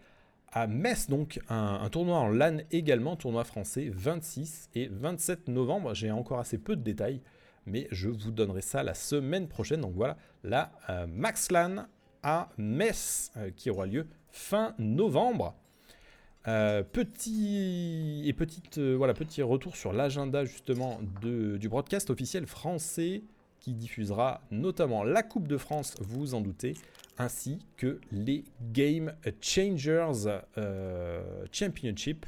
à 0.54 0.68
Metz, 0.68 1.08
donc 1.08 1.40
un, 1.48 1.88
tournoi 1.90 2.16
en 2.16 2.28
LAN 2.28 2.58
également, 2.70 3.16
tournoi 3.16 3.42
français, 3.42 3.90
26 3.92 4.70
et 4.76 4.86
27 4.86 5.48
novembre. 5.48 5.94
J'ai 5.94 6.12
encore 6.12 6.38
assez 6.38 6.58
peu 6.58 6.76
de 6.76 6.82
détails, 6.82 7.20
mais 7.66 7.88
je 7.90 8.08
vous 8.08 8.30
donnerai 8.30 8.62
ça 8.62 8.84
la 8.84 8.94
semaine 8.94 9.48
prochaine. 9.48 9.80
Donc 9.80 9.94
voilà, 9.96 10.16
la 10.44 10.70
euh, 10.90 11.06
Max 11.08 11.50
LAN 11.50 11.86
à 12.22 12.50
Metz 12.56 13.32
euh, 13.36 13.50
qui 13.50 13.68
aura 13.68 13.86
lieu 13.86 14.06
fin 14.30 14.76
novembre. 14.78 15.56
Euh, 16.46 16.84
petit 16.84 18.22
et 18.26 18.32
petite 18.34 18.78
voilà 18.78 19.14
petit 19.14 19.40
retour 19.40 19.76
sur 19.76 19.94
l'agenda 19.94 20.44
justement 20.44 21.00
du 21.22 21.68
broadcast 21.70 22.10
officiel 22.10 22.46
français 22.46 23.22
qui 23.60 23.72
diffusera 23.72 24.42
notamment 24.50 25.04
la 25.04 25.22
Coupe 25.22 25.48
de 25.48 25.56
France, 25.56 25.94
vous 26.00 26.34
en 26.34 26.42
doutez, 26.42 26.74
ainsi 27.18 27.58
que 27.76 28.00
les 28.10 28.44
Game 28.72 29.14
Changers 29.40 30.40
euh, 30.58 31.44
Championship 31.52 32.26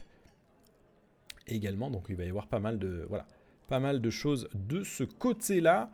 également. 1.47 1.91
Donc 1.91 2.07
il 2.09 2.17
va 2.17 2.25
y 2.25 2.29
avoir 2.29 2.47
pas 2.47 2.61
mal 2.61 2.79
de 2.79 3.05
voilà, 3.09 3.27
pas 3.69 3.81
mal 3.81 4.01
de 4.01 4.11
choses 4.11 4.49
de 4.55 4.85
ce 4.85 5.05
côté-là. 5.05 5.91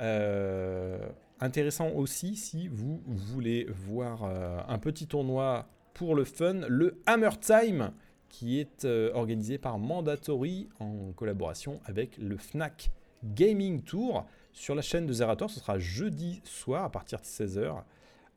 Euh, 0.00 1.08
intéressant 1.40 1.90
aussi 1.90 2.36
si 2.36 2.68
vous 2.68 3.02
voulez 3.06 3.66
voir 3.68 4.24
euh, 4.24 4.60
un 4.68 4.78
petit 4.78 5.06
tournoi 5.06 5.66
pour 5.94 6.14
le 6.14 6.24
fun, 6.24 6.60
le 6.68 7.00
Hammer 7.06 7.30
Time 7.40 7.92
qui 8.28 8.60
est 8.60 8.84
organisé 8.84 9.56
par 9.56 9.78
Mandatory 9.78 10.68
en 10.80 11.12
collaboration 11.12 11.80
avec 11.86 12.18
le 12.18 12.36
Fnac 12.36 12.90
Gaming 13.24 13.82
Tour 13.82 14.26
sur 14.52 14.74
la 14.74 14.82
chaîne 14.82 15.06
de 15.06 15.12
Zerator. 15.12 15.50
Ce 15.50 15.60
sera 15.60 15.78
jeudi 15.78 16.42
soir 16.44 16.84
à 16.84 16.90
partir 16.92 17.20
de 17.20 17.24
16h. 17.24 17.82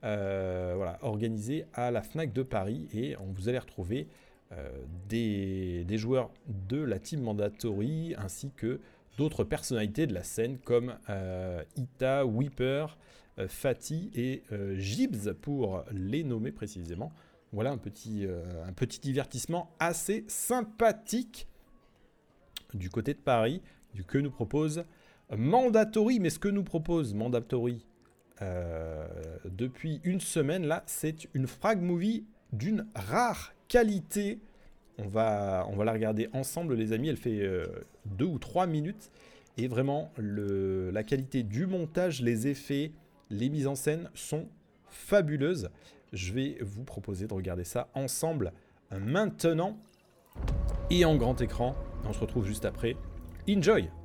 Euh, 0.04 0.74
voilà, 0.76 0.98
organisé 1.04 1.66
à 1.74 1.92
la 1.92 2.02
FNAC 2.02 2.34
de 2.34 2.42
Paris 2.42 2.88
et 2.92 3.16
on 3.18 3.32
vous 3.32 3.50
allez 3.50 3.60
retrouver 3.60 4.08
euh, 4.52 4.68
des, 5.08 5.86
joueurs 5.98 6.32
de 6.48 6.82
la 6.82 6.98
team 6.98 7.22
Mandatory 7.22 8.16
ainsi 8.18 8.50
que 8.56 8.80
d'autres 9.20 9.44
personnalités 9.44 10.08
de 10.08 10.14
la 10.16 10.24
scène 10.24 10.58
comme 10.58 10.98
euh, 11.10 11.64
Ita, 11.76 12.26
Weeper, 12.26 12.98
Fatih 13.48 14.12
et 14.14 14.44
Gibbs 14.76 15.34
pour 15.42 15.84
les 15.92 16.24
nommer 16.24 16.52
précisément. 16.52 17.12
Voilà 17.54 17.72
un 17.72 17.78
petit, 17.78 18.28
un 18.68 18.74
petit 18.74 19.00
divertissement 19.00 19.74
assez 19.80 20.26
sympathique 20.28 21.48
du 22.74 22.90
côté 22.90 23.14
de 23.14 23.20
Paris 23.20 23.62
du 23.96 24.04
que 24.04 24.20
nous 24.20 24.30
propose 24.30 24.84
Mandatory. 25.36 26.20
Mais 26.20 26.30
ce 26.30 26.38
que 26.38 26.50
nous 26.50 26.64
propose 26.64 27.16
Mandatory 27.16 27.84
euh, 28.42 29.08
depuis 29.46 30.02
une 30.04 30.20
semaine 30.20 30.66
là, 30.66 30.84
c'est 30.86 31.28
une 31.34 31.48
frag 31.48 31.82
movie 31.82 32.26
d'une 32.54 32.88
rare 32.96 33.54
qualité. 33.68 34.40
On 34.98 35.08
va, 35.08 35.66
on 35.70 35.76
va 35.76 35.86
la 35.86 35.94
regarder 35.94 36.30
ensemble, 36.34 36.76
les 36.76 36.94
amis. 36.94 37.10
Elle 37.10 37.18
fait 37.18 37.42
euh, 37.42 37.66
deux 38.06 38.26
ou 38.26 38.40
trois 38.40 38.68
minutes. 38.68 39.12
Et 39.58 39.68
vraiment, 39.68 40.12
la 40.18 41.04
qualité 41.04 41.44
du 41.44 41.68
montage, 41.68 42.22
les 42.22 42.48
effets, 42.48 42.92
les 43.30 43.50
mises 43.50 43.68
en 43.68 43.76
scène 43.76 44.10
sont 44.14 44.48
fabuleuses. 44.88 45.70
Je 46.14 46.34
vais 46.34 46.58
vous 46.62 46.84
proposer 46.84 47.28
de 47.28 47.34
regarder 47.34 47.66
ça 47.66 47.90
ensemble 47.94 48.54
maintenant 48.92 49.78
et 50.90 51.06
en 51.06 51.16
grand 51.16 51.40
écran. 51.42 51.76
On 52.06 52.14
se 52.14 52.20
retrouve 52.20 52.46
juste 52.46 52.66
après. 52.66 52.96
Enjoy! 53.50 54.01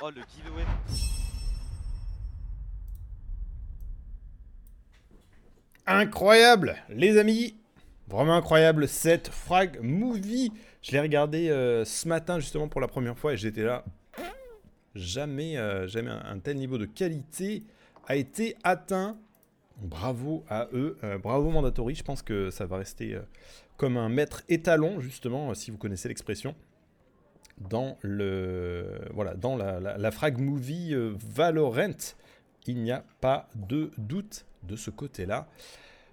Oh 0.00 0.10
le 0.10 0.22
giveaway. 0.34 0.64
Incroyable, 5.86 6.76
les 6.88 7.18
amis. 7.18 7.56
Vraiment 8.08 8.34
incroyable 8.34 8.88
cette 8.88 9.28
frag 9.28 9.78
movie. 9.82 10.52
Je 10.82 10.92
l'ai 10.92 11.00
regardé 11.00 11.50
euh, 11.50 11.84
ce 11.84 12.08
matin 12.08 12.40
justement 12.40 12.68
pour 12.68 12.80
la 12.80 12.88
première 12.88 13.18
fois 13.18 13.34
et 13.34 13.36
j'étais 13.36 13.62
là. 13.62 13.84
Jamais, 14.94 15.56
euh, 15.58 15.86
jamais 15.86 16.10
un, 16.10 16.22
un 16.24 16.38
tel 16.38 16.56
niveau 16.56 16.78
de 16.78 16.86
qualité 16.86 17.64
a 18.06 18.16
été 18.16 18.56
atteint. 18.64 19.18
Bravo 19.78 20.44
à 20.48 20.68
eux, 20.72 20.96
euh, 21.02 21.18
bravo 21.18 21.50
Mandatory. 21.50 21.94
Je 21.94 22.04
pense 22.04 22.22
que 22.22 22.50
ça 22.50 22.66
va 22.66 22.76
rester 22.76 23.14
euh, 23.14 23.22
comme 23.82 23.96
un 23.96 24.08
maître 24.08 24.44
étalon 24.48 25.00
justement, 25.00 25.52
si 25.54 25.72
vous 25.72 25.76
connaissez 25.76 26.06
l'expression, 26.06 26.54
dans 27.58 27.98
le 28.02 29.00
voilà 29.12 29.34
dans 29.34 29.56
la 29.56 30.10
frag 30.12 30.38
movie 30.38 30.94
euh, 30.94 31.16
Valorant. 31.34 32.14
Il 32.68 32.80
n'y 32.80 32.92
a 32.92 33.04
pas 33.20 33.48
de 33.56 33.90
doute 33.98 34.46
de 34.62 34.76
ce 34.76 34.90
côté-là. 34.90 35.48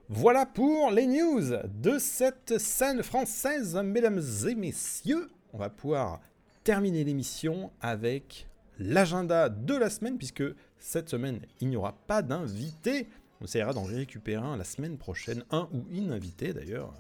Voilà 0.08 0.48
pour 0.48 0.90
les 0.90 1.06
news 1.06 1.44
de 1.68 2.00
cette 2.00 2.58
scène 2.58 3.04
française, 3.04 3.76
mesdames 3.76 4.24
et 4.48 4.56
messieurs. 4.56 5.30
On 5.54 5.60
va 5.60 5.70
pouvoir 5.70 6.22
terminer 6.64 7.04
l'émission 7.04 7.70
avec 7.82 8.48
l'agenda 8.80 9.48
de 9.48 9.76
la 9.76 9.92
semaine, 9.92 10.18
puisque 10.18 10.44
cette 10.80 11.10
semaine, 11.10 11.42
il 11.62 11.70
n'y 11.70 11.76
aura 11.76 11.94
pas 12.08 12.24
d'invité. 12.24 13.08
On 13.42 13.46
essaiera 13.46 13.74
d'en 13.74 13.84
récupérer 13.84 14.44
un 14.44 14.58
la 14.58 14.64
semaine 14.64 14.98
prochaine, 14.98 15.44
un 15.52 15.70
ou 15.72 15.86
une 15.92 16.12
invitée 16.12 16.52
d'ailleurs. 16.52 16.96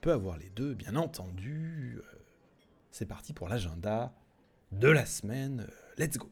Peut 0.00 0.12
avoir 0.12 0.38
les 0.38 0.50
deux, 0.50 0.74
bien 0.74 0.94
entendu. 0.96 1.98
Euh, 1.98 2.18
C'est 2.90 3.06
parti 3.06 3.32
pour 3.32 3.48
l'agenda 3.48 4.14
de 4.72 4.88
la 4.88 5.04
semaine. 5.06 5.66
Euh, 5.68 5.94
Let's 5.98 6.18
go. 6.18 6.30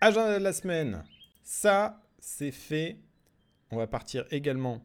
Agenda 0.00 0.38
de 0.38 0.42
la 0.44 0.52
semaine. 0.52 1.04
Ça, 1.44 2.00
c'est 2.18 2.50
fait. 2.50 2.98
On 3.70 3.76
va 3.76 3.86
partir 3.86 4.24
également 4.30 4.82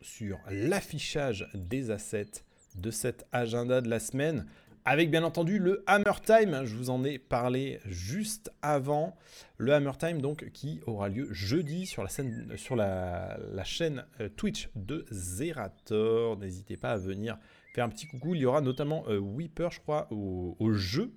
sur 0.00 0.38
l'affichage 0.48 1.48
des 1.54 1.90
assets 1.90 2.44
de 2.78 2.90
cet 2.90 3.26
agenda 3.32 3.80
de 3.80 3.88
la 3.88 4.00
semaine. 4.00 4.46
Avec 4.84 5.10
bien 5.10 5.22
entendu 5.22 5.58
le 5.58 5.84
Hammer 5.86 6.14
Time, 6.24 6.64
je 6.64 6.74
vous 6.74 6.88
en 6.88 7.04
ai 7.04 7.18
parlé 7.18 7.78
juste 7.84 8.50
avant. 8.62 9.16
Le 9.58 9.74
Hammer 9.74 9.92
Time 9.98 10.22
donc 10.22 10.50
qui 10.52 10.80
aura 10.86 11.10
lieu 11.10 11.28
jeudi 11.30 11.84
sur 11.84 12.02
la, 12.02 12.08
scène, 12.08 12.56
sur 12.56 12.74
la, 12.74 13.38
chaîne 13.64 14.06
euh, 14.20 14.30
Twitch 14.30 14.70
de 14.76 15.04
Zerator. 15.10 16.38
N'hésitez 16.38 16.78
pas 16.78 16.92
à 16.92 16.96
venir 16.96 17.36
faire 17.74 17.84
un 17.84 17.90
petit 17.90 18.06
coucou. 18.06 18.34
Il 18.34 18.40
y 18.40 18.46
aura 18.46 18.62
notamment 18.62 19.04
euh, 19.08 19.18
Weeper, 19.18 19.70
je 19.70 19.80
crois, 19.80 20.08
au, 20.10 20.56
au 20.58 20.72
jeu. 20.72 21.12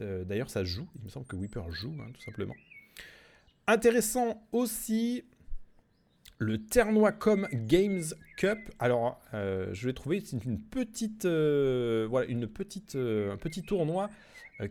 Euh, 0.00 0.24
D'ailleurs, 0.24 0.50
ça 0.50 0.64
joue. 0.64 0.88
Il 0.96 1.04
me 1.04 1.08
semble 1.08 1.26
que 1.26 1.36
Weeper 1.36 1.70
joue, 1.70 1.94
hein, 2.00 2.10
tout 2.12 2.22
simplement. 2.22 2.54
Intéressant 3.68 4.42
aussi, 4.50 5.24
le 6.42 6.58
Ternois.com 6.58 7.48
Games 7.52 8.02
Cup. 8.36 8.58
Alors, 8.78 9.20
euh, 9.32 9.68
je 9.72 9.86
l'ai 9.86 9.94
trouvé, 9.94 10.20
c'est 10.24 10.44
une 10.44 10.60
petite, 10.60 11.24
euh, 11.24 12.06
voilà, 12.10 12.26
une 12.26 12.46
petite, 12.46 12.96
euh, 12.96 13.32
un 13.32 13.36
petit 13.36 13.62
tournoi 13.62 14.10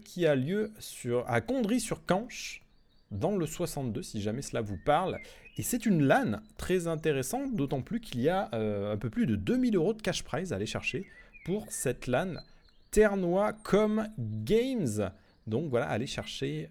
qui 0.06 0.26
a 0.26 0.36
lieu 0.36 0.72
sur, 0.80 1.30
à 1.30 1.42
Condry-sur-Canche, 1.42 2.62
dans 3.10 3.36
le 3.36 3.46
62, 3.46 4.04
si 4.04 4.22
jamais 4.22 4.42
cela 4.42 4.62
vous 4.62 4.78
parle. 4.78 5.18
Et 5.58 5.64
c'est 5.64 5.86
une 5.86 6.04
LAN 6.04 6.40
très 6.58 6.88
intéressante, 6.88 7.56
d'autant 7.56 7.82
plus 7.82 8.00
qu'il 8.00 8.22
y 8.22 8.30
a 8.30 8.50
un 8.54 8.96
peu 8.96 9.10
plus 9.10 9.26
de 9.26 9.36
2000 9.36 9.76
euros 9.76 9.94
de 9.94 10.02
cash 10.02 10.24
prize 10.24 10.54
à 10.54 10.56
aller 10.56 10.66
chercher 10.66 11.06
pour 11.44 11.66
cette 11.70 12.08
LAN 12.08 12.36
Ternois.com 12.92 14.08
Games. 14.18 15.12
Donc 15.46 15.70
voilà, 15.70 15.88
allez 15.88 16.08
chercher 16.08 16.70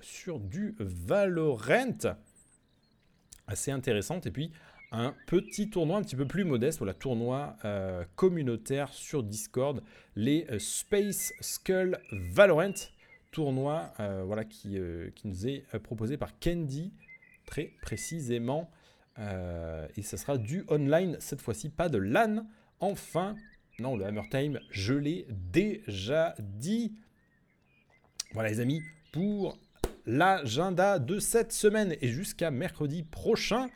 sur 0.00 0.40
du 0.40 0.74
Valorant 0.80 2.16
assez 3.46 3.70
intéressante. 3.70 4.26
Et 4.26 4.30
puis 4.30 4.52
un 4.92 5.14
petit 5.26 5.70
tournoi 5.70 5.96
un 5.96 6.02
petit 6.02 6.16
peu 6.16 6.26
plus 6.26 6.44
modeste, 6.44 6.78
voilà, 6.78 6.92
tournoi 6.92 7.56
euh, 7.64 8.04
communautaire 8.14 8.92
sur 8.92 9.22
Discord, 9.22 9.82
les 10.16 10.46
euh, 10.50 10.58
Space 10.58 11.32
Skull 11.40 11.98
Valorant, 12.12 12.74
tournoi 13.30 13.90
euh, 14.00 14.22
voilà, 14.24 14.44
qui, 14.44 14.78
qui 15.14 15.28
nous 15.28 15.46
est 15.46 15.64
proposé 15.82 16.18
par 16.18 16.38
Candy, 16.38 16.92
très 17.46 17.72
précisément. 17.80 18.70
Et 19.18 20.02
ce 20.02 20.16
sera 20.16 20.38
du 20.38 20.64
online 20.68 21.16
cette 21.20 21.42
fois-ci, 21.42 21.68
pas 21.68 21.88
de 21.88 21.98
LAN. 21.98 22.46
Enfin, 22.80 23.36
non, 23.78 23.96
le 23.96 24.06
Hammer 24.06 24.28
Time, 24.30 24.58
je 24.70 24.94
l'ai 24.94 25.26
déjà 25.28 26.34
dit. 26.38 26.94
Voilà 28.32 28.48
les 28.48 28.60
amis, 28.60 28.82
pour 29.12 29.58
l'agenda 30.06 30.98
de 30.98 31.18
cette 31.18 31.52
semaine 31.52 31.96
et 32.00 32.08
jusqu'à 32.08 32.50
mercredi 32.50 33.02
prochain. 33.02 33.68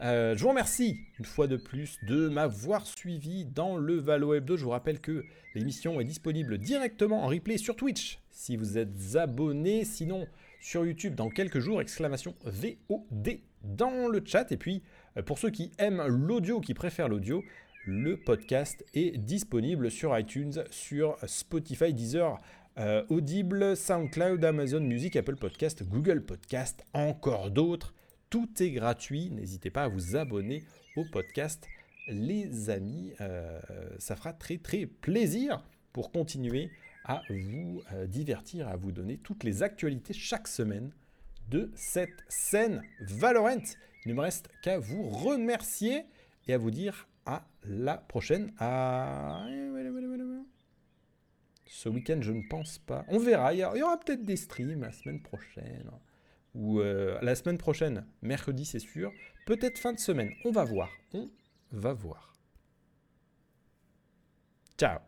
Euh, 0.00 0.36
je 0.36 0.42
vous 0.42 0.50
remercie 0.50 0.96
une 1.18 1.24
fois 1.24 1.48
de 1.48 1.56
plus 1.56 1.98
de 2.04 2.28
m'avoir 2.28 2.86
suivi 2.86 3.44
dans 3.44 3.76
le 3.76 3.94
Valo 3.94 4.34
Hebdo. 4.34 4.56
Je 4.56 4.64
vous 4.64 4.70
rappelle 4.70 5.00
que 5.00 5.24
l'émission 5.54 6.00
est 6.00 6.04
disponible 6.04 6.58
directement 6.58 7.24
en 7.24 7.26
replay 7.26 7.58
sur 7.58 7.74
Twitch 7.74 8.20
si 8.30 8.56
vous 8.56 8.78
êtes 8.78 9.16
abonné. 9.16 9.84
Sinon, 9.84 10.26
sur 10.60 10.86
YouTube 10.86 11.14
dans 11.14 11.30
quelques 11.30 11.58
jours, 11.58 11.80
exclamation 11.80 12.34
VOD 12.44 13.40
dans 13.64 14.06
le 14.08 14.22
chat. 14.24 14.52
Et 14.52 14.56
puis, 14.56 14.82
euh, 15.16 15.22
pour 15.22 15.38
ceux 15.38 15.50
qui 15.50 15.72
aiment 15.78 16.06
l'audio, 16.06 16.60
qui 16.60 16.74
préfèrent 16.74 17.08
l'audio, 17.08 17.42
le 17.86 18.16
podcast 18.16 18.84
est 18.94 19.16
disponible 19.16 19.90
sur 19.90 20.16
iTunes, 20.16 20.62
sur 20.70 21.16
Spotify, 21.26 21.94
Deezer, 21.94 22.38
euh, 22.78 23.04
Audible, 23.08 23.76
SoundCloud, 23.76 24.44
Amazon 24.44 24.80
Music, 24.80 25.16
Apple 25.16 25.36
Podcast, 25.36 25.82
Google 25.82 26.22
Podcast, 26.22 26.84
encore 26.92 27.50
d'autres. 27.50 27.94
Tout 28.30 28.48
est 28.62 28.70
gratuit. 28.70 29.30
N'hésitez 29.30 29.70
pas 29.70 29.84
à 29.84 29.88
vous 29.88 30.16
abonner 30.16 30.62
au 30.96 31.04
podcast, 31.04 31.66
les 32.06 32.70
amis. 32.70 33.12
Euh, 33.20 33.58
ça 33.98 34.14
fera 34.14 34.32
très 34.32 34.58
très 34.58 34.86
plaisir 34.86 35.64
pour 35.92 36.12
continuer 36.12 36.70
à 37.04 37.22
vous 37.30 37.82
euh, 37.92 38.06
divertir, 38.06 38.68
à 38.68 38.76
vous 38.76 38.92
donner 38.92 39.16
toutes 39.16 39.42
les 39.42 39.62
actualités 39.62 40.12
chaque 40.12 40.46
semaine 40.46 40.92
de 41.50 41.72
cette 41.74 42.22
scène 42.28 42.82
Valorant. 43.00 43.64
Il 44.04 44.10
ne 44.10 44.14
me 44.14 44.20
reste 44.20 44.48
qu'à 44.62 44.78
vous 44.78 45.08
remercier 45.08 46.04
et 46.46 46.54
à 46.54 46.58
vous 46.58 46.70
dire 46.70 47.08
à 47.26 47.44
la 47.64 47.96
prochaine. 47.96 48.52
Ce 51.68 51.88
week-end, 51.88 52.18
je 52.22 52.32
ne 52.32 52.42
pense 52.48 52.78
pas. 52.78 53.04
On 53.08 53.18
verra. 53.18 53.52
Il 53.52 53.58
y, 53.58 53.82
aura 53.82 54.00
peut-être 54.00 54.24
des 54.24 54.36
streams 54.36 54.80
la 54.80 54.90
semaine 54.90 55.20
prochaine. 55.20 55.90
Ou 56.54 56.80
euh, 56.80 57.18
la 57.20 57.34
semaine 57.34 57.58
prochaine, 57.58 58.06
mercredi, 58.22 58.64
c'est 58.64 58.78
sûr. 58.78 59.12
Peut-être 59.46 59.78
fin 59.78 59.92
de 59.92 59.98
semaine. 59.98 60.30
On 60.46 60.50
va 60.50 60.64
voir. 60.64 60.90
On 61.12 61.28
va 61.70 61.92
voir. 61.92 62.32
Ciao. 64.78 64.98